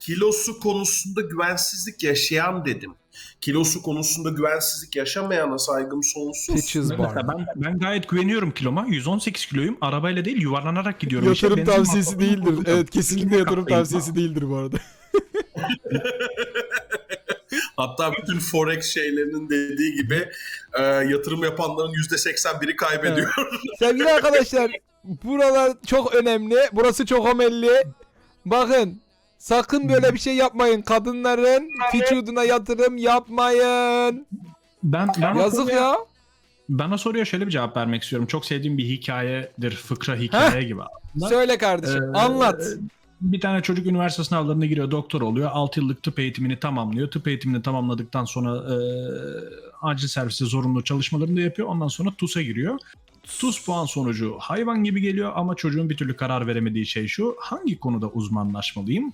Kilosu 0.00 0.60
konusunda 0.60 1.20
güvensizlik 1.20 2.02
yaşayan 2.02 2.64
dedim. 2.64 2.94
Kilosu 3.40 3.82
konusunda 3.82 4.30
güvensizlik 4.30 4.96
yaşamayana 4.96 5.58
saygım 5.58 6.02
sonsuz. 6.02 6.54
Mesela 6.74 7.14
ben, 7.28 7.46
ben 7.56 7.78
gayet 7.78 8.08
güveniyorum 8.08 8.50
kiloma. 8.50 8.86
118 8.88 9.46
kiloyum. 9.46 9.78
Arabayla 9.80 10.24
değil 10.24 10.42
yuvarlanarak 10.42 11.00
gidiyorum. 11.00 11.28
Yatırım 11.28 11.56
Benzin 11.56 11.72
tavsiyesi 11.72 12.18
değildir. 12.18 12.54
Evet 12.66 12.90
kesinlikle 12.90 13.36
yatırım 13.36 13.66
tavsiyesi 13.66 14.14
değildir 14.14 14.50
bu 14.50 14.56
arada. 14.56 14.76
Hatta 17.76 18.12
bütün 18.12 18.38
forex 18.38 18.94
şeylerinin 18.94 19.50
dediği 19.50 19.94
gibi 19.94 20.28
e, 20.78 20.82
yatırım 20.82 21.42
yapanların 21.44 21.92
%81'i 21.92 22.76
kaybediyor. 22.76 23.30
Sevgili 23.78 24.12
arkadaşlar 24.12 24.70
buralar 25.04 25.72
çok 25.86 26.14
önemli. 26.14 26.56
Burası 26.72 27.06
çok 27.06 27.34
önemli. 27.34 27.70
Bakın 28.46 29.00
sakın 29.38 29.88
böyle 29.88 30.14
bir 30.14 30.18
şey 30.18 30.36
yapmayın. 30.36 30.82
Kadınların 30.82 31.68
vücuduna 31.94 32.44
yatırım 32.44 32.96
yapmayın. 32.96 34.26
Ben, 34.82 35.08
ben 35.22 35.34
Yazık 35.34 35.72
ya. 35.72 35.96
Ben 36.68 36.90
o 36.90 36.96
soruya 36.98 37.24
şöyle 37.24 37.46
bir 37.46 37.50
cevap 37.50 37.76
vermek 37.76 38.02
istiyorum. 38.02 38.26
Çok 38.26 38.46
sevdiğim 38.46 38.78
bir 38.78 38.84
hikayedir. 38.84 39.76
Fıkra 39.76 40.16
hikaye 40.16 40.62
gibi. 40.62 40.80
aslında. 40.82 41.28
Söyle 41.28 41.58
kardeşim 41.58 42.14
Ee, 42.14 42.18
anlat. 42.18 42.62
Bir 43.20 43.40
tane 43.40 43.62
çocuk 43.62 43.86
üniversite 43.86 44.24
sınavlarına 44.24 44.66
giriyor, 44.66 44.90
doktor 44.90 45.20
oluyor. 45.20 45.50
6 45.52 45.80
yıllık 45.80 46.02
tıp 46.02 46.18
eğitimini 46.18 46.60
tamamlıyor. 46.60 47.10
Tıp 47.10 47.28
eğitimini 47.28 47.62
tamamladıktan 47.62 48.24
sonra 48.24 48.74
e, 48.74 48.76
acil 49.82 50.08
serviste 50.08 50.44
zorunlu 50.44 50.84
çalışmalarını 50.84 51.36
da 51.36 51.40
yapıyor. 51.40 51.68
Ondan 51.68 51.88
sonra 51.88 52.10
TUS'a 52.18 52.42
giriyor. 52.42 52.78
TUS 53.38 53.64
puan 53.64 53.84
sonucu 53.84 54.36
hayvan 54.38 54.84
gibi 54.84 55.00
geliyor 55.00 55.32
ama 55.34 55.54
çocuğun 55.54 55.90
bir 55.90 55.96
türlü 55.96 56.16
karar 56.16 56.46
veremediği 56.46 56.86
şey 56.86 57.06
şu. 57.06 57.36
Hangi 57.40 57.78
konuda 57.78 58.08
uzmanlaşmalıyım? 58.08 59.12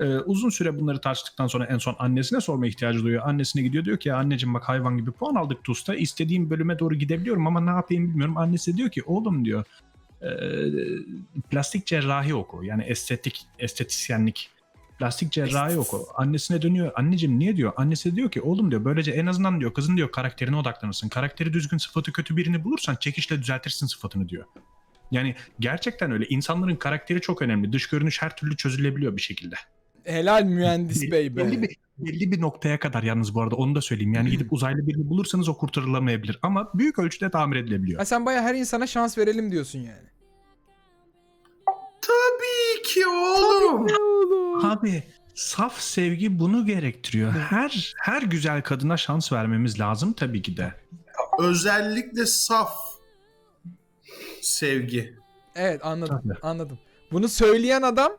Ee, 0.00 0.04
uzun 0.04 0.50
süre 0.50 0.80
bunları 0.80 1.00
tartıştıktan 1.00 1.46
sonra 1.46 1.64
en 1.64 1.78
son 1.78 1.96
annesine 1.98 2.40
sorma 2.40 2.66
ihtiyacı 2.66 3.02
duyuyor. 3.02 3.22
Annesine 3.26 3.62
gidiyor 3.62 3.84
diyor 3.84 3.98
ki 3.98 4.08
ya 4.08 4.16
anneciğim 4.16 4.54
bak 4.54 4.68
hayvan 4.68 4.98
gibi 4.98 5.10
puan 5.10 5.34
aldık 5.34 5.64
TUS'ta. 5.64 5.94
İstediğim 5.94 6.50
bölüme 6.50 6.78
doğru 6.78 6.94
gidebiliyorum 6.94 7.46
ama 7.46 7.60
ne 7.60 7.70
yapayım 7.70 8.08
bilmiyorum. 8.08 8.36
Annesi 8.36 8.76
diyor 8.76 8.90
ki 8.90 9.02
oğlum 9.06 9.44
diyor 9.44 9.64
e, 10.22 10.30
plastik 11.50 11.86
cerrahi 11.86 12.34
oku. 12.34 12.64
Yani 12.64 12.82
estetik, 12.82 13.46
estetisyenlik. 13.58 14.50
Plastik 14.98 15.32
cerrahi 15.32 15.78
oku. 15.78 16.06
Annesine 16.14 16.62
dönüyor. 16.62 16.92
Anneciğim 16.94 17.38
niye 17.38 17.56
diyor? 17.56 17.72
Annesi 17.76 18.16
diyor 18.16 18.30
ki 18.30 18.40
oğlum 18.40 18.70
diyor 18.70 18.84
böylece 18.84 19.12
en 19.12 19.26
azından 19.26 19.60
diyor 19.60 19.74
kızın 19.74 19.96
diyor 19.96 20.12
karakterine 20.12 20.56
odaklanırsın. 20.56 21.08
Karakteri 21.08 21.52
düzgün 21.52 21.78
sıfatı 21.78 22.12
kötü 22.12 22.36
birini 22.36 22.64
bulursan 22.64 22.96
çekişle 22.96 23.38
düzeltirsin 23.38 23.86
sıfatını 23.86 24.28
diyor. 24.28 24.44
Yani 25.10 25.34
gerçekten 25.60 26.12
öyle. 26.12 26.26
İnsanların 26.26 26.76
karakteri 26.76 27.20
çok 27.20 27.42
önemli. 27.42 27.72
Dış 27.72 27.88
görünüş 27.88 28.22
her 28.22 28.36
türlü 28.36 28.56
çözülebiliyor 28.56 29.16
bir 29.16 29.22
şekilde. 29.22 29.54
Helal 30.04 30.44
mühendis 30.44 31.10
bey 31.10 31.36
be. 31.36 31.44
Belli 31.44 31.62
bir, 31.62 31.76
belli 31.98 32.32
bir 32.32 32.40
noktaya 32.40 32.78
kadar 32.78 33.02
yalnız 33.02 33.34
bu 33.34 33.42
arada 33.42 33.56
onu 33.56 33.74
da 33.74 33.80
söyleyeyim. 33.80 34.14
Yani 34.14 34.30
gidip 34.30 34.52
uzaylı 34.52 34.86
birini 34.86 35.08
bulursanız 35.08 35.48
o 35.48 35.56
kurtarılamayabilir. 35.56 36.38
Ama 36.42 36.70
büyük 36.74 36.98
ölçüde 36.98 37.30
tamir 37.30 37.56
edilebiliyor. 37.56 37.98
Ha 37.98 38.04
sen 38.04 38.26
baya 38.26 38.42
her 38.42 38.54
insana 38.54 38.86
şans 38.86 39.18
verelim 39.18 39.52
diyorsun 39.52 39.78
yani. 39.78 40.11
Tabii 42.02 42.82
ki 42.82 43.06
oğlum. 43.06 43.86
Abi 44.64 45.02
saf 45.34 45.80
sevgi 45.80 46.38
bunu 46.38 46.66
gerektiriyor. 46.66 47.32
Her 47.32 47.94
her 47.96 48.22
güzel 48.22 48.62
kadına 48.62 48.96
şans 48.96 49.32
vermemiz 49.32 49.80
lazım 49.80 50.12
tabii 50.12 50.42
ki 50.42 50.56
de. 50.56 50.74
Özellikle 51.38 52.26
saf 52.26 52.74
sevgi. 54.40 55.16
Evet 55.54 55.80
anladım 55.84 56.20
Tabii. 56.24 56.38
anladım. 56.42 56.78
Bunu 57.12 57.28
söyleyen 57.28 57.82
adam 57.82 58.12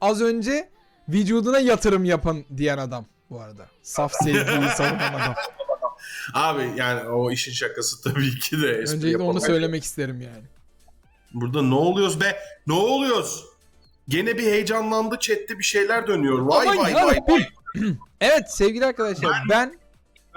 az 0.00 0.22
önce 0.22 0.70
vücuduna 1.08 1.58
yatırım 1.58 2.04
yapan 2.04 2.44
diyen 2.56 2.78
adam 2.78 3.06
bu 3.30 3.40
arada. 3.40 3.66
Saf 3.82 4.12
sevgiyi 4.22 4.68
savunan 4.76 5.14
adam. 5.14 5.34
Abi 6.34 6.72
yani 6.76 7.08
o 7.08 7.30
işin 7.30 7.52
şakası 7.52 8.02
tabii 8.02 8.38
ki 8.38 8.62
de. 8.62 8.70
espri 8.70 8.96
Öncelikle 8.96 9.22
onu 9.22 9.40
söylemek 9.40 9.84
isterim 9.84 10.20
yani. 10.20 10.44
Burada 11.34 11.62
ne 11.62 11.74
oluyoruz 11.74 12.20
be? 12.20 12.36
Ne 12.66 12.72
oluyoruz? 12.74 13.44
Gene 14.08 14.38
bir 14.38 14.42
heyecanlandı 14.42 15.18
chatte 15.20 15.58
bir 15.58 15.64
şeyler 15.64 16.06
dönüyor. 16.06 16.38
Vay 16.38 16.68
Aman 16.68 16.94
vay 16.94 16.94
vay. 17.28 17.46
Evet 18.20 18.50
sevgili 18.50 18.86
arkadaşlar 18.86 19.32
ben 19.50 19.78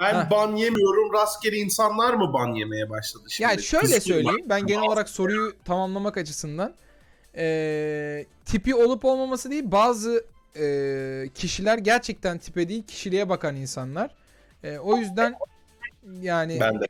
Ben 0.00 0.14
Heh. 0.14 0.30
ban 0.30 0.56
yemiyorum. 0.56 1.12
Rastgele 1.12 1.56
insanlar 1.56 2.14
mı 2.14 2.32
ban 2.32 2.54
yemeye 2.54 2.90
başladı 2.90 3.24
şimdi? 3.28 3.50
yani 3.50 3.62
şöyle 3.62 3.84
Kızgın 3.84 4.00
söyleyeyim 4.14 4.46
ben 4.48 4.66
genel 4.66 4.82
olarak 4.82 5.08
soruyu 5.08 5.52
tamamlamak 5.64 6.16
açısından 6.16 6.74
eee, 7.36 8.26
tipi 8.44 8.74
olup 8.74 9.04
olmaması 9.04 9.50
değil 9.50 9.62
bazı 9.66 10.24
eee, 10.56 11.28
kişiler 11.34 11.78
gerçekten 11.78 12.38
tipe 12.38 12.68
değil 12.68 12.82
kişiliğe 12.86 13.28
bakan 13.28 13.56
insanlar. 13.56 14.10
Eee, 14.64 14.78
o 14.78 14.96
yüzden 14.96 15.34
yani 16.20 16.60
Ben 16.60 16.80
de. 16.80 16.86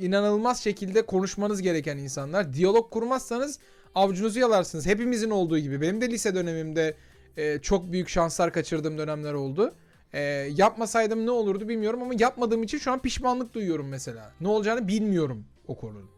İnanılmaz 0.00 0.62
şekilde 0.62 1.02
konuşmanız 1.06 1.62
gereken 1.62 1.98
insanlar. 1.98 2.52
Diyalog 2.52 2.90
kurmazsanız 2.90 3.58
avucunuzu 3.94 4.40
yalarsınız. 4.40 4.86
Hepimizin 4.86 5.30
olduğu 5.30 5.58
gibi. 5.58 5.80
Benim 5.80 6.00
de 6.00 6.10
lise 6.10 6.34
dönemimde 6.34 6.96
e, 7.36 7.58
çok 7.58 7.92
büyük 7.92 8.08
şanslar 8.08 8.52
kaçırdığım 8.52 8.98
dönemler 8.98 9.32
oldu. 9.32 9.74
E, 10.12 10.20
yapmasaydım 10.54 11.26
ne 11.26 11.30
olurdu 11.30 11.68
bilmiyorum 11.68 12.02
ama 12.02 12.12
yapmadığım 12.18 12.62
için 12.62 12.78
şu 12.78 12.92
an 12.92 12.98
pişmanlık 13.02 13.54
duyuyorum 13.54 13.88
mesela. 13.88 14.32
Ne 14.40 14.48
olacağını 14.48 14.88
bilmiyorum 14.88 15.44
o 15.66 15.76
konunun. 15.76 16.10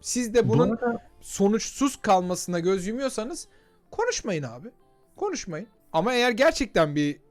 Siz 0.00 0.34
de 0.34 0.48
bunun 0.48 0.68
Bu 0.68 0.72
arada 0.72 1.02
sonuçsuz 1.20 1.96
kalmasına 1.96 2.60
göz 2.60 2.86
yumuyorsanız 2.86 3.48
konuşmayın 3.90 4.42
abi. 4.42 4.68
Konuşmayın. 5.16 5.66
Ama 5.92 6.14
eğer 6.14 6.30
gerçekten 6.30 6.96
bir 6.96 7.25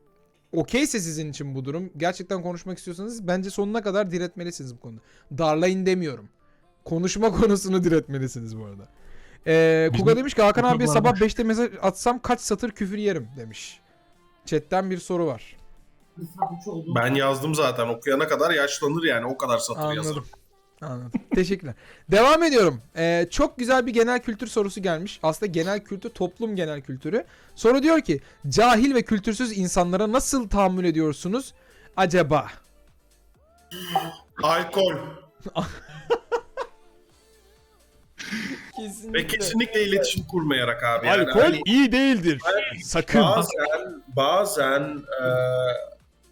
okeyse 0.56 1.00
sizin 1.00 1.30
için 1.30 1.56
bu 1.56 1.66
durum, 1.66 1.90
gerçekten 1.98 2.42
konuşmak 2.42 2.78
istiyorsanız 2.78 3.28
bence 3.28 3.50
sonuna 3.50 3.82
kadar 3.82 4.12
diretmelisiniz 4.12 4.76
bu 4.76 4.80
konuda. 4.80 5.02
Darlayın 5.38 5.86
demiyorum. 5.86 6.30
Konuşma 6.86 7.32
konusunu 7.42 7.84
diretmelisiniz 7.84 8.60
bu 8.60 8.66
arada. 8.66 8.88
Ee, 9.48 9.90
Bizim- 9.94 10.06
Kuga 10.06 10.18
demiş 10.18 10.34
ki 10.34 10.42
Hakan 10.42 10.80
bu 10.80 10.88
sabah 10.88 11.10
arada- 11.10 11.26
5'te 11.26 11.44
mesaj 11.44 11.70
atsam 11.82 12.20
kaç 12.20 12.42
satır 12.42 12.72
küfür 12.72 12.98
yerim 12.98 13.28
demiş. 13.38 13.80
Chatten 14.46 14.92
bir 14.92 14.98
soru 14.98 15.26
var. 15.26 15.58
Ben 16.96 17.14
yazdım 17.16 17.56
zaten. 17.56 17.88
Okuyana 17.88 18.28
kadar 18.28 18.52
yaşlanır 18.52 19.04
yani. 19.04 19.26
O 19.26 19.38
kadar 19.38 19.58
satır 19.58 19.82
yazarım. 19.96 20.26
Anladım. 20.86 21.12
Teşekkürler. 21.36 21.74
Devam 22.12 22.44
ediyorum. 22.44 22.82
Ee, 22.98 23.28
çok 23.32 23.58
güzel 23.58 23.86
bir 23.86 23.94
genel 23.94 24.20
kültür 24.20 24.48
sorusu 24.48 24.82
gelmiş. 24.82 25.20
Aslında 25.24 25.52
genel 25.52 25.80
kültür, 25.80 26.10
toplum 26.10 26.56
genel 26.56 26.82
kültürü. 26.82 27.26
Soru 27.56 27.84
diyor 27.84 28.02
ki, 28.02 28.22
cahil 28.50 28.96
ve 28.96 29.02
kültürsüz 29.02 29.58
insanlara 29.58 30.12
nasıl 30.12 30.50
tahammül 30.50 30.86
ediyorsunuz 30.86 31.54
acaba? 31.98 32.48
Alkol. 34.44 34.96
Kesinlikle. 38.78 39.20
Ve 39.20 39.28
kesinlikle 39.28 39.84
iletişim 39.84 40.24
kurmayarak 40.28 40.84
abi. 40.84 41.08
Yani 41.08 41.22
Alkol 41.22 41.42
hani 41.42 41.62
iyi 41.66 41.92
değildir. 41.92 42.42
Sakın. 42.84 43.22
bazen 43.22 44.04
bazen 44.08 44.82
e, 45.22 45.26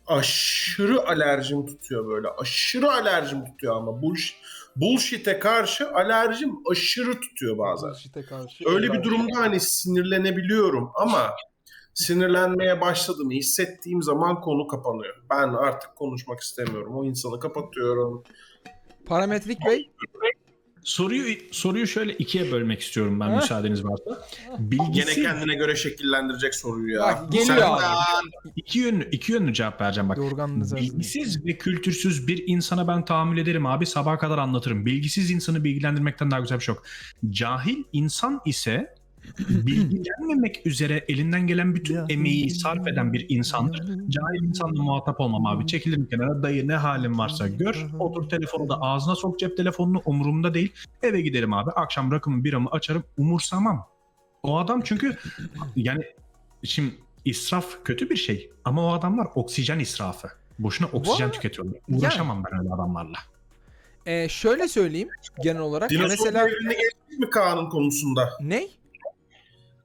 aşırı 0.07 1.07
alerjim 1.07 1.65
tutuyor 1.65 2.07
böyle. 2.07 2.27
Aşırı 2.27 2.91
alerjim 2.91 3.45
tutuyor 3.45 3.75
ama 3.75 3.91
bullsh- 3.91 4.33
bullshit'e 4.75 5.39
karşı 5.39 5.91
alerjim 5.91 6.51
aşırı 6.71 7.19
tutuyor 7.21 7.57
bazen. 7.57 7.89
Bullshit'e 7.89 8.21
karşı. 8.25 8.69
Öyle 8.69 8.93
bir 8.93 9.03
durumda 9.03 9.39
hani 9.39 9.59
sinirlenebiliyorum 9.59 10.91
ama 10.95 11.29
sinirlenmeye 11.93 12.81
başladığımı 12.81 13.31
hissettiğim 13.33 14.01
zaman 14.01 14.41
konu 14.41 14.67
kapanıyor. 14.67 15.15
Ben 15.29 15.53
artık 15.53 15.95
konuşmak 15.95 16.39
istemiyorum. 16.39 16.97
O 16.97 17.05
insanı 17.05 17.39
kapatıyorum. 17.39 18.23
Parametrik 19.05 19.65
Bey. 19.65 19.89
Soruyu 20.83 21.35
soruyu 21.51 21.87
şöyle 21.87 22.13
ikiye 22.13 22.51
bölmek 22.51 22.81
istiyorum 22.81 23.19
ben 23.19 23.31
müsaadeniz 23.35 23.83
varsa. 23.85 24.27
Gene 24.57 24.71
Bilgisiz 24.71 25.23
kendine 25.23 25.55
göre 25.55 25.75
şekillendirecek 25.75 26.55
soruyu 26.55 26.95
ya. 26.95 27.01
Bak, 27.01 27.31
geliyor 27.31 27.57
Sen- 27.57 27.61
abi. 27.61 27.81
iki 28.55 28.79
yönlü 28.79 29.09
iki 29.11 29.31
yönlü 29.31 29.53
cevap 29.53 29.81
vereceğim 29.81 30.09
bak. 30.09 30.17
Bilgisiz 30.75 31.45
ve 31.45 31.57
kültürsüz 31.57 32.27
bir 32.27 32.43
insana 32.47 32.87
ben 32.87 33.05
tahammül 33.05 33.37
ederim 33.37 33.65
abi 33.65 33.85
sabaha 33.85 34.17
kadar 34.17 34.37
anlatırım. 34.37 34.85
Bilgisiz 34.85 35.31
insanı 35.31 35.63
bilgilendirmekten 35.63 36.31
daha 36.31 36.39
güzel 36.39 36.59
bir 36.59 36.63
şey 36.63 36.75
yok. 36.75 36.83
Cahil 37.29 37.83
insan 37.93 38.41
ise 38.45 38.95
bilgilenmemek 39.49 40.65
üzere 40.65 41.05
elinden 41.07 41.47
gelen 41.47 41.75
bütün 41.75 41.99
emeği 42.09 42.49
sarf 42.49 42.87
eden 42.87 43.13
bir 43.13 43.25
insandır. 43.29 43.79
Cahil 44.09 44.43
insanla 44.43 44.83
muhatap 44.83 45.19
olmam 45.19 45.45
abi. 45.45 45.67
Çekilirim 45.67 46.07
kenara 46.09 46.43
dayı 46.43 46.67
ne 46.67 46.75
halin 46.75 47.17
varsa 47.17 47.47
gör. 47.47 47.85
Otur 47.99 48.29
telefonu 48.29 48.69
da 48.69 48.81
ağzına 48.81 49.15
sok 49.15 49.39
cep 49.39 49.57
telefonunu 49.57 50.01
umurumda 50.05 50.53
değil. 50.53 50.73
Eve 51.03 51.21
giderim 51.21 51.53
abi. 51.53 51.71
Akşam 51.71 52.11
rakımı 52.11 52.43
biramı 52.43 52.69
açarım. 52.69 53.03
Umursamam. 53.17 53.87
O 54.43 54.57
adam 54.57 54.81
çünkü 54.83 55.17
yani 55.75 56.03
şimdi 56.63 56.95
israf 57.25 57.83
kötü 57.83 58.09
bir 58.09 58.15
şey. 58.15 58.51
Ama 58.65 58.85
o 58.85 58.93
adamlar 58.93 59.27
oksijen 59.35 59.79
israfı. 59.79 60.27
Boşuna 60.59 60.87
oksijen 60.87 61.27
Var. 61.27 61.33
tüketiyorlar. 61.33 61.79
Uğraşamam 61.89 62.43
ben 62.51 62.59
öyle 62.59 62.73
adamlarla. 62.73 63.17
Ee, 64.05 64.29
şöyle 64.29 64.67
söyleyeyim 64.67 65.09
genel 65.43 65.61
olarak. 65.61 65.89
Dinozor 65.89 66.09
Mesela 66.09 66.47
mi 67.19 67.29
Kaan'ın 67.29 67.69
konusunda? 67.69 68.29
ne? 68.41 68.67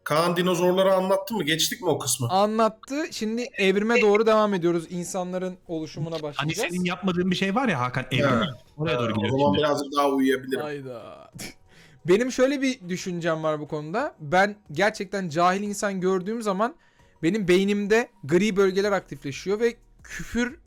Kaan 0.09 0.37
dinozorları 0.37 0.95
anlattı 0.95 1.35
mı? 1.35 1.43
Geçtik 1.45 1.83
mi 1.83 1.89
o 1.89 1.99
kısmı? 1.99 2.29
Anlattı. 2.31 3.05
Şimdi 3.11 3.43
evrime 3.59 4.01
doğru 4.01 4.27
devam 4.27 4.55
ediyoruz. 4.55 4.87
İnsanların 4.91 5.59
oluşumuna 5.67 6.15
Hani 6.15 6.23
başlayacağız. 6.23 6.69
senin 6.71 6.85
yapmadığın 6.85 7.31
bir 7.31 7.37
şey 7.37 7.55
var 7.55 7.69
ya 7.69 7.81
Hakan 7.81 8.05
evrim. 8.11 8.29
Evet. 8.37 8.49
Oraya 8.77 8.99
doğru 8.99 9.13
o 9.13 9.15
gidiyoruz 9.15 9.31
zaman 9.41 9.53
şimdi. 9.55 9.59
birazcık 9.59 9.93
daha 9.97 10.09
uyuyabilirim. 10.09 10.61
Hayda. 10.61 11.31
Benim 12.09 12.33
şöyle 12.33 12.63
bir 12.63 12.89
düşüncem 12.89 13.43
var 13.43 13.61
bu 13.61 13.69
konuda. 13.69 14.15
Ben 14.21 14.57
gerçekten 14.73 15.29
cahil 15.29 15.63
insan 15.63 16.01
gördüğüm 16.01 16.43
zaman 16.43 16.75
benim 17.23 17.49
beynimde 17.49 18.09
gri 18.25 18.57
bölgeler 18.57 18.93
aktifleşiyor 18.93 19.61
ve 19.61 19.77
küfür 20.05 20.59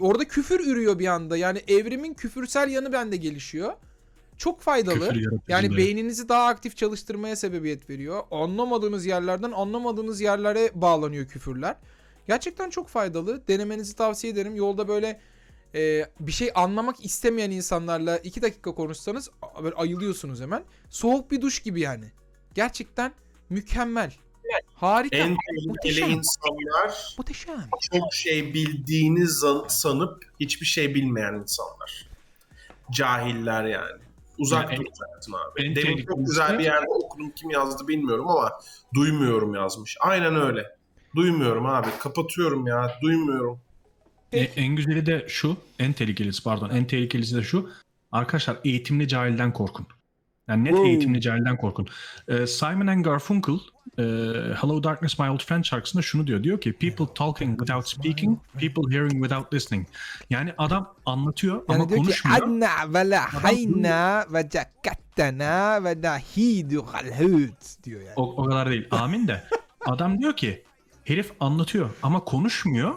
orada 0.00 0.24
küfür 0.24 0.60
ürüyor 0.66 0.98
bir 0.98 1.06
anda. 1.06 1.36
Yani 1.36 1.62
evrimin 1.68 2.14
küfürsel 2.14 2.70
yanı 2.70 2.92
bende 2.92 3.16
gelişiyor. 3.16 3.72
Çok 4.38 4.60
faydalı. 4.60 5.14
Yani 5.48 5.76
beyninizi 5.76 6.28
daha 6.28 6.46
aktif 6.46 6.76
çalıştırmaya 6.76 7.36
sebebiyet 7.36 7.90
veriyor. 7.90 8.22
Anlamadığınız 8.30 9.06
yerlerden 9.06 9.52
anlamadığınız 9.52 10.20
yerlere 10.20 10.70
bağlanıyor 10.74 11.26
küfürler. 11.26 11.76
Gerçekten 12.26 12.70
çok 12.70 12.88
faydalı. 12.88 13.48
Denemenizi 13.48 13.96
tavsiye 13.96 14.32
ederim. 14.32 14.56
Yolda 14.56 14.88
böyle 14.88 15.20
e, 15.74 16.06
bir 16.20 16.32
şey 16.32 16.50
anlamak 16.54 17.04
istemeyen 17.04 17.50
insanlarla 17.50 18.18
iki 18.18 18.42
dakika 18.42 18.74
konuşsanız 18.74 19.30
a- 19.42 19.64
böyle 19.64 19.74
ayılıyorsunuz 19.74 20.40
hemen. 20.40 20.64
Soğuk 20.90 21.30
bir 21.30 21.40
duş 21.42 21.60
gibi 21.62 21.80
yani. 21.80 22.12
Gerçekten 22.54 23.12
mükemmel. 23.50 24.12
Harika. 24.74 25.16
En 25.16 25.36
tehlikeli 25.46 26.00
insanlar 26.00 27.14
Muhteşem. 27.18 27.68
çok 27.92 28.14
şey 28.14 28.54
bildiğini 28.54 29.26
sanıp 29.68 30.24
hiçbir 30.40 30.66
şey 30.66 30.94
bilmeyen 30.94 31.34
insanlar. 31.34 32.08
Cahiller 32.90 33.64
yani. 33.64 34.07
Uzak 34.38 34.64
Yani 34.64 34.74
en- 34.74 34.80
duracaksın 34.80 35.32
abi. 35.32 35.62
en 35.62 35.76
Demin 35.76 36.06
çok 36.06 36.18
güzel 36.26 36.58
bir 36.58 36.64
yerde 36.64 36.86
okudum 36.88 37.30
kim 37.30 37.50
yazdı 37.50 37.88
bilmiyorum 37.88 38.28
ama 38.28 38.52
duymuyorum 38.94 39.54
yazmış. 39.54 39.96
Aynen 40.00 40.36
öyle. 40.36 40.66
Duymuyorum 41.16 41.66
abi. 41.66 41.88
Kapatıyorum 42.00 42.66
ya. 42.66 42.98
Duymuyorum. 43.02 43.60
E, 44.32 44.40
en 44.40 44.76
güzeli 44.76 45.06
de 45.06 45.24
şu, 45.28 45.56
en 45.78 45.92
tehlikelisi 45.92 46.42
pardon, 46.42 46.70
en 46.70 46.84
tehlikelisi 46.86 47.36
de 47.36 47.42
şu. 47.42 47.70
Arkadaşlar 48.12 48.56
eğitimli 48.64 49.08
cahilden 49.08 49.52
korkun. 49.52 49.86
Yani 50.48 50.64
net 50.64 50.70
Wow. 50.72 50.88
eğitimli 50.90 51.20
cahilden 51.20 51.56
korkun. 51.56 51.88
Ee, 52.28 52.46
Simon 52.46 52.86
and 52.86 53.04
Garfunkel 53.04 53.54
e, 53.98 54.02
Hello 54.60 54.82
Darkness 54.82 55.18
My 55.18 55.30
Old 55.30 55.40
Friend 55.40 55.64
şarkısında 55.64 56.02
şunu 56.02 56.26
diyor. 56.26 56.42
Diyor 56.44 56.60
ki 56.60 56.72
people 56.72 57.14
talking 57.14 57.58
without 57.58 57.88
speaking, 57.88 58.38
people 58.58 58.96
hearing 58.96 59.12
without 59.12 59.54
listening. 59.54 59.86
Yani 60.30 60.54
adam 60.58 60.94
anlatıyor 61.06 61.54
Yani 61.68 61.76
ama 61.82 61.88
diyor 61.88 62.00
ki 62.00 62.04
konuşmuyor. 62.04 62.42
adna 62.42 62.94
ve 62.94 63.10
la 63.10 63.42
hayna 63.42 64.24
ve 64.32 64.48
cakattana 64.50 65.84
ve 65.84 66.02
dahidu 66.02 66.86
galhut 66.86 67.84
diyor 67.84 68.00
yani. 68.00 68.12
O, 68.16 68.42
o 68.42 68.44
kadar 68.44 68.70
değil. 68.70 68.86
Amin 68.90 69.28
de. 69.28 69.44
Adam 69.86 70.18
diyor 70.18 70.36
ki 70.36 70.62
herif 71.04 71.32
anlatıyor 71.40 71.90
ama 72.02 72.24
konuşmuyor. 72.24 72.94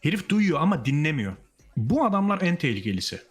Herif 0.00 0.28
duyuyor 0.28 0.60
ama 0.60 0.84
dinlemiyor. 0.84 1.32
Bu 1.76 2.04
adamlar 2.04 2.40
en 2.42 2.56
tehlikelisi. 2.56 3.22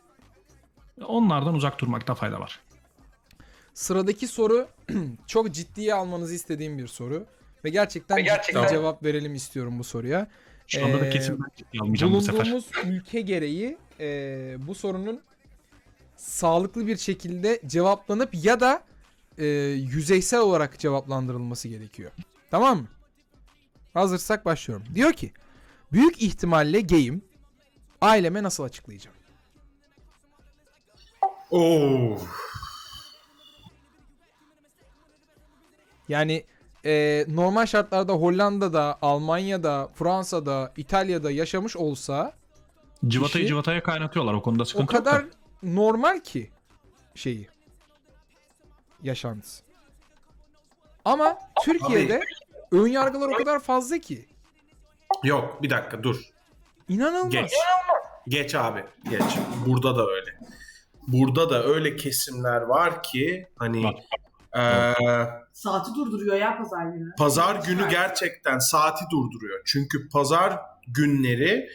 Onlardan 1.05 1.55
uzak 1.55 1.79
durmakta 1.79 2.15
fayda 2.15 2.39
var. 2.39 2.59
Sıradaki 3.85 4.27
soru 4.27 4.67
çok 5.27 5.51
ciddiye 5.51 5.93
almanızı 5.93 6.33
istediğim 6.33 6.77
bir 6.77 6.87
soru. 6.87 7.25
Ve 7.65 7.69
gerçekten, 7.69 8.17
Ve 8.17 8.21
gerçekten- 8.21 8.61
ciddi 8.63 8.71
cevap 8.73 9.03
verelim 9.03 9.35
istiyorum 9.35 9.79
bu 9.79 9.83
soruya. 9.83 10.27
Şu 10.67 10.85
anda 10.85 11.01
da 11.01 11.05
Ee, 11.05 11.09
kesin 11.09 11.39
ben 11.39 11.49
ciddiye 11.55 11.81
almayacağım 11.81 12.13
bu 12.13 12.21
sefer. 12.21 12.39
Bulunduğumuz 12.41 12.65
ülke 12.85 13.21
gereği 13.21 13.77
e, 13.99 14.07
bu 14.67 14.75
sorunun 14.75 15.21
sağlıklı 16.17 16.87
bir 16.87 16.97
şekilde 16.97 17.61
cevaplanıp 17.65 18.29
ya 18.45 18.59
da 18.59 18.83
e, 19.37 19.45
yüzeysel 19.75 20.39
olarak 20.39 20.79
cevaplandırılması 20.79 21.67
gerekiyor. 21.67 22.11
Tamam 22.51 22.77
mı? 22.77 22.87
Hazırsak 23.93 24.45
başlıyorum. 24.45 24.85
Diyor 24.95 25.13
ki 25.13 25.31
büyük 25.91 26.21
ihtimalle 26.21 26.81
gayim 26.81 27.21
aileme 28.01 28.43
nasıl 28.43 28.63
açıklayacağım? 28.63 29.17
Oo. 31.51 32.17
Yani 36.11 36.43
e, 36.85 37.25
normal 37.27 37.65
şartlarda 37.65 38.13
Hollanda'da, 38.13 38.97
Almanya'da, 39.01 39.89
Fransa'da, 39.93 40.73
İtalya'da 40.77 41.31
yaşamış 41.31 41.75
olsa 41.77 42.33
Civatayı 43.07 43.31
kişi- 43.33 43.47
civataya 43.47 43.83
kaynatıyorlar 43.83 44.33
o 44.33 44.41
konuda 44.41 44.61
o 44.63 44.65
sıkıntı 44.65 44.95
yok 44.95 45.05
da. 45.05 45.11
kadar 45.11 45.25
normal 45.63 46.19
ki 46.19 46.49
şeyi 47.15 47.47
yaşantısı. 49.03 49.63
Ama 51.05 51.37
Türkiye'de 51.63 52.21
ön 52.71 52.87
yargılar 52.87 53.29
o 53.29 53.33
kadar 53.37 53.59
fazla 53.59 53.97
ki 53.97 54.25
Yok 55.23 55.59
bir 55.63 55.69
dakika 55.69 56.03
dur. 56.03 56.21
inanılmaz. 56.89 57.31
Geç. 57.31 57.51
Geç 58.27 58.55
abi. 58.55 58.83
Geç. 59.09 59.23
Burada 59.67 59.97
da 59.97 60.05
öyle. 60.07 60.37
Burada 61.07 61.49
da 61.49 61.63
öyle 61.63 61.95
kesimler 61.95 62.61
var 62.61 63.03
ki 63.03 63.47
hani 63.59 63.83
Var. 63.83 63.95
Eee, 64.55 64.93
Saati 65.53 65.95
durduruyor 65.95 66.35
ya 66.35 66.57
pazar 66.57 66.85
günü. 66.85 67.09
pazar 67.17 67.55
günü 67.55 67.89
gerçekten 67.89 68.59
saati 68.59 69.05
durduruyor. 69.11 69.61
Çünkü 69.65 70.09
pazar 70.09 70.59
günleri 70.87 71.69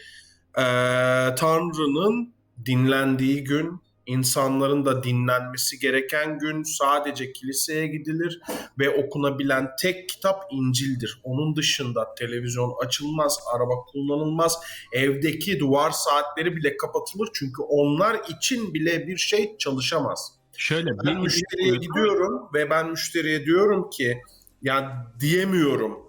eee, 0.57 1.35
Tanrı'nın 1.37 2.33
dinlendiği 2.65 3.43
gün, 3.43 3.81
insanların 4.05 4.85
da 4.85 5.03
dinlenmesi 5.03 5.79
gereken 5.79 6.39
gün 6.39 6.63
sadece 6.63 7.33
kiliseye 7.33 7.87
gidilir 7.87 8.39
ve 8.79 8.89
okunabilen 9.05 9.69
tek 9.81 10.09
kitap 10.09 10.43
İncil'dir. 10.51 11.21
Onun 11.23 11.55
dışında 11.55 12.15
televizyon 12.15 12.73
açılmaz, 12.85 13.39
araba 13.55 13.73
kullanılmaz, 13.91 14.59
evdeki 14.93 15.59
duvar 15.59 15.91
saatleri 15.91 16.55
bile 16.55 16.77
kapatılır 16.77 17.29
çünkü 17.33 17.61
onlar 17.61 18.15
için 18.29 18.73
bile 18.73 19.07
bir 19.07 19.17
şey 19.17 19.57
çalışamaz. 19.57 20.36
Şöyle 20.57 20.97
Ben 20.97 21.05
bir 21.05 21.13
müşteriye 21.21 21.75
gidiyorum 21.75 22.49
ve 22.53 22.69
ben 22.69 22.89
müşteriye 22.89 23.45
diyorum 23.45 23.89
ki 23.89 24.21
ya 24.61 25.07
diyemiyorum. 25.19 25.99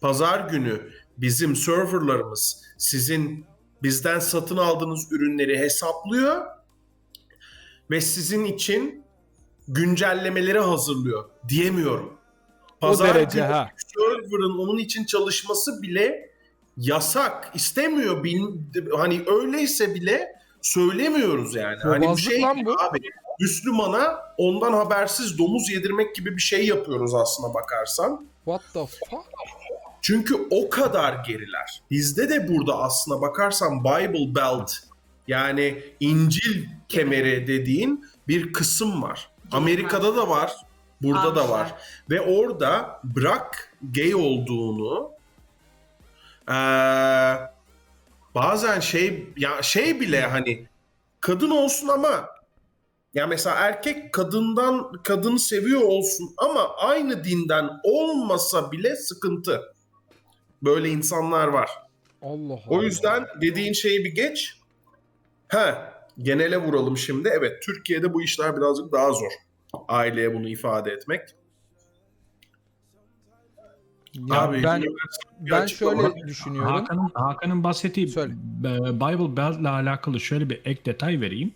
Pazar 0.00 0.40
günü 0.40 0.90
bizim 1.18 1.56
serverlarımız 1.56 2.62
sizin 2.78 3.46
bizden 3.82 4.18
satın 4.18 4.56
aldığınız 4.56 5.12
ürünleri 5.12 5.58
hesaplıyor 5.58 6.46
ve 7.90 8.00
sizin 8.00 8.44
için 8.44 9.04
güncellemeleri 9.68 10.58
hazırlıyor 10.58 11.30
diyemiyorum. 11.48 12.18
Pazar 12.80 13.14
derece 13.14 13.38
günü 13.38 13.46
ha. 13.46 13.70
server'ın 13.76 14.58
onun 14.58 14.78
için 14.78 15.04
çalışması 15.04 15.82
bile 15.82 16.30
yasak. 16.76 17.50
İstemiyor. 17.54 18.24
Bil- 18.24 18.90
hani 18.96 19.22
öyleyse 19.26 19.94
bile 19.94 20.32
söylemiyoruz 20.62 21.54
yani. 21.54 21.76
Hani 21.82 22.16
bir 22.16 22.22
şey 22.22 22.42
lan 22.42 22.64
bu. 22.64 22.80
abi. 22.80 22.98
Müslümana 23.40 24.20
ondan 24.38 24.72
habersiz 24.72 25.38
domuz 25.38 25.70
yedirmek 25.70 26.14
gibi 26.14 26.36
bir 26.36 26.42
şey 26.42 26.66
yapıyoruz 26.66 27.14
aslına 27.14 27.54
bakarsan. 27.54 28.26
What 28.44 28.62
the 28.72 28.86
fuck? 28.86 29.24
Çünkü 30.02 30.46
o 30.50 30.70
kadar 30.70 31.24
geriler. 31.24 31.82
Bizde 31.90 32.28
de 32.28 32.48
burada 32.48 32.78
aslına 32.78 33.20
bakarsan 33.20 33.84
Bible 33.84 34.34
Belt 34.34 34.72
yani 35.28 35.82
İncil 36.00 36.66
kemeri 36.88 37.46
dediğin 37.46 38.06
bir 38.28 38.52
kısım 38.52 39.02
var. 39.02 39.30
Amerika'da 39.52 40.16
da 40.16 40.28
var, 40.28 40.56
burada 41.02 41.36
da 41.36 41.48
var. 41.48 41.74
Ve 42.10 42.20
orada 42.20 43.00
bırak 43.04 43.72
gay 43.82 44.14
olduğunu 44.14 45.10
eee, 46.48 47.36
bazen 48.34 48.80
şey 48.80 49.26
ya 49.36 49.62
şey 49.62 50.00
bile 50.00 50.20
hani 50.26 50.66
kadın 51.20 51.50
olsun 51.50 51.88
ama 51.88 52.28
ya 53.16 53.26
mesela 53.26 53.56
erkek 53.56 54.12
kadından 54.12 54.92
kadını 54.92 55.38
seviyor 55.38 55.80
olsun 55.82 56.34
ama 56.36 56.76
aynı 56.76 57.24
dinden 57.24 57.70
olmasa 57.84 58.72
bile 58.72 58.96
sıkıntı. 58.96 59.62
Böyle 60.62 60.88
insanlar 60.88 61.48
var. 61.48 61.70
Allah 62.22 62.52
Allah. 62.52 62.60
O 62.68 62.82
yüzden 62.82 63.26
dediğin 63.40 63.72
şeyi 63.72 64.04
bir 64.04 64.14
geç. 64.14 64.60
He, 65.48 65.74
genele 66.18 66.56
vuralım 66.56 66.96
şimdi. 66.96 67.30
Evet, 67.38 67.62
Türkiye'de 67.62 68.14
bu 68.14 68.22
işler 68.22 68.56
birazcık 68.56 68.92
daha 68.92 69.12
zor. 69.12 69.32
Aileye 69.88 70.34
bunu 70.34 70.48
ifade 70.48 70.90
etmek. 70.90 71.20
Ya 74.14 74.42
Abi, 74.42 74.62
ben 74.62 74.84
ben 75.40 75.66
şöyle 75.66 76.26
düşünüyorum. 76.26 76.72
Hakan'ın 76.72 77.10
Hakan'ın 77.14 77.64
bahsettiği 77.64 78.08
Söyle. 78.08 78.32
e, 78.64 78.94
Bible 78.94 79.36
Belt'le 79.36 79.66
alakalı 79.66 80.20
şöyle 80.20 80.50
bir 80.50 80.60
ek 80.64 80.84
detay 80.84 81.20
vereyim. 81.20 81.54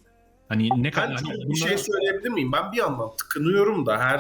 Hani 0.51 0.68
ne 0.76 0.90
kadar 0.90 1.09
Ben 1.11 1.14
hani 1.14 1.26
çok 1.26 1.36
bir 1.36 1.44
bunlar- 1.44 1.68
şey 1.68 1.78
söyleyebilir 1.78 2.28
miyim? 2.28 2.53
Ben 2.53 2.72
bir 2.72 2.76
yandan 2.76 3.16
tıkınıyorum 3.16 3.86
da 3.86 3.98
her 3.98 4.18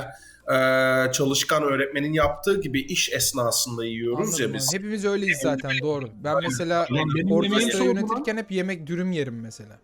e, 0.54 1.12
çalışkan 1.12 1.62
öğretmenin 1.62 2.12
yaptığı 2.12 2.60
gibi 2.60 2.80
iş 2.80 3.12
esnasında 3.12 3.84
yiyoruz 3.84 4.28
Anladım 4.28 4.48
ya 4.48 4.54
biz. 4.54 4.74
Hepimiz 4.74 5.04
öyleyiz 5.04 5.38
zaten 5.38 5.70
doğru. 5.82 6.08
Ben 6.24 6.36
mesela 6.42 6.86
benim 6.90 7.32
orkestra 7.32 7.84
yönetirken 7.84 8.36
hep 8.36 8.50
yemek 8.50 8.86
dürüm 8.86 9.12
yerim 9.12 9.40
mesela. 9.40 9.78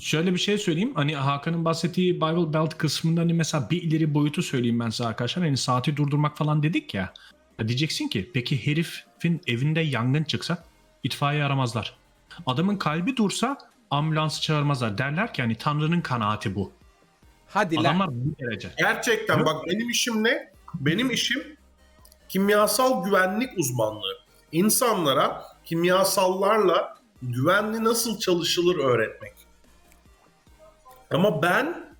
Şöyle 0.00 0.32
bir 0.32 0.38
şey 0.38 0.58
söyleyeyim. 0.58 0.92
Hani 0.94 1.16
Hakan'ın 1.16 1.64
bahsettiği 1.64 2.16
Bible 2.16 2.52
Belt 2.52 2.78
kısmında 2.78 3.20
hani 3.20 3.34
mesela 3.34 3.70
bir 3.70 3.82
ileri 3.82 4.14
boyutu 4.14 4.42
söyleyeyim 4.42 4.80
ben 4.80 4.90
size 4.90 5.06
arkadaşlar. 5.08 5.44
Hani 5.44 5.56
saati 5.56 5.96
durdurmak 5.96 6.36
falan 6.36 6.62
dedik 6.62 6.94
ya. 6.94 7.12
Ya 7.58 7.68
Diyeceksin 7.68 8.08
ki 8.08 8.30
peki 8.34 8.66
herifin 8.66 9.40
evinde 9.46 9.80
yangın 9.80 10.24
çıksa 10.24 10.64
itfaiye 11.02 11.44
aramazlar. 11.44 11.96
Adamın 12.46 12.76
kalbi 12.76 13.16
dursa 13.16 13.58
ambulansı 13.92 14.42
çağırmazlar. 14.42 14.98
Derler 14.98 15.34
ki 15.34 15.42
hani 15.42 15.54
Tanrı'nın 15.54 16.00
kanaati 16.00 16.54
bu. 16.54 16.72
Hadi 17.48 17.76
lan. 17.76 17.82
Adamlar 17.82 18.08
bu 18.10 18.38
derece. 18.40 18.70
Gerçekten 18.78 19.46
bak 19.46 19.66
benim 19.66 19.90
işim 19.90 20.24
ne? 20.24 20.52
Benim 20.74 21.10
işim 21.10 21.56
kimyasal 22.28 23.04
güvenlik 23.04 23.58
uzmanlığı. 23.58 24.18
İnsanlara 24.52 25.42
kimyasallarla 25.64 26.98
güvenli 27.22 27.84
nasıl 27.84 28.18
çalışılır 28.18 28.78
öğretmek. 28.78 29.32
Ama 31.10 31.42
ben 31.42 31.96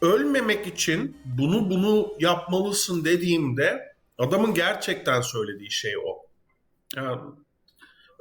ölmemek 0.00 0.66
için 0.66 1.16
bunu 1.24 1.70
bunu 1.70 2.12
yapmalısın 2.18 3.04
dediğimde 3.04 3.94
adamın 4.18 4.54
gerçekten 4.54 5.20
söylediği 5.20 5.70
şey 5.70 5.94
o. 5.98 6.26
Yani 6.96 7.20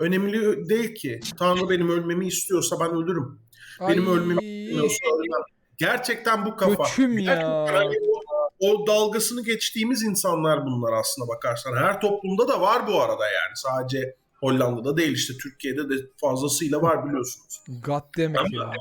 önemli 0.01 0.69
değil 0.69 0.95
ki. 0.95 1.19
Tanrı 1.39 1.69
benim 1.69 1.89
ölmemi 1.89 2.27
istiyorsa 2.27 2.79
ben 2.79 2.91
ölürüm. 2.91 3.39
Benim 3.89 4.09
Ay, 4.09 4.17
ölmemi 4.17 4.45
istiyorsa 4.45 5.15
ölmem. 5.15 5.41
Gerçekten 5.77 6.45
bu 6.45 6.55
kafa. 6.55 6.83
Göçüm 6.83 7.17
ya. 7.17 7.35
Gerçekten 7.35 7.75
hani 7.75 7.95
o, 8.59 8.67
o 8.69 8.87
dalgasını 8.87 9.43
geçtiğimiz 9.43 10.03
insanlar 10.03 10.65
bunlar 10.65 10.93
aslına 10.93 11.27
bakarsan. 11.27 11.75
Her 11.75 12.01
toplumda 12.01 12.47
da 12.47 12.61
var 12.61 12.87
bu 12.87 13.01
arada 13.01 13.25
yani. 13.25 13.55
Sadece 13.55 14.15
Hollanda'da 14.39 14.97
değil 14.97 15.11
işte 15.11 15.33
Türkiye'de 15.43 15.89
de 15.89 15.93
fazlasıyla 16.17 16.81
var 16.81 17.05
biliyorsunuz. 17.05 17.61
God 17.67 18.03
damn 18.17 18.45
it 18.45 18.53
ya. 18.53 18.71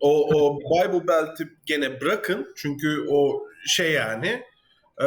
O, 0.00 0.28
o 0.34 0.58
Bible 0.58 1.08
Belt'i 1.08 1.48
gene 1.66 2.00
bırakın 2.00 2.52
çünkü 2.56 3.06
o 3.10 3.46
şey 3.66 3.92
yani 3.92 4.42
e, 5.02 5.06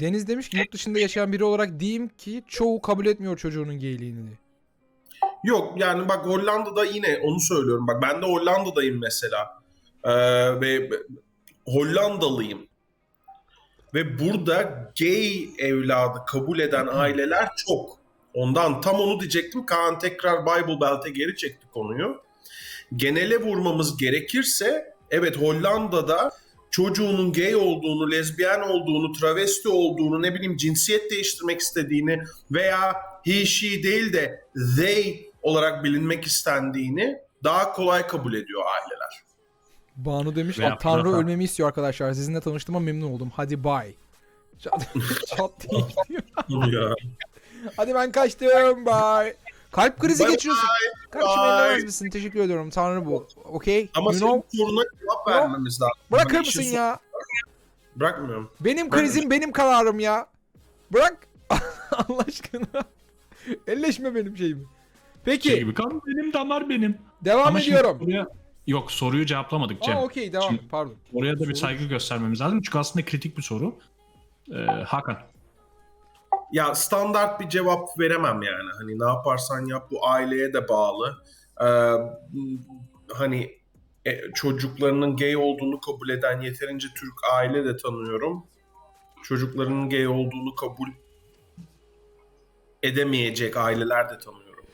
Deniz 0.00 0.28
demiş 0.28 0.48
ki 0.48 0.56
yurt 0.58 0.72
dışında 0.72 0.98
yaşayan 0.98 1.32
biri 1.32 1.44
olarak 1.44 1.80
diyeyim 1.80 2.08
ki 2.08 2.42
çoğu 2.48 2.82
kabul 2.82 3.06
etmiyor 3.06 3.36
çocuğunun 3.36 3.80
gayliğini 3.80 4.26
diye. 4.26 4.36
yok 5.44 5.80
yani 5.80 6.08
bak 6.08 6.26
Hollanda'da 6.26 6.84
yine 6.84 7.18
onu 7.22 7.40
söylüyorum 7.40 7.86
bak 7.86 8.02
ben 8.02 8.22
de 8.22 8.26
Hollanda'dayım 8.26 9.00
mesela 9.00 9.58
E, 10.04 10.10
ve 10.60 10.90
Hollandalıyım 11.66 12.66
ve 13.94 14.18
burada 14.18 14.90
gay 14.98 15.48
evladı 15.58 16.18
kabul 16.26 16.58
eden 16.58 16.86
aileler 16.86 17.48
çok. 17.56 17.98
Ondan 18.34 18.80
tam 18.80 19.00
onu 19.00 19.20
diyecektim. 19.20 19.66
Kaan 19.66 19.98
tekrar 19.98 20.46
Bible 20.46 20.80
Belt'e 20.80 21.10
geri 21.10 21.36
çekti 21.36 21.66
konuyu. 21.72 22.22
Genele 22.96 23.40
vurmamız 23.40 23.96
gerekirse 23.96 24.94
evet 25.10 25.36
Hollanda'da 25.36 26.30
çocuğunun 26.70 27.32
gay 27.32 27.56
olduğunu, 27.56 28.10
lezbiyen 28.10 28.60
olduğunu, 28.60 29.12
travesti 29.12 29.68
olduğunu, 29.68 30.22
ne 30.22 30.34
bileyim 30.34 30.56
cinsiyet 30.56 31.10
değiştirmek 31.10 31.60
istediğini 31.60 32.22
veya 32.50 32.96
he, 33.24 33.46
she 33.46 33.82
değil 33.82 34.12
de 34.12 34.44
they 34.76 35.30
olarak 35.42 35.84
bilinmek 35.84 36.24
istendiğini 36.24 37.18
daha 37.44 37.72
kolay 37.72 38.06
kabul 38.06 38.34
ediyor 38.34 38.62
aileler. 38.62 39.24
Banu 39.96 40.36
demiş 40.36 40.58
Veya 40.58 40.72
"Aa, 40.72 40.78
Tanrı 40.78 41.12
ölmemi 41.12 41.44
istiyor 41.44 41.68
arkadaşlar. 41.68 42.12
Sizinle 42.12 42.40
tanıştığıma 42.40 42.80
memnun 42.80 43.10
oldum. 43.12 43.32
Hadi 43.36 43.64
bye. 43.64 43.94
Çat, 44.58 44.88
çat 45.26 45.66
diye 46.08 46.20
gidiyor. 46.48 46.96
Hadi 47.76 47.94
ben 47.94 48.12
kaçtım 48.12 48.86
bye. 48.86 49.36
Kalp 49.72 49.98
krizi 50.00 50.24
Bye 50.24 50.30
geçiriyorsun. 50.32 50.68
Kardeşim 51.10 51.42
bye. 51.42 51.48
ellemez 51.66 51.84
misin? 51.84 52.10
Teşekkür 52.10 52.40
ediyorum. 52.40 52.70
Tanrı 52.70 53.06
bu. 53.06 53.26
Okey? 53.44 53.88
Ama 53.94 54.10
You 54.10 54.18
senin 54.18 54.30
know? 54.30 54.58
soruna 54.58 54.82
cevap 55.00 55.28
vermemiz 55.28 55.80
lazım. 55.82 55.94
Bırakır 56.12 56.38
mısın 56.38 56.62
ya? 56.62 56.98
Bırakmıyorum. 57.96 58.50
Benim 58.60 58.90
krizim 58.90 59.30
benim 59.30 59.52
kararım 59.52 60.00
ya. 60.00 60.26
Bırak. 60.92 61.26
Allah 61.92 62.24
aşkına. 62.28 62.66
Elleşme 63.66 64.14
benim 64.14 64.36
şeyimi. 64.36 64.64
Peki. 65.24 65.48
Şey 65.48 65.58
gibi 65.58 65.74
kan 65.74 66.02
benim 66.06 66.32
damar 66.32 66.68
benim. 66.68 66.98
devam 67.24 67.46
Ama 67.46 67.60
şimdi 67.60 67.76
ediyorum. 67.76 67.98
soruya- 68.02 68.28
yok 68.66 68.92
soruyu 68.92 69.26
cevaplamadık 69.26 69.82
Cem. 69.82 69.96
Aa 69.96 70.02
okey 70.04 70.32
devam. 70.32 70.48
Şimdi- 70.48 70.68
Pardon. 70.68 70.94
Oraya 71.12 71.38
da 71.40 71.48
bir 71.48 71.54
saygı 71.54 71.84
göstermemiz 71.84 72.40
lazım. 72.40 72.62
Çünkü 72.62 72.78
aslında 72.78 73.04
kritik 73.06 73.36
bir 73.36 73.42
soru. 73.42 73.74
Ee, 74.52 74.54
Hakan. 74.86 75.18
Ya 76.52 76.74
standart 76.74 77.40
bir 77.40 77.48
cevap 77.48 77.98
veremem 77.98 78.42
yani. 78.42 78.70
Hani 78.78 78.98
ne 78.98 79.04
yaparsan 79.04 79.66
yap 79.66 79.90
bu 79.90 80.06
aileye 80.06 80.52
de 80.52 80.68
bağlı. 80.68 81.22
Ee, 81.60 81.66
hani 83.14 83.58
e, 84.04 84.32
çocuklarının 84.34 85.16
gay 85.16 85.36
olduğunu 85.36 85.80
kabul 85.80 86.08
eden 86.08 86.40
yeterince 86.40 86.88
Türk 86.96 87.14
aile 87.32 87.64
de 87.64 87.76
tanıyorum. 87.76 88.46
Çocuklarının 89.22 89.90
gay 89.90 90.08
olduğunu 90.08 90.54
kabul 90.54 90.88
edemeyecek 92.82 93.56
aileler 93.56 94.10
de 94.10 94.18
tanıyorum. 94.18 94.64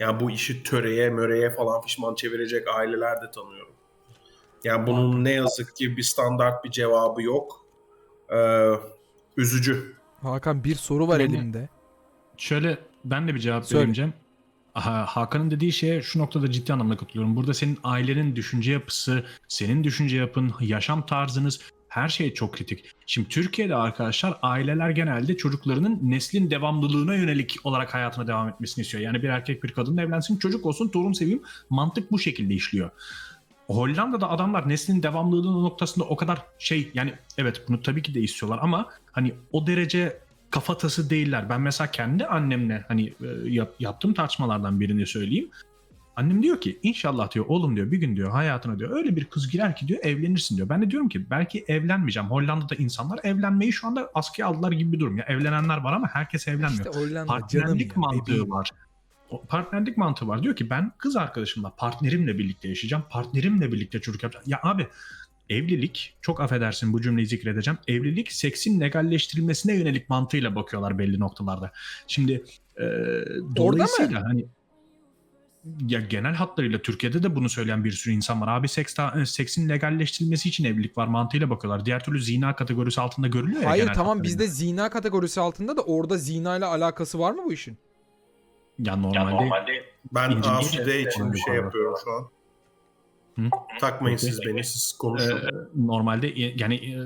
Yani 0.00 0.20
bu 0.20 0.30
işi 0.30 0.62
töreye, 0.62 1.10
möreye 1.10 1.50
falan 1.50 1.82
fişman 1.82 2.14
çevirecek 2.14 2.68
aileler 2.68 3.22
de 3.22 3.30
tanıyorum. 3.30 3.74
Yani 4.64 4.86
bunun 4.86 5.24
ne 5.24 5.32
yazık 5.32 5.76
ki 5.76 5.96
bir 5.96 6.02
standart 6.02 6.64
bir 6.64 6.70
cevabı 6.70 7.22
yok. 7.22 7.66
Ee, 8.32 8.70
üzücü. 9.36 9.96
Hakan 10.24 10.64
bir 10.64 10.74
soru 10.74 11.08
var 11.08 11.18
Benim- 11.18 11.34
elimde. 11.34 11.68
Şöyle 12.36 12.78
ben 13.04 13.28
de 13.28 13.34
bir 13.34 13.40
cevap 13.40 13.64
Söyle. 13.64 14.12
Aha, 14.74 15.06
Hakan'ın 15.06 15.50
dediği 15.50 15.72
şeye 15.72 16.02
şu 16.02 16.18
noktada 16.18 16.50
ciddi 16.50 16.72
anlamda 16.72 16.96
katılıyorum. 16.96 17.36
Burada 17.36 17.54
senin 17.54 17.78
ailenin 17.84 18.36
düşünce 18.36 18.72
yapısı, 18.72 19.24
senin 19.48 19.84
düşünce 19.84 20.16
yapın, 20.16 20.52
yaşam 20.60 21.06
tarzınız 21.06 21.60
her 21.88 22.08
şey 22.08 22.34
çok 22.34 22.54
kritik. 22.54 22.84
Şimdi 23.06 23.28
Türkiye'de 23.28 23.74
arkadaşlar 23.74 24.38
aileler 24.42 24.90
genelde 24.90 25.36
çocuklarının 25.36 25.98
neslin 26.02 26.50
devamlılığına 26.50 27.14
yönelik 27.14 27.56
olarak 27.64 27.94
hayatına 27.94 28.26
devam 28.26 28.48
etmesini 28.48 28.82
istiyor. 28.82 29.02
Yani 29.02 29.22
bir 29.22 29.28
erkek 29.28 29.64
bir 29.64 29.72
kadınla 29.72 30.02
evlensin, 30.02 30.38
çocuk 30.38 30.66
olsun, 30.66 30.88
torun 30.88 31.12
seveyim. 31.12 31.42
Mantık 31.70 32.10
bu 32.10 32.18
şekilde 32.18 32.54
işliyor. 32.54 32.90
Hollanda'da 33.66 34.30
adamlar 34.30 34.68
neslin 34.68 35.02
devamlılığı 35.02 35.62
noktasında 35.62 36.04
o 36.04 36.16
kadar 36.16 36.42
şey 36.58 36.90
yani 36.94 37.14
evet 37.38 37.62
bunu 37.68 37.80
tabii 37.82 38.02
ki 38.02 38.14
de 38.14 38.20
istiyorlar 38.20 38.58
ama 38.62 38.88
hani 39.12 39.34
o 39.52 39.66
derece 39.66 40.18
kafatası 40.50 41.10
değiller. 41.10 41.48
Ben 41.48 41.60
mesela 41.60 41.90
kendi 41.90 42.26
annemle 42.26 42.84
hani 42.88 43.06
e, 43.06 43.26
yap- 43.44 43.74
yaptığım 43.80 44.14
tartışmalardan 44.14 44.80
birini 44.80 45.06
söyleyeyim. 45.06 45.50
Annem 46.16 46.42
diyor 46.42 46.60
ki 46.60 46.78
inşallah 46.82 47.34
diyor 47.34 47.44
oğlum 47.48 47.76
diyor 47.76 47.90
bir 47.90 47.98
gün 47.98 48.16
diyor 48.16 48.30
hayatına 48.30 48.78
diyor 48.78 48.96
öyle 48.96 49.16
bir 49.16 49.24
kız 49.24 49.50
girer 49.50 49.76
ki 49.76 49.88
diyor 49.88 50.04
evlenirsin 50.04 50.56
diyor. 50.56 50.68
Ben 50.68 50.82
de 50.82 50.90
diyorum 50.90 51.08
ki 51.08 51.30
belki 51.30 51.64
evlenmeyeceğim. 51.68 52.30
Hollanda'da 52.30 52.74
insanlar 52.74 53.20
evlenmeyi 53.22 53.72
şu 53.72 53.86
anda 53.86 54.10
askıya 54.14 54.48
aldılar 54.48 54.72
gibi 54.72 54.92
bir 54.92 55.00
durum. 55.00 55.18
Ya 55.18 55.24
evlenenler 55.28 55.78
var 55.78 55.92
ama 55.92 56.08
herkes 56.12 56.48
evlenmiyor. 56.48 56.86
İşte 56.86 56.98
Hollanda 56.98 57.14
canım 57.14 57.26
partnerlik 57.26 57.88
ya. 57.88 58.00
mantığı 58.00 58.32
bebeğim. 58.32 58.50
var. 58.50 58.70
Partnerlik 59.48 59.96
mantığı 59.96 60.28
var. 60.28 60.42
Diyor 60.42 60.56
ki 60.56 60.70
ben 60.70 60.92
kız 60.98 61.16
arkadaşımla 61.16 61.70
partnerimle 61.70 62.38
birlikte 62.38 62.68
yaşayacağım. 62.68 63.04
Partnerimle 63.10 63.72
birlikte 63.72 64.00
çocuk 64.00 64.22
yapacağım. 64.22 64.44
Ya 64.48 64.60
abi 64.62 64.86
evlilik 65.50 66.16
çok 66.22 66.40
affedersin 66.40 66.92
bu 66.92 67.02
cümleyi 67.02 67.26
zikredeceğim. 67.26 67.78
Evlilik 67.88 68.32
seksin 68.32 68.80
legalleştirilmesine 68.80 69.74
yönelik 69.76 70.08
mantığıyla 70.08 70.54
bakıyorlar 70.56 70.98
belli 70.98 71.20
noktalarda. 71.20 71.72
Şimdi 72.06 72.44
e, 72.76 72.84
dolayısıyla 73.56 74.22
hani 74.22 74.46
ya 75.88 76.00
genel 76.00 76.34
hatlarıyla 76.34 76.78
Türkiye'de 76.78 77.22
de 77.22 77.36
bunu 77.36 77.48
söyleyen 77.48 77.84
bir 77.84 77.90
sürü 77.92 78.14
insan 78.14 78.40
var. 78.40 78.48
Abi 78.48 78.68
seks 78.68 78.94
ta- 78.94 79.26
seksin 79.26 79.68
legalleştirilmesi 79.68 80.48
için 80.48 80.64
evlilik 80.64 80.98
var 80.98 81.06
mantığıyla 81.06 81.50
bakıyorlar. 81.50 81.86
Diğer 81.86 82.04
türlü 82.04 82.20
zina 82.22 82.56
kategorisi 82.56 83.00
altında 83.00 83.26
görülüyor 83.28 83.62
ya 83.62 83.70
Hayır 83.70 83.86
tamam 83.86 83.98
hatlarıyla. 83.98 84.24
bizde 84.24 84.46
zina 84.46 84.90
kategorisi 84.90 85.40
altında 85.40 85.76
da 85.76 85.80
orada 85.82 86.16
zina 86.18 86.56
ile 86.56 86.64
alakası 86.64 87.18
var 87.18 87.32
mı 87.32 87.42
bu 87.44 87.52
işin? 87.52 87.78
Ya 88.78 88.96
normalde 88.96 89.50
Ben 90.12 90.30
İnci 90.30 90.48
AFD 90.50 90.86
değil. 90.86 91.06
için 91.06 91.32
bir 91.32 91.38
şey 91.38 91.54
yapıyorum 91.54 91.94
şu 92.04 92.10
an. 92.12 92.30
Hı? 93.38 93.50
Takmayın 93.80 94.16
Okey. 94.16 94.28
siz 94.30 94.40
beni, 94.46 94.64
siz 94.64 94.92
konuşun. 94.92 95.36
Ee, 95.36 95.50
normalde 95.76 96.32
yani 96.36 96.74
e, 96.74 96.98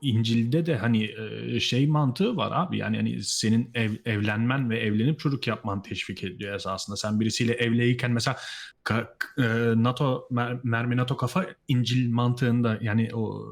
İncil'de 0.00 0.66
de 0.66 0.76
hani 0.76 1.04
e, 1.04 1.60
şey 1.60 1.86
mantığı 1.86 2.36
var 2.36 2.52
abi 2.54 2.78
yani 2.78 2.96
hani 2.96 3.22
senin 3.22 3.70
ev, 3.74 3.90
evlenmen 4.04 4.70
ve 4.70 4.78
evlenip 4.78 5.18
çocuk 5.20 5.46
yapman 5.46 5.82
teşvik 5.82 6.24
ediliyor 6.24 6.54
esasında. 6.54 6.96
Sen 6.96 7.20
birisiyle 7.20 7.52
evliyken 7.52 8.10
mesela 8.10 8.36
ka- 8.84 9.08
e, 9.38 9.82
NATO 9.82 10.28
mer, 10.30 10.60
mermi 10.62 10.96
NATO 10.96 11.16
kafa 11.16 11.46
İncil 11.68 12.10
mantığında 12.10 12.78
yani 12.80 13.10
o 13.14 13.44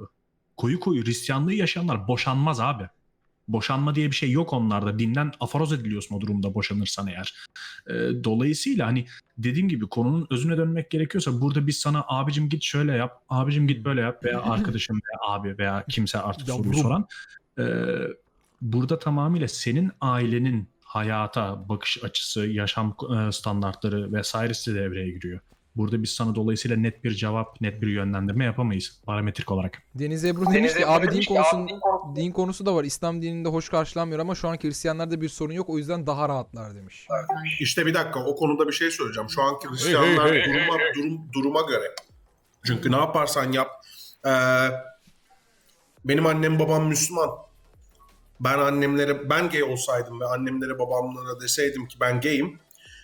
koyu 0.56 0.80
koyu 0.80 1.04
Hristiyanlığı 1.04 1.54
yaşayanlar 1.54 2.08
boşanmaz 2.08 2.60
abi. 2.60 2.84
Boşanma 3.48 3.94
diye 3.94 4.10
bir 4.10 4.16
şey 4.16 4.30
yok 4.30 4.52
onlarda. 4.52 4.98
Dinden 4.98 5.32
aforoz 5.40 5.72
ediliyorsun 5.72 6.16
o 6.16 6.20
durumda 6.20 6.54
boşanırsan 6.54 7.06
eğer. 7.06 7.34
E, 7.86 7.94
dolayısıyla 8.24 8.86
hani 8.86 9.06
dediğim 9.38 9.68
gibi 9.68 9.86
konunun 9.86 10.26
özüne 10.30 10.56
dönmek 10.56 10.90
gerekiyorsa 10.90 11.40
burada 11.40 11.66
biz 11.66 11.76
sana 11.78 12.04
abicim 12.08 12.48
git 12.48 12.62
şöyle 12.62 12.92
yap, 12.92 13.22
abicim 13.28 13.68
git 13.68 13.84
böyle 13.84 14.00
yap 14.00 14.24
veya 14.24 14.42
arkadaşım 14.42 14.96
veya 14.96 15.32
abi 15.34 15.58
veya 15.58 15.84
kimse 15.88 16.18
artık 16.18 16.48
soruyu 16.48 16.74
soran. 16.74 17.06
e, 17.58 17.64
burada 18.60 18.98
tamamıyla 18.98 19.48
senin 19.48 19.90
ailenin 20.00 20.68
hayata 20.84 21.68
bakış 21.68 22.04
açısı, 22.04 22.46
yaşam 22.46 22.96
e, 23.18 23.32
standartları 23.32 24.12
vesairesi 24.12 24.74
de 24.74 24.80
devreye 24.80 25.10
giriyor. 25.10 25.40
Burada 25.78 26.02
biz 26.02 26.10
sana 26.10 26.34
dolayısıyla 26.34 26.76
net 26.76 27.04
bir 27.04 27.10
cevap, 27.10 27.60
net 27.60 27.82
bir 27.82 27.86
yönlendirme 27.86 28.44
yapamayız 28.44 29.00
parametrik 29.06 29.50
olarak. 29.50 29.82
Deniz 29.94 30.24
Ebru 30.24 30.46
demiş 30.52 30.74
ki 30.74 30.86
abi 30.86 31.10
din 31.10 31.22
konusu 31.22 31.66
din 32.16 32.32
konusu 32.32 32.66
da 32.66 32.74
var. 32.74 32.84
İslam 32.84 33.22
dininde 33.22 33.48
hoş 33.48 33.68
karşılanmıyor 33.68 34.20
ama 34.20 34.34
şu 34.34 34.48
anki 34.48 34.68
Hristiyanlarda 34.68 35.20
bir 35.20 35.28
sorun 35.28 35.52
yok. 35.52 35.68
O 35.68 35.78
yüzden 35.78 36.06
daha 36.06 36.28
rahatlar 36.28 36.74
demiş. 36.74 37.08
İşte 37.60 37.86
bir 37.86 37.94
dakika 37.94 38.24
o 38.24 38.36
konuda 38.36 38.68
bir 38.68 38.72
şey 38.72 38.90
söyleyeceğim. 38.90 39.30
Şu 39.30 39.42
anki 39.42 39.68
Hristiyanlar 39.68 40.32
hey, 40.32 40.40
hey, 40.40 40.54
duruma, 40.54 40.78
durum, 40.94 41.20
duruma 41.32 41.60
göre. 41.60 41.94
Çünkü 42.66 42.92
ne 42.92 42.96
yaparsan 42.96 43.52
yap. 43.52 43.68
Ee, 44.26 44.30
benim 46.04 46.26
annem 46.26 46.58
babam 46.58 46.86
Müslüman. 46.86 47.30
Ben 48.40 48.58
annemlere 48.58 49.30
ben 49.30 49.50
gay 49.50 49.62
olsaydım 49.62 50.20
ve 50.20 50.26
annemlere 50.26 50.78
babamlara 50.78 51.40
deseydim 51.40 51.88
ki 51.88 51.96
ben 52.00 52.20
gayim 52.20 52.58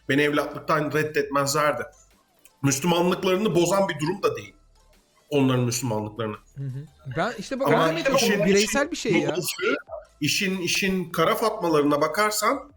beni 0.09 0.22
evlatlıktan 0.22 0.93
reddetmezlerdi. 0.93 1.83
Müslümanlıklarını 2.64 3.54
bozan 3.54 3.88
bir 3.88 4.00
durum 4.00 4.22
da 4.22 4.36
değil. 4.36 4.54
Onların 5.30 5.64
Müslümanlıklarını. 5.64 6.36
Ben 7.16 7.32
işte 7.38 7.60
bak 7.60 7.68
Ama 7.68 7.94
bak, 8.12 8.22
işin- 8.22 8.44
bireysel 8.44 8.90
bir 8.90 8.96
şey 8.96 9.12
ya. 9.12 9.36
İşin 10.20 10.58
işin 10.58 11.10
kara 11.12 11.34
fatmalarına 11.34 12.00
bakarsan 12.00 12.72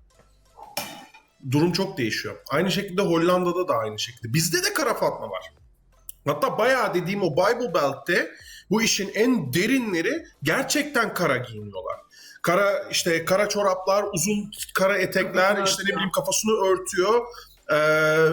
durum 1.51 1.71
çok 1.71 1.97
değişiyor. 1.97 2.35
Aynı 2.49 2.71
şekilde 2.71 3.01
Hollanda'da 3.01 3.67
da 3.67 3.73
aynı 3.77 3.99
şekilde. 3.99 4.33
Bizde 4.33 4.63
de 4.63 4.73
kara 4.73 4.93
fatma 4.93 5.29
var. 5.29 5.53
Hatta 6.25 6.57
bayağı 6.57 6.93
dediğim 6.93 7.23
o 7.23 7.31
Bible 7.31 7.73
Belt'te 7.73 8.31
bu 8.69 8.81
işin 8.81 9.11
en 9.13 9.53
derinleri 9.53 10.25
gerçekten 10.43 11.13
kara 11.13 11.37
giyiniyorlar. 11.37 11.97
Kara 12.41 12.83
işte 12.91 13.25
kara 13.25 13.49
çoraplar, 13.49 14.05
uzun 14.13 14.51
kara 14.73 14.97
etekler, 14.97 15.63
işte 15.63 15.83
ne 15.83 15.87
bileyim 15.89 16.11
kafasını 16.11 16.51
örtüyor. 16.51 17.25
Ee, 17.69 17.75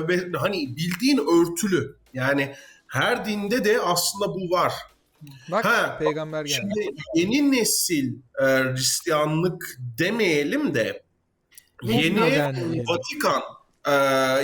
ve 0.08 0.38
hani 0.38 0.76
bildiğin 0.76 1.18
örtülü. 1.18 1.96
Yani 2.14 2.54
her 2.86 3.24
dinde 3.24 3.64
de 3.64 3.80
aslında 3.80 4.34
bu 4.34 4.50
var. 4.50 4.72
Bak 5.50 5.64
Ha, 5.64 5.96
peygamber 5.98 6.44
geldi. 6.44 6.60
Şimdi 6.60 6.96
yeni 7.14 7.52
nesil 7.52 8.14
e, 8.40 8.44
Hristiyanlık 8.44 9.78
demeyelim 9.98 10.74
de 10.74 11.02
yeni. 11.82 12.20
Vatikan 12.88 13.42
e, 13.86 13.92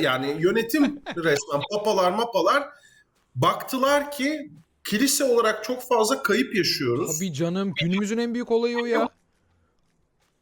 yani 0.02 0.36
yönetim 0.40 0.84
resmen 1.16 1.60
papalar 1.72 2.12
mapalar 2.12 2.68
baktılar 3.34 4.10
ki 4.10 4.50
kilise 4.84 5.24
olarak 5.24 5.64
çok 5.64 5.88
fazla 5.88 6.22
kayıp 6.22 6.56
yaşıyoruz. 6.56 7.18
Tabii 7.18 7.32
canım 7.32 7.72
günümüzün 7.80 8.18
en 8.18 8.34
büyük 8.34 8.50
olayı 8.50 8.78
o 8.78 8.86
ya. 8.86 9.08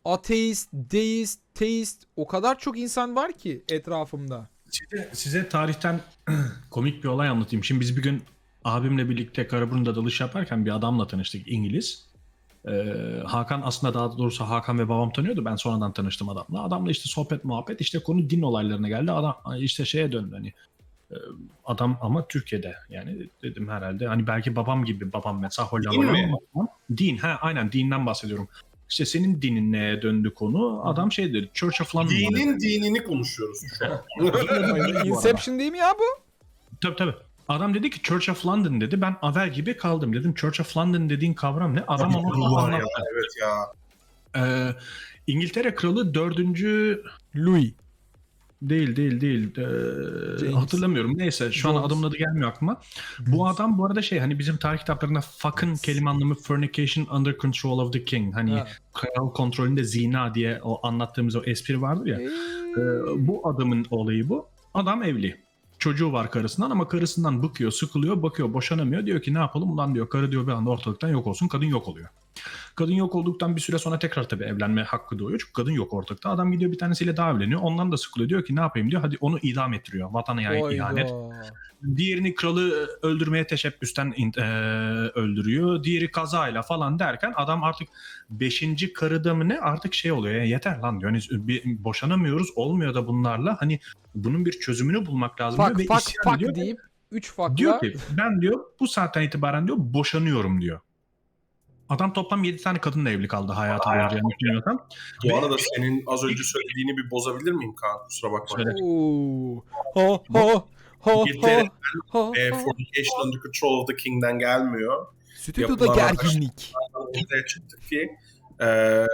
Ateist, 0.09 0.69
deist, 0.73 1.41
teist 1.55 2.03
o 2.17 2.27
kadar 2.27 2.59
çok 2.59 2.79
insan 2.79 3.17
var 3.17 3.33
ki 3.33 3.65
etrafımda. 3.69 4.49
Size, 4.71 5.11
size 5.13 5.49
tarihten 5.49 6.01
komik 6.71 7.05
bir 7.05 7.09
olay 7.09 7.29
anlatayım. 7.29 7.65
Şimdi 7.65 7.81
biz 7.81 7.97
bir 7.97 8.03
gün 8.03 8.23
abimle 8.65 9.09
birlikte 9.09 9.47
Karaburun'da 9.47 9.97
dalış 9.97 10.21
yaparken 10.21 10.67
bir 10.67 10.71
adamla 10.71 11.07
tanıştık 11.07 11.49
İngiliz. 11.49 12.09
Ee, 12.69 12.73
Hakan 13.27 13.63
aslında 13.65 13.95
daha 13.95 14.19
doğrusu 14.19 14.45
Hakan 14.45 14.79
ve 14.79 14.89
babam 14.89 15.13
tanıyordu. 15.13 15.45
Ben 15.45 15.57
sonradan 15.57 15.93
tanıştım 15.93 16.29
adamla. 16.29 16.63
Adamla 16.63 16.91
işte 16.91 17.09
sohbet 17.09 17.45
muhabbet 17.45 17.81
işte 17.81 17.99
konu 17.99 18.31
din 18.31 18.43
olaylarına 18.43 18.89
geldi. 18.89 19.13
Adam 19.13 19.37
işte 19.59 19.85
şeye 19.85 20.13
döndü 20.13 20.35
hani 20.35 20.53
e, 21.11 21.17
adam 21.65 21.99
ama 22.01 22.29
Türkiye'de 22.29 22.75
yani 22.89 23.29
dedim 23.43 23.69
herhalde 23.69 24.07
hani 24.07 24.27
belki 24.27 24.57
babam 24.57 24.85
gibi 24.85 25.13
babam 25.13 25.41
mesela 25.41 25.69
Din 25.93 26.05
mi? 26.05 26.33
ama 26.55 26.69
din 26.97 27.17
ha 27.17 27.39
aynen 27.41 27.73
dinden 27.73 28.07
bahsediyorum. 28.07 28.49
İşte 28.89 29.05
senin 29.05 29.43
dinin 29.43 29.73
neye 29.73 30.03
döndü 30.03 30.35
konu? 30.35 30.81
Adam 30.85 31.13
şey 31.13 31.35
dedi 31.35 31.51
Church 31.55 31.81
of 31.83 31.97
London. 31.97 32.11
dedi. 32.11 32.21
Dinin 32.21 32.61
dinini 32.61 33.05
konuşuyoruz 33.05 33.59
şu 33.79 33.87
an. 33.87 34.03
Inception 35.07 35.59
değil 35.59 35.73
mi 35.73 35.79
ya 35.79 35.95
bu? 35.99 36.23
Tabii 36.81 36.97
tabii. 36.97 37.15
Adam 37.49 37.75
dedi 37.75 37.91
ki 37.91 38.03
Church 38.03 38.31
of 38.31 38.47
London 38.47 38.81
dedi. 38.81 39.01
Ben 39.01 39.17
avel 39.23 39.53
gibi 39.53 39.77
kaldım. 39.77 40.15
Dedim 40.15 40.35
Church 40.35 40.61
of 40.61 40.77
London 40.77 41.11
dediğin 41.11 41.35
kavram 41.35 41.75
ne? 41.75 41.85
Adam 41.89 42.13
Tabii, 42.13 42.27
onu 42.27 42.55
var 42.55 42.73
ya, 42.73 42.85
evet 43.13 43.33
ya. 43.41 43.67
Ee, 44.37 44.75
İngiltere 45.27 45.75
kralı 45.75 46.15
dördüncü 46.15 47.03
Louis. 47.37 47.73
Değil 48.63 48.97
değil 48.97 49.21
değil. 49.21 49.59
Ee, 49.59 50.39
James. 50.39 50.55
hatırlamıyorum. 50.55 51.19
Neyse 51.19 51.53
şu 51.53 51.69
an 51.71 51.75
adamın 51.83 52.03
adı 52.03 52.17
gelmiyor 52.17 52.49
aklıma. 52.51 52.81
Bu 53.27 53.49
adam 53.49 53.79
bu 53.79 53.87
arada 53.87 54.03
şey 54.03 54.19
hani 54.19 54.39
bizim 54.39 54.57
tarih 54.57 54.79
kitaplarında 54.79 55.21
fuck'ın 55.21 55.77
kelime 55.77 56.11
anlamı 56.11 56.35
fornication 56.35 57.07
under 57.17 57.37
control 57.39 57.79
of 57.79 57.93
the 57.93 58.05
king. 58.05 58.35
Hani 58.35 58.53
Ha. 58.53 58.67
kral 58.93 59.31
kontrolünde 59.33 59.85
zina 59.85 60.35
diye 60.35 60.61
o 60.63 60.87
anlattığımız 60.87 61.37
o 61.37 61.43
espri 61.45 61.83
vardır 61.83 62.07
ya. 62.07 62.21
Ee, 62.21 62.27
bu 63.27 63.49
adamın 63.49 63.87
olayı 63.91 64.29
bu. 64.29 64.49
Adam 64.75 65.03
evli. 65.03 65.41
Çocuğu 65.79 66.13
var 66.13 66.31
karısından 66.31 66.71
ama 66.71 66.89
karısından 66.89 67.43
bıkıyor, 67.43 67.71
sıkılıyor, 67.71 68.23
bakıyor, 68.23 68.53
boşanamıyor. 68.55 69.07
Diyor 69.07 69.23
ki 69.23 69.35
ne 69.35 69.39
yapalım? 69.39 69.71
Ulan 69.73 69.95
diyor 69.95 70.09
karı 70.09 70.33
diyor 70.33 70.47
bir 70.47 70.53
anda 70.53 70.71
ortalıktan 70.71 71.09
yok 71.09 71.27
olsun. 71.27 71.49
Kadın 71.49 71.67
yok 71.67 71.89
oluyor. 71.89 72.09
Kadın 72.75 72.93
yok 72.93 73.15
olduktan 73.15 73.57
bir 73.57 73.61
süre 73.61 73.79
sonra 73.79 73.99
tekrar 73.99 74.29
tabii 74.29 74.45
evlenme 74.45 74.83
hakkı 74.83 75.19
doğuyor. 75.19 75.39
Çünkü 75.39 75.53
kadın 75.53 75.73
yok 75.73 75.93
ortalıkta. 75.93 76.31
Adam 76.31 76.53
gidiyor 76.53 76.73
bir 76.73 76.79
tanesiyle 76.79 77.17
daha 77.17 77.31
evleniyor. 77.31 77.61
Ondan 77.63 77.93
da 77.93 77.97
sıkılıyor. 77.97 78.29
Diyor 78.31 78.45
ki 78.45 78.57
ne 78.57 78.61
yapayım 78.61 78.91
diyor. 78.91 79.03
Hadi 79.03 79.17
onu 79.21 79.39
idam 79.39 79.75
ettiriyor. 79.75 80.11
Vatana 80.13 80.43
yani 80.43 80.61
Hayda. 80.61 80.75
ihanet. 80.75 81.11
Diğerini 81.97 82.35
kralı 82.35 82.89
öldürmeye 83.03 83.47
teşebbüsten 83.47 84.15
eee, 84.17 84.45
öldürüyor. 85.15 85.85
Diğeri 85.85 86.11
kazayla 86.11 86.63
falan 86.63 86.99
derken 86.99 87.33
adam 87.37 87.65
artık 87.65 87.89
beşinci 88.31 88.93
karıda 88.93 89.35
mı 89.35 89.49
ne 89.49 89.61
artık 89.61 89.95
şey 89.95 90.13
oluyor. 90.13 90.35
Ya 90.35 90.45
yeter 90.45 90.79
lan 90.79 91.01
diyor. 91.01 91.13
Hani 91.13 91.49
bir, 91.49 91.85
boşanamıyoruz 91.85 92.49
olmuyor 92.57 92.95
da 92.95 93.07
bunlarla. 93.07 93.57
Hani 93.61 93.81
bunun 94.15 94.47
bir 94.47 94.53
çözümünü 94.53 95.07
bulmak 95.07 95.41
lazım 95.41 95.65
Fuck 95.65 95.79
diyor. 95.79 95.89
fuck 95.89 96.09
isyan 96.09 96.25
fuck 96.25 96.37
ediyor. 96.37 96.55
deyip 96.55 96.79
3 97.13 97.33
fuck'la 97.33 97.57
Diyor 97.57 97.81
ki 97.81 97.95
ben 98.11 98.43
diyor 98.43 98.61
bu 98.81 98.89
saatten 98.89 99.23
itibaren 99.23 99.67
diyor 99.67 99.77
boşanıyorum 99.81 100.61
diyor. 100.61 100.81
Adam 101.89 102.13
toplam 102.13 102.45
7 102.45 102.63
tane 102.63 102.81
kadınla 102.81 103.11
evli 103.11 103.29
kaldı 103.29 103.53
hayatı 103.53 103.91
boyunca 103.91 104.17
yanlış 104.17 104.37
bilmiyorsam. 104.43 104.87
Bu 105.25 105.37
arada 105.39 105.57
senin 105.59 106.05
az 106.07 106.25
önce 106.25 106.43
söylediğini 106.43 106.97
bir 106.97 107.11
bozabilir 107.11 107.53
miyim 107.53 107.75
Kaan? 107.75 107.99
Kusura 108.05 108.33
bakma. 108.33 108.57
Söyle. 108.57 108.71
Oo. 108.83 109.65
Ha 109.95 110.21
ha 110.33 110.65
ha 111.01 111.13
İngiltere 111.13 111.63
ha. 111.63 112.19
Ha, 112.21 112.33
e, 112.37 112.51
ha. 112.51 112.59
fornication 112.59 113.27
under 113.27 113.41
control 113.43 113.81
of 113.81 113.89
the 113.89 113.97
king'den 113.97 114.39
gelmiyor. 114.39 115.07
Stüdyoda 115.37 115.87
yapılan 115.87 115.97
gerginlik. 115.97 116.73
ortaya 116.95 117.47
çıktı 117.47 117.81
ki 117.81 118.11
e, 118.61 119.05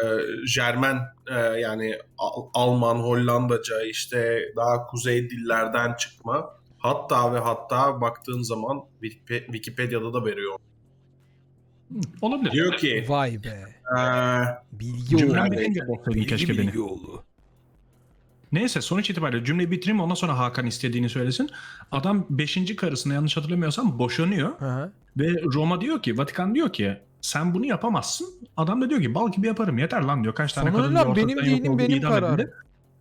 Jermen 0.47 0.99
e, 1.31 1.35
yani 1.39 1.99
Al- 2.19 2.49
Alman, 2.55 2.97
Hollandaca 2.97 3.83
işte 3.83 4.41
daha 4.57 4.87
kuzey 4.87 5.31
dillerden 5.31 5.95
çıkma 5.95 6.55
Hatta 6.79 7.35
ve 7.35 7.39
hatta 7.39 8.01
baktığın 8.01 8.43
zaman 8.43 8.85
Wikip- 9.03 9.45
Wikipedia'da 9.45 10.13
da 10.13 10.25
veriyor. 10.25 10.59
Olabilir. 12.23 12.51
Diyor 12.53 12.77
ki 12.77 13.05
Vay 13.09 13.43
be. 13.45 13.65
eee, 13.97 14.45
Bilgi 14.73 15.17
Cümlem 15.17 15.43
oğlu. 15.47 15.51
bitince 15.53 15.89
boksaydın 15.89 16.23
keşke 16.23 16.59
beni. 16.59 16.81
oğlu. 16.81 17.23
Neyse 18.53 18.81
sonuç 18.81 19.11
itibariyle 19.11 19.45
cümleyi 19.45 19.71
bitireyim 19.71 20.01
ondan 20.01 20.15
sonra 20.15 20.39
Hakan 20.39 20.67
istediğini 20.67 21.09
söylesin. 21.09 21.51
Adam 21.93 22.27
5. 22.31 22.77
karısına 22.77 23.15
yanlış 23.15 23.37
hatırlamıyorsam 23.37 23.99
boşanıyor. 23.99 24.61
Hı 24.61 24.67
hı. 24.67 24.93
Ve 25.17 25.43
Roma 25.55 25.81
diyor 25.81 26.03
ki, 26.03 26.19
Vatikan 26.19 26.55
diyor 26.55 26.73
ki 26.73 26.97
sen 27.21 27.55
bunu 27.55 27.67
yapamazsın. 27.67 28.29
Adam 28.57 28.81
da 28.83 28.91
diyor 28.91 29.01
ki 29.03 29.15
bal 29.15 29.33
gibi 29.33 29.47
yaparım 29.47 29.79
yeter 29.79 30.03
lan 30.03 30.23
diyor. 30.23 30.35
Kaç 30.35 30.53
tane 30.53 30.71
Sana 30.71 30.77
kadın 30.83 30.95
ne 30.95 30.99
lan? 30.99 31.15
diyor, 31.15 31.29
Benim 31.29 31.39
yok 31.39 31.47
dinim, 31.47 31.79
benim 31.79 31.97
idam 31.99 32.13
kararım. 32.13 32.35
edildi. 32.35 32.53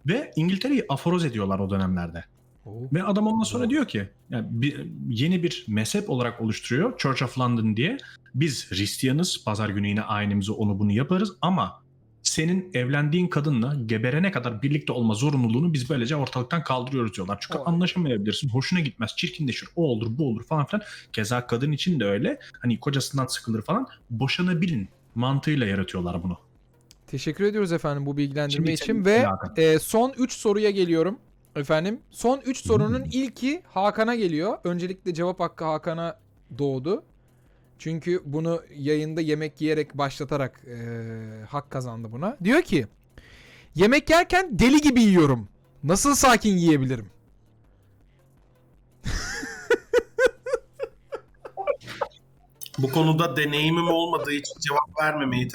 Ve 0.07 0.31
İngiltere'yi 0.35 0.85
aforoz 0.89 1.25
ediyorlar 1.25 1.59
o 1.59 1.69
dönemlerde. 1.69 2.23
Oo. 2.65 2.81
Ve 2.93 3.03
adam 3.03 3.27
ondan 3.27 3.43
sonra 3.43 3.69
diyor 3.69 3.85
ki 3.87 4.09
yani 4.29 4.45
bir, 4.49 4.85
yeni 5.09 5.43
bir 5.43 5.65
mezhep 5.67 6.09
olarak 6.09 6.41
oluşturuyor 6.41 6.97
Church 6.97 7.23
of 7.23 7.39
London 7.39 7.75
diye. 7.77 7.97
Biz 8.36 8.71
Hristiyanız 8.71 9.43
pazar 9.45 9.69
günü 9.69 9.88
yine 9.88 10.01
ayinimizi 10.01 10.51
onu 10.51 10.79
bunu 10.79 10.91
yaparız 10.91 11.31
ama 11.41 11.84
senin 12.23 12.71
evlendiğin 12.73 13.27
kadınla 13.27 13.75
geberene 13.86 14.31
kadar 14.31 14.61
birlikte 14.61 14.93
olma 14.93 15.13
zorunluluğunu 15.13 15.73
biz 15.73 15.89
böylece 15.89 16.15
ortalıktan 16.15 16.63
kaldırıyoruz 16.63 17.15
diyorlar. 17.15 17.38
Çünkü 17.41 17.59
Vay. 17.59 17.63
anlaşamayabilirsin, 17.67 18.49
hoşuna 18.49 18.79
gitmez, 18.79 19.15
çirkinleşir, 19.17 19.69
o 19.75 19.84
olur, 19.84 20.17
bu 20.17 20.27
olur 20.27 20.43
falan 20.43 20.65
filan. 20.65 20.84
Keza 21.13 21.47
kadın 21.47 21.71
için 21.71 21.99
de 21.99 22.05
öyle. 22.05 22.39
Hani 22.61 22.79
kocasından 22.79 23.25
sıkılır 23.25 23.61
falan. 23.61 23.88
Boşanabilin 24.09 24.89
mantığıyla 25.15 25.65
yaratıyorlar 25.65 26.23
bunu. 26.23 26.38
Teşekkür 27.07 27.43
ediyoruz 27.43 27.71
efendim 27.71 28.05
bu 28.05 28.17
bilgilendirme 28.17 28.65
Şimdi 28.65 28.71
için 28.71 29.05
ve 29.05 29.25
e, 29.57 29.79
son 29.79 30.13
3 30.17 30.31
soruya 30.31 30.71
geliyorum 30.71 31.19
efendim. 31.55 31.99
Son 32.11 32.41
3 32.45 32.57
sorunun 32.57 33.03
ilki 33.11 33.61
Hakan'a 33.67 34.15
geliyor. 34.15 34.57
Öncelikle 34.63 35.13
cevap 35.13 35.39
hakkı 35.39 35.65
Hakan'a 35.65 36.19
doğdu. 36.57 37.03
Çünkü 37.84 38.21
bunu 38.25 38.63
yayında 38.75 39.21
yemek 39.21 39.61
yiyerek 39.61 39.97
başlatarak 39.97 40.61
e, 40.67 40.75
hak 41.49 41.71
kazandı 41.71 42.11
buna. 42.11 42.38
Diyor 42.43 42.61
ki 42.61 42.88
yemek 43.75 44.09
yerken 44.09 44.59
deli 44.59 44.81
gibi 44.81 45.01
yiyorum. 45.01 45.49
Nasıl 45.84 46.15
sakin 46.15 46.57
yiyebilirim? 46.57 47.09
bu 52.77 52.91
konuda 52.91 53.38
deneyimim 53.38 53.88
olmadığı 53.88 54.34
için 54.34 54.59
cevap 54.59 55.01
vermemeyi 55.01 55.47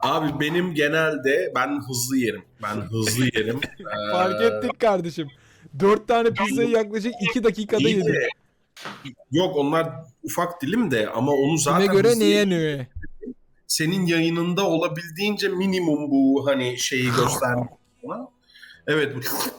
Abi 0.00 0.40
benim 0.40 0.74
genelde 0.74 1.52
ben 1.54 1.80
hızlı 1.88 2.16
yerim. 2.16 2.44
Ben 2.62 2.76
hızlı 2.76 3.24
yerim. 3.24 3.60
Fark 4.12 4.42
ettik 4.42 4.80
kardeşim. 4.80 5.30
4 5.80 6.08
tane 6.08 6.30
pizzayı 6.34 6.68
yaklaşık 6.68 7.12
2 7.30 7.44
dakikada 7.44 7.88
iyi 7.88 8.04
de- 8.04 8.28
Yok 9.32 9.56
onlar 9.56 9.88
ufak 10.22 10.62
dilim 10.62 10.90
de 10.90 11.08
ama 11.10 11.32
onu 11.32 11.46
Kime 11.56 11.58
zaten 11.58 11.92
göre 11.92 12.08
hızlı 12.08 12.20
neye 12.20 12.48
neye? 12.48 12.86
senin 13.66 14.06
yayınında 14.06 14.66
olabildiğince 14.66 15.48
minimum 15.48 16.10
bu 16.10 16.46
hani 16.46 16.78
şeyi 16.78 17.06
göstermek. 17.16 17.68
Evet 18.86 19.16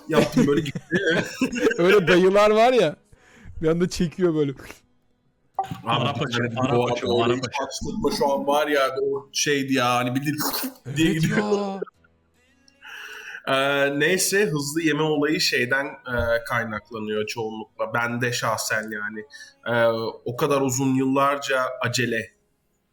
yaptım 0.09 0.47
böyle 0.47 0.61
gitti. 0.61 0.82
Öyle 1.78 2.07
dayılar 2.07 2.49
var 2.51 2.74
ya. 2.74 2.95
Bir 3.61 3.68
anda 3.68 3.89
çekiyor 3.89 4.36
böyle. 4.36 4.51
Arap 5.86 6.22
açı, 6.22 6.38
Arap 6.57 6.78
bu 6.78 6.86
açı, 6.86 7.05
Arap 7.07 7.38
şu 8.18 8.34
an 8.34 8.47
var 8.47 8.68
ya 8.68 8.82
o 9.03 9.30
şeydi 9.34 9.74
ya 9.74 9.95
hani 9.95 10.16
bildiğin 10.16 10.38
diye 10.97 11.13
gidiyor. 11.13 11.38
ya. 11.38 11.80
Ee, 13.48 14.00
neyse 14.00 14.46
hızlı 14.46 14.82
yeme 14.82 15.02
olayı 15.02 15.41
şeyden 15.41 15.86
e, 15.86 16.43
kaynaklanıyor 16.48 17.26
çoğunlukla. 17.28 17.93
Bende 17.93 18.34
şahsen 18.34 18.89
yani. 18.91 19.26
Ee, 19.68 19.86
o 20.26 20.36
kadar 20.36 20.62
uzun 20.62 20.96
yıllarca 20.96 21.62
acele. 21.82 22.36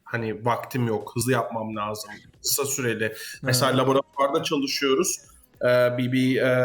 Hani 0.05 0.45
vaktim 0.45 0.87
yok. 0.87 1.13
Hızlı 1.15 1.33
yapmam 1.33 1.77
lazım. 1.77 2.11
Kısa 2.43 2.65
süreli. 2.65 3.15
Mesela 3.43 3.79
laboratuvarda 3.79 4.43
çalışıyoruz. 4.43 5.19
Ee, 5.65 5.99
bir 5.99 6.13
bir 6.13 6.37
e, 6.43 6.65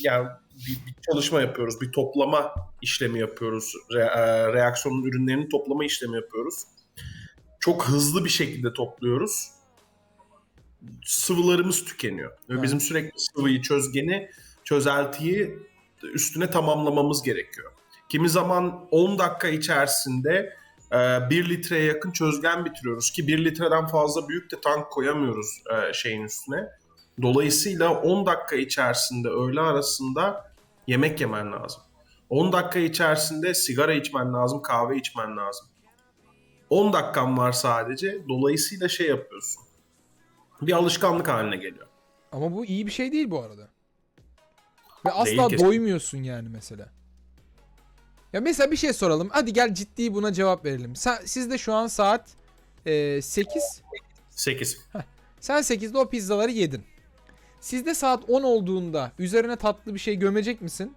yani 0.00 0.28
bir, 0.54 0.86
bir 0.86 0.94
çalışma 1.10 1.40
yapıyoruz. 1.40 1.80
Bir 1.80 1.92
toplama 1.92 2.54
işlemi 2.82 3.20
yapıyoruz. 3.20 3.72
Re- 3.90 4.20
e, 4.20 4.52
reaksiyonun 4.52 5.02
ürünlerinin 5.04 5.48
toplama 5.48 5.84
işlemi 5.84 6.16
yapıyoruz. 6.16 6.54
Çok 7.60 7.84
hızlı 7.84 8.24
bir 8.24 8.30
şekilde 8.30 8.72
topluyoruz. 8.72 9.55
Sıvılarımız 11.04 11.84
tükeniyor. 11.84 12.30
Ve 12.30 12.36
Evet. 12.50 12.62
bizim 12.62 12.80
sürekli 12.80 13.12
sıvıyı, 13.16 13.62
çözgeni, 13.62 14.30
çözeltiyi 14.64 15.58
üstüne 16.14 16.50
tamamlamamız 16.50 17.22
gerekiyor. 17.22 17.72
Kimi 18.08 18.28
zaman 18.28 18.88
10 18.90 19.18
dakika 19.18 19.48
içerisinde 19.48 20.56
1 20.92 21.48
litreye 21.48 21.84
yakın 21.84 22.10
çözgen 22.10 22.64
bitiriyoruz 22.64 23.10
ki 23.10 23.28
1 23.28 23.44
litreden 23.44 23.86
fazla 23.86 24.28
büyük 24.28 24.52
de 24.52 24.60
tank 24.60 24.90
koyamıyoruz 24.90 25.62
e, 25.72 25.92
şeyin 25.92 26.22
üstüne. 26.22 26.68
Dolayısıyla 27.22 28.02
10 28.02 28.26
dakika 28.26 28.56
içerisinde 28.56 29.28
öğle 29.28 29.60
arasında 29.60 30.52
yemek 30.86 31.20
yemen 31.20 31.52
lazım. 31.52 31.82
10 32.30 32.52
dakika 32.52 32.78
içerisinde 32.78 33.54
sigara 33.54 33.92
içmen 33.94 34.32
lazım, 34.32 34.62
kahve 34.62 34.96
içmen 34.96 35.36
lazım. 35.36 35.66
10 36.70 36.92
dakikan 36.92 37.38
var 37.38 37.52
sadece. 37.52 38.18
Dolayısıyla 38.28 38.88
şey 38.88 39.08
yapıyorsun. 39.08 39.62
Bir 40.62 40.72
alışkanlık 40.72 41.28
haline 41.28 41.56
geliyor. 41.56 41.86
Ama 42.32 42.52
bu 42.52 42.64
iyi 42.64 42.86
bir 42.86 42.92
şey 42.92 43.12
değil 43.12 43.30
bu 43.30 43.42
arada. 43.42 43.68
Ve 45.06 45.12
asla 45.12 45.48
kesin. 45.48 45.66
doymuyorsun 45.66 46.18
yani 46.18 46.48
mesela. 46.48 46.88
Ya 48.32 48.40
mesela 48.40 48.70
bir 48.70 48.76
şey 48.76 48.92
soralım. 48.92 49.28
Hadi 49.32 49.52
gel 49.52 49.74
ciddi 49.74 50.14
buna 50.14 50.32
cevap 50.32 50.64
verelim. 50.64 50.96
Sen, 50.96 51.16
sizde 51.24 51.58
şu 51.58 51.74
an 51.74 51.86
saat 51.86 52.30
e, 52.86 53.22
8. 53.22 53.82
8. 54.30 54.78
Sen 55.40 55.58
8'de 55.62 55.98
o 55.98 56.08
pizzaları 56.08 56.50
yedin. 56.50 56.84
Sizde 57.60 57.94
saat 57.94 58.30
10 58.30 58.42
olduğunda 58.42 59.12
üzerine 59.18 59.56
tatlı 59.56 59.94
bir 59.94 59.98
şey 59.98 60.16
gömecek 60.16 60.60
misin? 60.62 60.96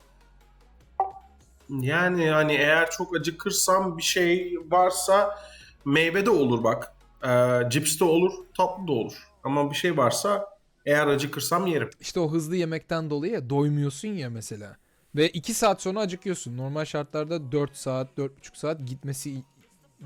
Yani 1.70 2.30
hani 2.30 2.54
eğer 2.54 2.92
çok 2.92 3.16
acıkırsam 3.16 3.98
bir 3.98 4.04
şey 4.04 4.58
varsa 4.72 5.40
meyve 5.86 6.26
de 6.26 6.30
olur 6.30 6.64
bak. 6.64 6.94
Ee, 7.28 7.60
cips 7.70 8.00
de 8.00 8.04
olur, 8.04 8.34
tatlı 8.58 8.88
da 8.88 8.92
olur. 8.92 9.29
Ama 9.44 9.72
bir 9.72 9.76
şey 9.76 9.98
varsa 9.98 10.46
eğer 10.86 11.08
acıkırsam 11.08 11.68
yerim. 11.68 11.90
İşte 12.00 12.20
o 12.20 12.32
hızlı 12.32 12.56
yemekten 12.56 13.10
dolayı 13.10 13.34
ya 13.34 13.50
doymuyorsun 13.50 14.08
ya 14.08 14.30
mesela. 14.30 14.78
Ve 15.16 15.30
2 15.30 15.54
saat 15.54 15.82
sonra 15.82 16.00
acıkıyorsun. 16.00 16.58
Normal 16.58 16.86
şartlarda 16.86 17.52
4 17.52 17.76
saat, 17.76 18.18
4,5 18.18 18.30
saat 18.58 18.88
gitmesi 18.88 19.44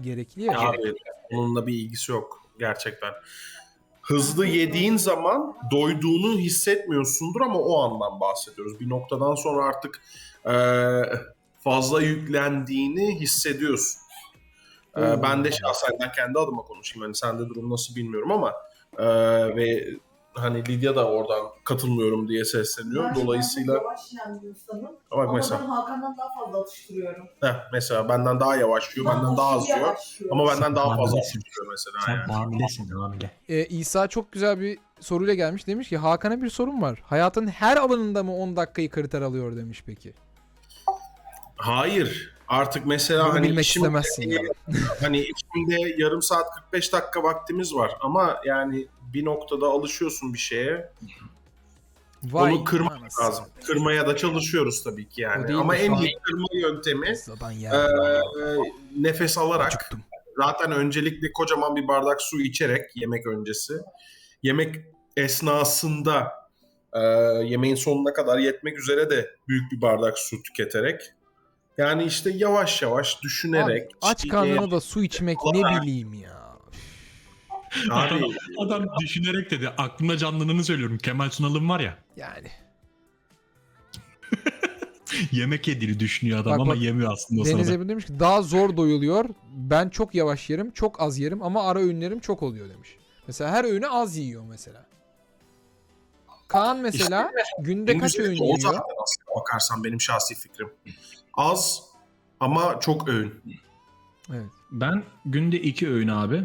gerekli 0.02 0.44
ya. 0.44 0.60
Abi 0.60 0.96
onunla 1.32 1.68
bir 1.68 1.74
ilgisi 1.74 2.12
yok 2.12 2.42
gerçekten. 2.60 3.14
Hızlı 4.02 4.46
yediğin 4.46 4.98
zaman 4.98 5.58
doyduğunu 5.72 6.38
hissetmiyorsundur 6.40 7.42
ama 7.42 7.60
o 7.60 7.80
andan 7.80 8.20
bahsediyoruz. 8.20 8.80
Bir 8.80 8.90
noktadan 8.90 9.36
sonra 9.36 9.66
artık 9.66 10.02
eee, 10.46 11.22
fazla 11.60 12.02
yüklendiğini 12.02 13.20
hissediyorsun. 13.20 14.02
Oo. 14.98 15.24
ben 15.24 15.44
de 15.44 15.52
şahsen 15.52 15.98
ben 16.02 16.12
kendi 16.12 16.40
adıma 16.40 16.62
konuşayım. 16.62 17.04
Hani 17.04 17.16
sende 17.16 17.50
durum 17.50 17.70
nasıl 17.70 17.96
bilmiyorum 17.96 18.32
ama 18.32 18.54
eee, 19.00 19.56
ve 19.56 19.88
hani 20.34 20.66
Lidya 20.68 20.96
da 20.96 21.08
oradan 21.12 21.46
katılmıyorum 21.64 22.28
diye 22.28 22.46
sesleniyor. 22.46 23.04
Ben 23.10 23.16
Dolayısıyla 23.16 23.74
yavaş 23.74 24.00
bir 24.44 24.48
insanım. 24.50 24.84
bak 24.84 24.91
Ama 25.12 25.34
mesela 25.34 25.62
ben 25.62 25.66
Hakan'dan 25.70 26.18
daha 26.18 26.46
fazla 26.46 26.62
atıştırıyorum. 26.62 27.28
heh, 27.41 27.70
mesela 27.74 28.10
benden 28.10 28.39
daha 28.39 28.56
yavaş 28.56 28.98
yiyor, 28.98 29.10
benden 29.16 29.38
daha 29.38 29.50
az 29.52 29.70
yiyor. 29.76 29.96
Ama 30.32 30.48
benden 30.48 30.76
daha 30.76 30.96
fazla 30.98 31.18
yiyor 31.18 31.68
mesela. 31.72 31.98
Sen 32.06 32.12
yani. 32.16 32.32
hamilesin 32.34 32.88
hamile. 32.88 33.32
Ee, 33.50 33.66
İsa 33.66 34.08
çok 34.08 34.32
güzel 34.32 34.60
bir 34.60 34.80
soruyla 35.00 35.34
gelmiş. 35.34 35.68
Demiş 35.68 35.89
ki 35.89 35.98
Hakan'a 35.98 36.41
bir 36.41 36.50
sorun 36.50 36.82
var. 36.82 37.00
Hayatın 37.06 37.48
her 37.48 37.78
alanında 37.78 38.24
mı 38.24 38.36
10 38.36 38.56
dakikayı 38.56 38.89
kriter 38.89 39.22
alıyor 39.22 39.56
demiş 39.56 39.84
peki. 39.86 40.14
Hayır. 41.56 42.33
Artık 42.48 42.86
mesela 42.86 43.26
Bunu 43.26 43.34
hani 43.34 43.48
bilmek 43.50 43.66
işim- 43.66 43.82
istemezsin 43.82 44.30
ya. 44.30 44.41
hani 45.02 45.20
içimde 45.20 45.96
yarım 45.98 46.22
saat 46.22 46.56
45 46.56 46.94
dakika 46.94 47.24
vaktimiz 47.24 47.74
var 47.76 47.91
ama 48.02 48.41
yani 48.46 48.88
bir 49.14 49.26
noktada 49.26 49.68
alışıyorsun 49.68 50.34
bir 50.34 50.39
şeye. 50.39 50.89
Vay 52.24 52.54
Onu 52.54 52.64
kırmak 52.64 52.98
anasını. 52.98 53.26
lazım. 53.26 53.46
Kırmaya 53.68 54.08
da 54.08 54.16
çalışıyoruz 54.16 54.84
tabii 54.84 55.10
ki 55.10 55.22
yani. 55.22 55.56
Ama 55.56 55.76
en 55.76 55.94
iyi 55.96 56.18
kırma 56.24 56.48
yöntemi 56.54 57.08
e, 57.08 57.72
nefes 58.98 59.38
alarak 59.38 59.68
Acıktım. 59.68 60.04
zaten 60.38 60.72
öncelikle 60.72 61.32
kocaman 61.32 61.76
bir 61.76 61.88
bardak 61.88 62.22
su 62.22 62.41
içerek 62.41 62.91
yemek 62.96 63.28
öncesi. 63.28 63.74
Yemek 64.44 64.76
esnasında 65.18 66.32
e, 66.94 67.00
yemeğin 67.46 67.76
sonuna 67.76 68.14
kadar 68.14 68.38
yetmek 68.39 68.80
üzere 68.80 69.10
de 69.10 69.30
büyük 69.48 69.72
bir 69.72 69.82
bardak 69.82 70.18
su 70.20 70.44
tüketerek 70.44 71.02
yani 71.78 72.03
işte 72.03 72.30
yavaş 72.30 72.82
yavaş 72.82 73.24
düşünerek 73.24 73.84
Abi, 73.84 73.93
aç 74.01 74.28
karnına 74.28 74.71
da 74.71 74.82
su 74.82 75.03
içmek 75.03 75.38
ne 75.45 75.82
bileyim 75.82 76.13
ya. 76.13 76.43
Abi, 77.91 78.13
Adam 78.59 78.86
düşünerek 78.99 79.51
dedi. 79.51 79.69
Aklımda 79.69 80.17
canlananı 80.17 80.63
söylüyorum. 80.63 80.97
Kemal 80.97 81.30
Sunal'ın 81.30 81.69
var 81.69 81.80
ya. 81.80 81.97
Yani. 82.15 82.51
Yemek 85.32 85.67
yediğini 85.67 85.99
düşünüyor 85.99 86.39
adam 86.39 86.51
Bak, 86.51 86.59
ama 86.59 86.71
bak. 86.71 86.82
yemiyor 86.82 87.11
aslında 87.11 87.45
Deniz. 87.45 87.69
Ebru 87.69 87.89
demiş 87.89 88.05
ki 88.05 88.19
daha 88.19 88.41
zor 88.41 88.78
doyuluyor. 88.78 89.26
Ben 89.51 89.89
çok 89.89 90.15
yavaş 90.15 90.49
yerim, 90.49 90.71
çok 90.71 91.01
az 91.01 91.19
yerim 91.19 91.43
ama 91.43 91.67
ara 91.67 91.80
öğünlerim 91.80 92.19
çok 92.19 92.43
oluyor 92.43 92.69
demiş. 92.69 92.97
Mesela 93.28 93.51
her 93.51 93.63
öğünü 93.63 93.88
az 93.88 94.17
yiyor 94.17 94.43
mesela. 94.49 94.86
Kaan 96.47 96.80
mesela 96.80 97.32
günde 97.59 97.97
kaç 97.97 98.19
öğün 98.19 98.43
yiyor? 98.43 98.80
bakarsan 99.36 99.84
benim 99.84 100.01
şahsi 100.01 100.36
fikrim. 100.36 100.69
Az 101.34 101.84
ama 102.40 102.80
çok 102.80 103.10
öğün. 103.10 103.34
Evet. 104.30 104.46
Ben 104.72 105.04
günde 105.26 105.62
iki 105.62 105.90
öğün 105.90 106.08
abi. 106.08 106.44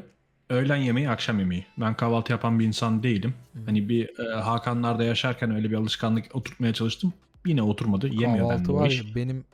Öğlen 0.50 0.76
yemeği, 0.76 1.10
akşam 1.10 1.38
yemeği. 1.38 1.66
Ben 1.78 1.94
kahvaltı 1.94 2.32
yapan 2.32 2.58
bir 2.58 2.66
insan 2.66 3.02
değilim. 3.02 3.34
Hani 3.66 3.88
bir 3.88 4.18
e, 4.18 4.34
Hakanlar'da 4.40 5.04
yaşarken 5.04 5.54
öyle 5.54 5.70
bir 5.70 5.76
alışkanlık 5.76 6.36
oturtmaya 6.36 6.72
çalıştım. 6.72 7.12
Yine 7.46 7.62
oturmadı. 7.62 8.08
Yemiyor 8.08 8.48
Kahvaltı 8.48 8.74
var 8.74 8.90
iş. 8.90 8.98
ya 8.98 9.14
benim 9.14 9.44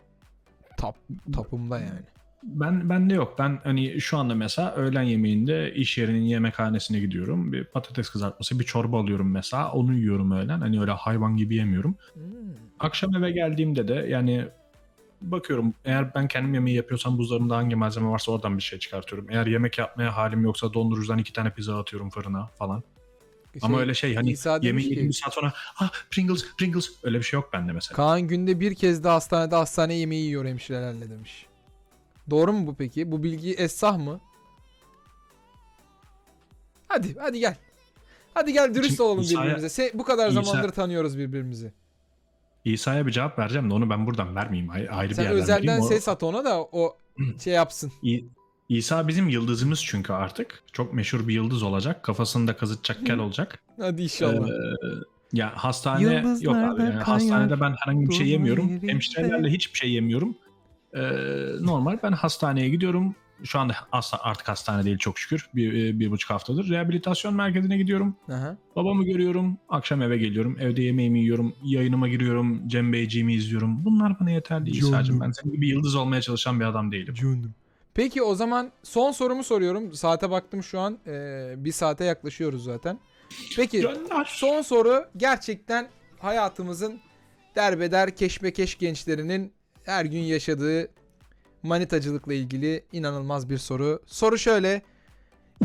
tap 0.77 0.97
tapımda 1.33 1.79
yani. 1.81 2.01
Ben 2.43 2.91
bende 2.91 3.15
yok. 3.15 3.35
Ben 3.39 3.61
hani 3.65 4.01
şu 4.01 4.19
anda 4.19 4.35
mesela 4.35 4.73
öğlen 4.75 5.03
yemeğinde 5.03 5.75
iş 5.75 5.99
yerinin 5.99 6.23
yemekhanesine 6.23 6.99
gidiyorum. 7.01 7.53
Bir 7.53 7.65
patates 7.65 8.11
kızartması, 8.11 8.59
bir 8.59 8.65
çorba 8.65 9.01
alıyorum 9.01 9.31
mesela. 9.31 9.73
Onu 9.73 9.95
yiyorum 9.95 10.31
öğlen. 10.31 10.61
Hani 10.61 10.81
öyle 10.81 10.91
hayvan 10.91 11.37
gibi 11.37 11.55
yemiyorum. 11.55 11.97
Hmm. 12.15 12.23
Akşam 12.81 13.17
eve 13.17 13.31
geldiğimde 13.31 13.89
de 13.89 13.95
yani 13.95 14.45
bakıyorum 15.31 15.75
eğer 15.85 16.15
ben 16.15 16.29
kendim 16.29 16.55
yemeği 16.55 16.77
yapıyorsam 16.77 17.19
buzdolabında 17.19 17.57
hangi 17.57 17.77
malzeme 17.77 18.09
varsa 18.09 18.33
oradan 18.33 18.59
bir 18.59 18.63
şey 18.63 18.79
çıkartıyorum. 18.79 19.27
Eğer 19.31 19.47
yemek 19.47 19.79
yapmaya 19.79 20.17
halim 20.17 20.43
yoksa 20.45 20.75
dondurucudan 20.75 21.19
iki 21.19 21.33
tane 21.33 21.51
pizza 21.51 21.79
atıyorum 21.81 22.11
fırına 22.11 22.47
falan. 22.47 22.83
Ama 23.63 23.75
Şey, 23.75 23.81
öyle 23.83 23.95
şey 23.95 24.15
hani 24.15 24.31
İsa 24.31 24.59
yemeği 24.63 24.85
ki- 24.87 24.91
yediğim 24.91 25.09
bir 25.09 25.15
saat 25.15 25.35
sonra 25.35 25.53
ah 25.81 25.91
Pringles 26.11 26.45
Pringles 26.59 26.89
öyle 27.03 27.19
bir 27.19 27.23
şey 27.25 27.41
yok 27.41 27.51
bende 27.53 27.73
mesela. 27.73 27.97
Kaan 27.97 28.21
günde 28.23 28.61
bir 28.61 28.75
kez 28.75 29.05
de 29.05 29.09
hastanede 29.09 29.55
hastane 29.57 29.95
yemeği 29.95 30.25
yiyor 30.27 30.45
hemşirelerle 30.45 31.11
demiş. 31.11 31.47
Doğru 32.31 32.53
mu 32.53 32.67
bu 32.67 32.75
peki? 32.75 33.13
Bu 33.13 33.23
bilgi 33.23 33.55
esah 33.55 33.97
mı? 33.99 34.21
Hadi 36.89 37.17
hadi 37.19 37.39
gel. 37.39 37.57
Hadi 38.35 38.53
gel 38.53 38.75
dürüst 38.75 38.89
Şimdi 38.91 39.03
olalım 39.03 39.21
İsa'ya- 39.23 39.45
birbirimize. 39.45 39.83
Se- 39.83 39.99
bu 39.99 40.05
kadar 40.05 40.29
İsa- 40.31 40.43
zamandır 40.43 40.69
tanıyoruz 40.73 41.19
birbirimizi. 41.19 41.73
İsa'ya 42.65 43.07
bir 43.07 43.13
cevap 43.13 43.39
vereceğim 43.39 43.71
de 43.71 43.75
onu 43.75 43.91
ben 43.91 44.07
buradan 44.07 44.37
vermeyeyim. 44.37 44.71
Ay- 44.71 44.89
Ayrı 44.91 45.15
Sen 45.15 45.25
bir 45.25 45.29
yerden 45.31 45.43
özelden 45.43 45.63
vereyim. 45.63 45.83
O- 45.83 45.89
ses 45.89 46.09
at 46.09 46.23
ona 46.23 46.45
da 46.45 46.61
o 46.73 46.97
şey 47.45 47.53
yapsın. 47.55 47.93
İ- 48.03 48.25
İsa 48.69 49.09
bizim 49.09 49.29
yıldızımız 49.29 49.85
çünkü 49.85 50.13
artık. 50.13 50.63
Çok 50.73 50.95
meşhur 50.95 51.29
bir 51.29 51.35
yıldız 51.35 51.63
olacak. 51.63 52.03
Kafasında 52.03 52.57
kazıtacak 52.57 53.07
kel 53.07 53.19
olacak. 53.19 53.59
Hadi 53.81 54.03
inşallah. 54.03 54.49
Ee, 54.49 54.53
ya 55.33 55.53
hastane 55.55 56.03
Yıldızlar 56.03 56.45
yok 56.45 56.57
abi. 56.75 56.83
Yani 56.83 56.93
hastanede 56.95 57.61
ben 57.61 57.75
herhangi 57.79 58.09
bir 58.09 58.15
şey 58.15 58.27
yemiyorum. 58.29 58.69
yerinde. 58.69 58.93
Hemşirelerle 58.93 59.49
hiçbir 59.51 59.79
şey 59.79 59.91
yemiyorum. 59.93 60.37
Ee, 60.95 61.01
normal 61.61 61.99
ben 62.03 62.13
hastaneye 62.13 62.69
gidiyorum. 62.69 63.15
Şu 63.45 63.59
anda 63.59 63.77
asla 63.93 64.19
artık 64.23 64.49
hastane 64.49 64.85
değil 64.85 64.99
çok 64.99 65.19
şükür. 65.19 65.49
Bir, 65.55 65.99
bir 66.01 66.11
buçuk 66.11 66.31
haftadır. 66.31 66.69
Rehabilitasyon 66.69 67.35
merkezine 67.35 67.77
gidiyorum. 67.77 68.17
Aha. 68.29 68.57
Babamı 68.77 69.05
görüyorum. 69.05 69.59
Akşam 69.69 70.03
eve 70.03 70.19
geliyorum. 70.19 70.57
Evde 70.61 70.83
yemeğimi 70.83 71.21
yiyorum. 71.21 71.55
Yayınıma 71.65 72.09
giriyorum. 72.09 72.69
Cem 72.69 72.93
Beyciğimi 72.93 73.35
izliyorum. 73.35 73.85
Bunlar 73.85 74.21
bana 74.21 74.31
yeterli 74.31 74.71
İsa'cığım. 74.71 75.21
Ben 75.21 75.31
senin 75.31 75.53
gibi 75.53 75.69
yıldız 75.69 75.95
olmaya 75.95 76.23
çalışan 76.23 76.61
bir 76.61 76.65
adam 76.65 76.93
değilim. 76.93 77.15
Canım. 77.15 77.55
Peki 77.95 78.23
o 78.23 78.35
zaman 78.35 78.73
son 78.83 79.13
sorumu 79.13 79.45
soruyorum. 79.45 79.95
Saate 79.95 80.31
baktım 80.31 80.63
şu 80.63 80.81
an. 80.81 80.99
Ee, 81.07 81.55
bir 81.57 81.73
saate 81.73 82.05
yaklaşıyoruz 82.05 82.65
zaten. 82.65 82.99
Peki 83.57 83.81
Gönder. 83.81 84.25
son 84.29 84.63
soru 84.63 85.05
gerçekten 85.17 85.89
hayatımızın 86.19 87.01
derbeder 87.57 88.17
keşmekeş 88.17 88.79
gençlerinin 88.79 89.53
her 89.85 90.05
gün 90.05 90.21
yaşadığı 90.21 90.89
manitacılıkla 91.65 92.35
ilgili 92.35 92.85
inanılmaz 92.93 93.51
bir 93.51 93.59
soru. 93.59 94.03
Soru 94.07 94.39
şöyle. 94.39 94.83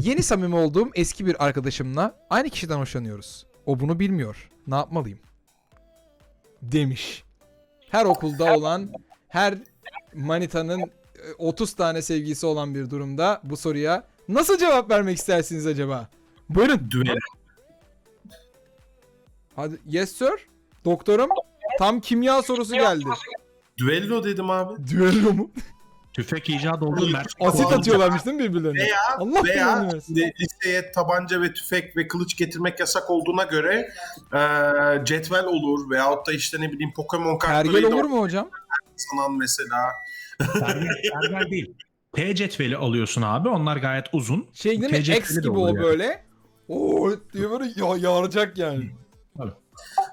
Yeni 0.01 0.23
samimi 0.23 0.55
olduğum 0.55 0.89
eski 0.95 1.25
bir 1.25 1.45
arkadaşımla 1.45 2.15
aynı 2.29 2.49
kişiden 2.49 2.77
hoşlanıyoruz. 2.77 3.45
O 3.65 3.79
bunu 3.79 3.99
bilmiyor. 3.99 4.49
Ne 4.67 4.75
yapmalıyım? 4.75 5.19
Demiş. 6.61 7.23
Her 7.89 8.05
okulda 8.05 8.55
olan, 8.55 8.89
her 9.27 9.57
manitanın 10.13 10.81
e, 10.81 10.89
30 11.37 11.73
tane 11.73 12.01
sevgilisi 12.01 12.45
olan 12.45 12.75
bir 12.75 12.89
durumda 12.89 13.41
bu 13.43 13.57
soruya 13.57 14.03
nasıl 14.27 14.57
cevap 14.57 14.91
vermek 14.91 15.17
istersiniz 15.17 15.67
acaba? 15.67 16.09
Buyurun. 16.49 16.91
Düel. 16.91 17.17
Hadi 19.55 19.75
yes 19.85 20.11
sir. 20.11 20.47
Doktorum. 20.85 21.29
Tam 21.79 22.01
kimya 22.01 22.41
sorusu 22.41 22.73
geldi. 22.75 23.05
Düello 23.77 24.23
dedim 24.23 24.49
abi. 24.49 24.87
Düello 24.87 25.33
mu? 25.33 25.51
Tüfek 26.13 26.49
icat 26.49 26.83
oldu. 26.83 27.09
Mert. 27.11 27.27
Asit 27.27 27.37
Kullanacak. 27.39 27.79
atıyorlarmış 27.79 28.25
değil 28.25 28.37
mi 28.37 28.43
birbirlerine? 28.43 28.79
Veya 28.79 28.97
Allah 29.17 29.43
veya 29.43 29.89
şimdi 30.05 30.33
liseye 30.39 30.91
tabanca 30.91 31.41
ve 31.41 31.53
tüfek 31.53 31.97
ve 31.97 32.07
kılıç 32.07 32.37
getirmek 32.37 32.79
yasak 32.79 33.09
olduğuna 33.09 33.43
göre 33.43 33.89
e, 34.33 34.41
cetvel 35.05 35.45
olur 35.45 35.89
veyahut 35.89 36.27
da 36.27 36.33
işte 36.33 36.61
ne 36.61 36.71
bileyim 36.71 36.93
Pokemon 36.93 37.39
Pergel 37.39 37.63
kartlarıyla 37.63 37.89
olur 37.89 38.05
mu 38.05 38.19
hocam? 38.19 38.49
sanan 38.95 39.37
mesela. 39.37 39.91
Perver 41.21 41.51
değil. 41.51 41.73
T 42.15 42.35
cetveli 42.35 42.77
alıyorsun 42.77 43.21
abi. 43.21 43.49
Onlar 43.49 43.77
gayet 43.77 44.05
uzun. 44.13 44.47
Şey 44.53 44.81
değil 44.81 44.91
mi? 44.91 45.15
X 45.17 45.37
gibi 45.41 45.49
o 45.49 45.75
böyle. 45.75 46.23
Oo 46.67 47.11
diye 47.33 47.49
böyle 47.49 47.63
ya, 47.75 47.97
yağaracak 47.97 48.57
yani. 48.57 48.89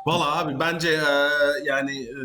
Valla 0.07 0.39
abi 0.39 0.61
bence 0.61 0.89
e, 0.89 1.03
yani 1.65 2.03
e, 2.03 2.17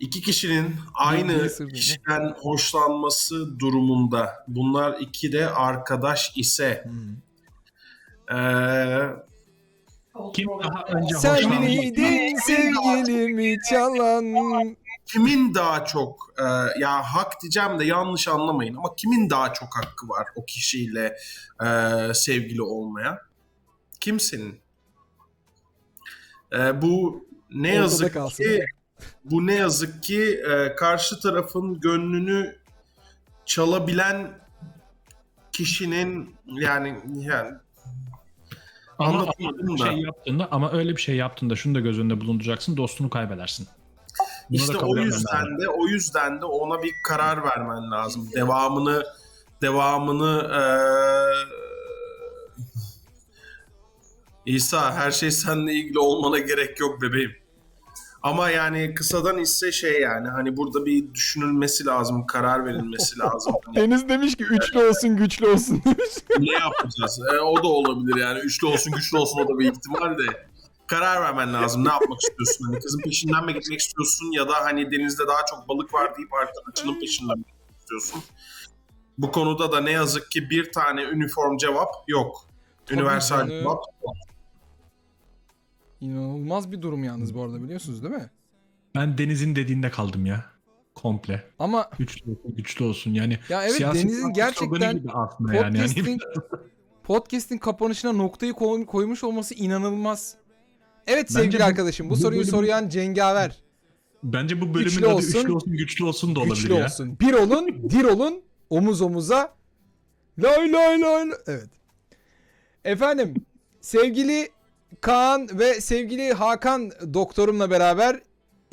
iki 0.00 0.22
kişinin 0.22 0.76
aynı 0.94 1.48
kişiden 1.74 2.34
hoşlanması 2.38 3.58
durumunda 3.60 4.32
bunlar 4.48 4.96
iki 5.00 5.32
de 5.32 5.48
arkadaş 5.50 6.32
ise 6.36 6.84
Hmm. 6.84 7.16
e, 8.38 9.24
Kim 10.34 10.48
daha 10.48 10.84
önce 10.84 11.14
Sen 11.14 11.34
sevgilimi 12.46 13.56
çalan? 13.70 14.76
kimin 15.06 15.54
daha 15.54 15.84
çok 15.84 16.34
e, 16.38 16.44
ya 16.80 17.02
hak 17.02 17.42
diyeceğim 17.42 17.78
de 17.78 17.84
yanlış 17.84 18.28
anlamayın 18.28 18.74
ama 18.74 18.94
kimin 18.96 19.30
daha 19.30 19.52
çok 19.52 19.68
hakkı 19.76 20.08
var 20.08 20.26
o 20.36 20.44
kişiyle 20.44 21.16
e, 21.64 21.68
sevgili 22.14 22.62
olmaya? 22.62 23.18
Kimsenin? 24.00 24.60
E, 26.58 26.82
bu 26.82 27.26
ne 27.50 27.68
Ortada 27.68 27.82
yazık 27.82 28.14
kalsın. 28.14 28.44
ki 28.44 28.64
bu 29.24 29.46
ne 29.46 29.54
yazık 29.54 30.02
ki 30.02 30.42
e, 30.50 30.74
karşı 30.76 31.20
tarafın 31.20 31.80
gönlünü 31.80 32.56
çalabilen 33.46 34.38
kişinin 35.52 36.36
yani 36.46 37.00
yani 37.16 37.50
Ama, 38.98 39.08
Anlatamadım 39.18 39.68
ama 39.70 39.78
da. 39.78 39.86
şey 39.90 39.98
yaptığında 40.00 40.48
ama 40.50 40.72
öyle 40.72 40.96
bir 40.96 41.00
şey 41.02 41.16
yaptığında 41.16 41.56
şunu 41.56 41.74
da 41.74 41.80
göz 41.80 41.98
önünde 41.98 42.20
bulunduracaksın. 42.20 42.76
Dostunu 42.76 43.10
kaybedersin. 43.10 43.66
Bunu 44.50 44.56
İşte 44.60 44.76
o 44.76 44.96
yüzden 44.96 45.34
lazım. 45.40 45.60
de 45.60 45.68
o 45.68 45.86
yüzden 45.88 46.40
de 46.40 46.44
ona 46.44 46.82
bir 46.82 46.92
karar 47.02 47.44
vermen 47.44 47.90
lazım. 47.90 48.28
Devamını 48.34 49.04
devamını 49.62 50.48
eee 50.52 51.34
İsa 54.46 54.92
her 54.94 55.10
şey 55.10 55.30
seninle 55.30 55.72
ilgili 55.72 55.98
olmana 55.98 56.38
gerek 56.38 56.80
yok 56.80 57.02
bebeğim. 57.02 57.32
Ama 58.24 58.50
yani 58.50 58.94
kısadan 58.94 59.38
ise 59.38 59.72
şey 59.72 60.00
yani 60.00 60.28
hani 60.28 60.56
burada 60.56 60.86
bir 60.86 61.14
düşünülmesi 61.14 61.86
lazım, 61.86 62.26
karar 62.26 62.66
verilmesi 62.66 63.18
lazım. 63.18 63.54
Hani 63.64 63.76
Deniz 63.76 64.08
demiş 64.08 64.36
ki 64.36 64.44
üçlü 64.44 64.82
olsun 64.88 65.16
güçlü 65.16 65.46
olsun 65.46 65.82
demiş. 65.84 66.14
ne 66.38 66.52
yapacağız? 66.58 67.20
E, 67.34 67.38
o 67.40 67.62
da 67.62 67.66
olabilir 67.68 68.16
yani. 68.20 68.38
Üçlü 68.38 68.66
olsun, 68.66 68.92
güçlü 68.92 69.18
olsun 69.18 69.40
o 69.40 69.48
da 69.48 69.58
bir 69.58 69.72
ihtimal 69.72 70.18
de. 70.18 70.46
Karar 70.86 71.22
vermen 71.22 71.54
lazım. 71.54 71.84
Ne 71.84 71.88
yapmak 71.88 72.18
istiyorsun? 72.22 72.64
Hani 72.64 72.78
kızın 72.80 73.00
peşinden 73.00 73.44
mi 73.46 73.54
gitmek 73.54 73.80
istiyorsun 73.80 74.32
ya 74.32 74.48
da 74.48 74.52
hani 74.64 74.90
denizde 74.92 75.26
daha 75.26 75.46
çok 75.50 75.68
balık 75.68 75.94
var 75.94 76.16
deyip 76.16 76.30
arkadaşının 76.34 77.00
peşinden 77.00 77.38
mi 77.38 77.44
gitmek 77.44 77.80
istiyorsun? 77.80 78.22
Bu 79.18 79.32
konuda 79.32 79.72
da 79.72 79.80
ne 79.80 79.90
yazık 79.90 80.30
ki 80.30 80.50
bir 80.50 80.72
tane 80.72 81.02
üniform 81.02 81.56
cevap 81.56 81.88
yok. 82.08 82.44
Tabii 82.86 82.98
Üniversal 83.00 83.38
canım. 83.38 83.50
cevap 83.50 83.82
yok. 84.02 84.14
İnanılmaz 86.04 86.72
bir 86.72 86.82
durum 86.82 87.04
yalnız 87.04 87.34
bu 87.34 87.42
arada 87.42 87.62
biliyorsunuz 87.62 88.02
değil 88.02 88.14
mi? 88.14 88.30
Ben 88.94 89.18
Deniz'in 89.18 89.56
dediğinde 89.56 89.90
kaldım 89.90 90.26
ya. 90.26 90.44
Komple. 90.94 91.44
Ama 91.58 91.90
Güçlü 91.98 92.30
olsun, 92.30 92.54
güçlü 92.56 92.84
olsun. 92.84 93.10
Yani 93.14 93.38
ya 93.48 93.64
evet 93.64 93.80
Deniz'in 93.80 94.32
gerçekten 94.32 95.04
aslında 95.14 95.54
yani. 95.54 95.78
Yani 95.78 96.18
podcast'in 97.04 97.58
kapanışına 97.58 98.12
noktayı 98.12 98.52
koy- 98.52 98.86
koymuş 98.86 99.24
olması 99.24 99.54
inanılmaz. 99.54 100.36
Evet 101.06 101.24
Bence 101.30 101.34
sevgili 101.34 101.60
bu- 101.60 101.64
arkadaşım 101.64 102.06
bu, 102.06 102.10
bu 102.10 102.16
soruyu 102.16 102.40
bölüm- 102.40 102.50
soruyan 102.50 102.88
Cengaver. 102.88 103.62
bence 104.22 104.60
bu 104.60 104.64
bölümün 104.74 104.84
Güçlü 104.84 105.06
adı 105.06 105.14
olsun, 105.14 105.38
üçlü 105.38 105.52
olsun, 105.52 105.72
güçlü 105.76 106.04
olsun 106.04 106.36
da 106.36 106.40
olabilir 106.40 106.56
Güçlü 106.56 106.74
ya. 106.74 106.84
olsun. 106.84 107.18
Bir 107.20 107.32
olun, 107.32 107.68
dir 107.90 108.04
olun, 108.04 108.42
omuz 108.70 109.00
omuza. 109.02 109.54
Lay 110.38 110.72
lay. 110.72 111.00
lay. 111.00 111.28
Evet. 111.46 111.68
Efendim, 112.84 113.34
sevgili 113.80 114.48
Kaan 115.00 115.48
ve 115.58 115.80
sevgili 115.80 116.32
Hakan 116.32 116.90
doktorumla 117.14 117.70
beraber 117.70 118.20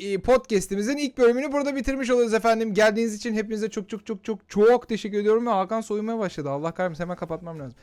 e, 0.00 0.18
podcast'imizin 0.18 0.96
ilk 0.96 1.18
bölümünü 1.18 1.52
burada 1.52 1.76
bitirmiş 1.76 2.10
oluyoruz 2.10 2.34
efendim. 2.34 2.74
Geldiğiniz 2.74 3.14
için 3.14 3.34
hepinize 3.34 3.70
çok 3.70 3.88
çok 3.88 4.06
çok 4.06 4.24
çok 4.24 4.48
çok 4.48 4.88
teşekkür 4.88 5.18
ediyorum 5.18 5.46
ve 5.46 5.50
Hakan 5.50 5.80
soyunmaya 5.80 6.18
başladı. 6.18 6.50
Allah 6.50 6.72
kahretsin 6.72 7.04
hemen 7.04 7.16
kapatmam 7.16 7.60
lazım. 7.60 7.74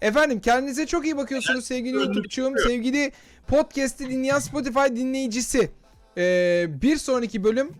Efendim 0.00 0.40
kendinize 0.40 0.86
çok 0.86 1.04
iyi 1.04 1.16
bakıyorsunuz 1.16 1.64
sevgili 1.64 1.96
YouTube'çuğum, 1.96 2.58
sevgili 2.58 3.12
podcast'i 3.46 4.10
dinleyen 4.10 4.38
Spotify 4.38 4.96
dinleyicisi. 4.96 5.70
Ee, 6.16 6.66
bir 6.82 6.96
sonraki 6.96 7.44
bölüm 7.44 7.70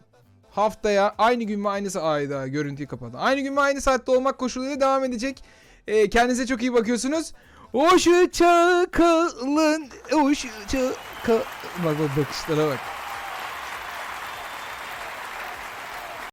haftaya 0.50 1.14
aynı 1.18 1.44
gün 1.44 1.60
mü 1.60 1.68
aynı 1.68 2.00
ayda 2.00 2.46
görüntüyü 2.46 2.88
kapadı. 2.88 3.16
Aynı 3.16 3.40
gün 3.40 3.52
mü 3.52 3.60
aynı 3.60 3.80
saatte 3.80 4.12
olmak 4.12 4.38
koşuluyla 4.38 4.80
devam 4.80 5.04
edecek. 5.04 5.42
Ee, 5.86 6.10
kendinize 6.10 6.46
çok 6.46 6.62
iyi 6.62 6.72
bakıyorsunuz. 6.72 7.32
Hoşça 7.72 8.86
kalın. 8.92 9.88
Hoşça 10.12 10.48
kalın. 11.24 11.42
Bak 11.84 11.96
bak 11.98 12.16
bakışlara 12.16 12.70
bak. 12.70 12.78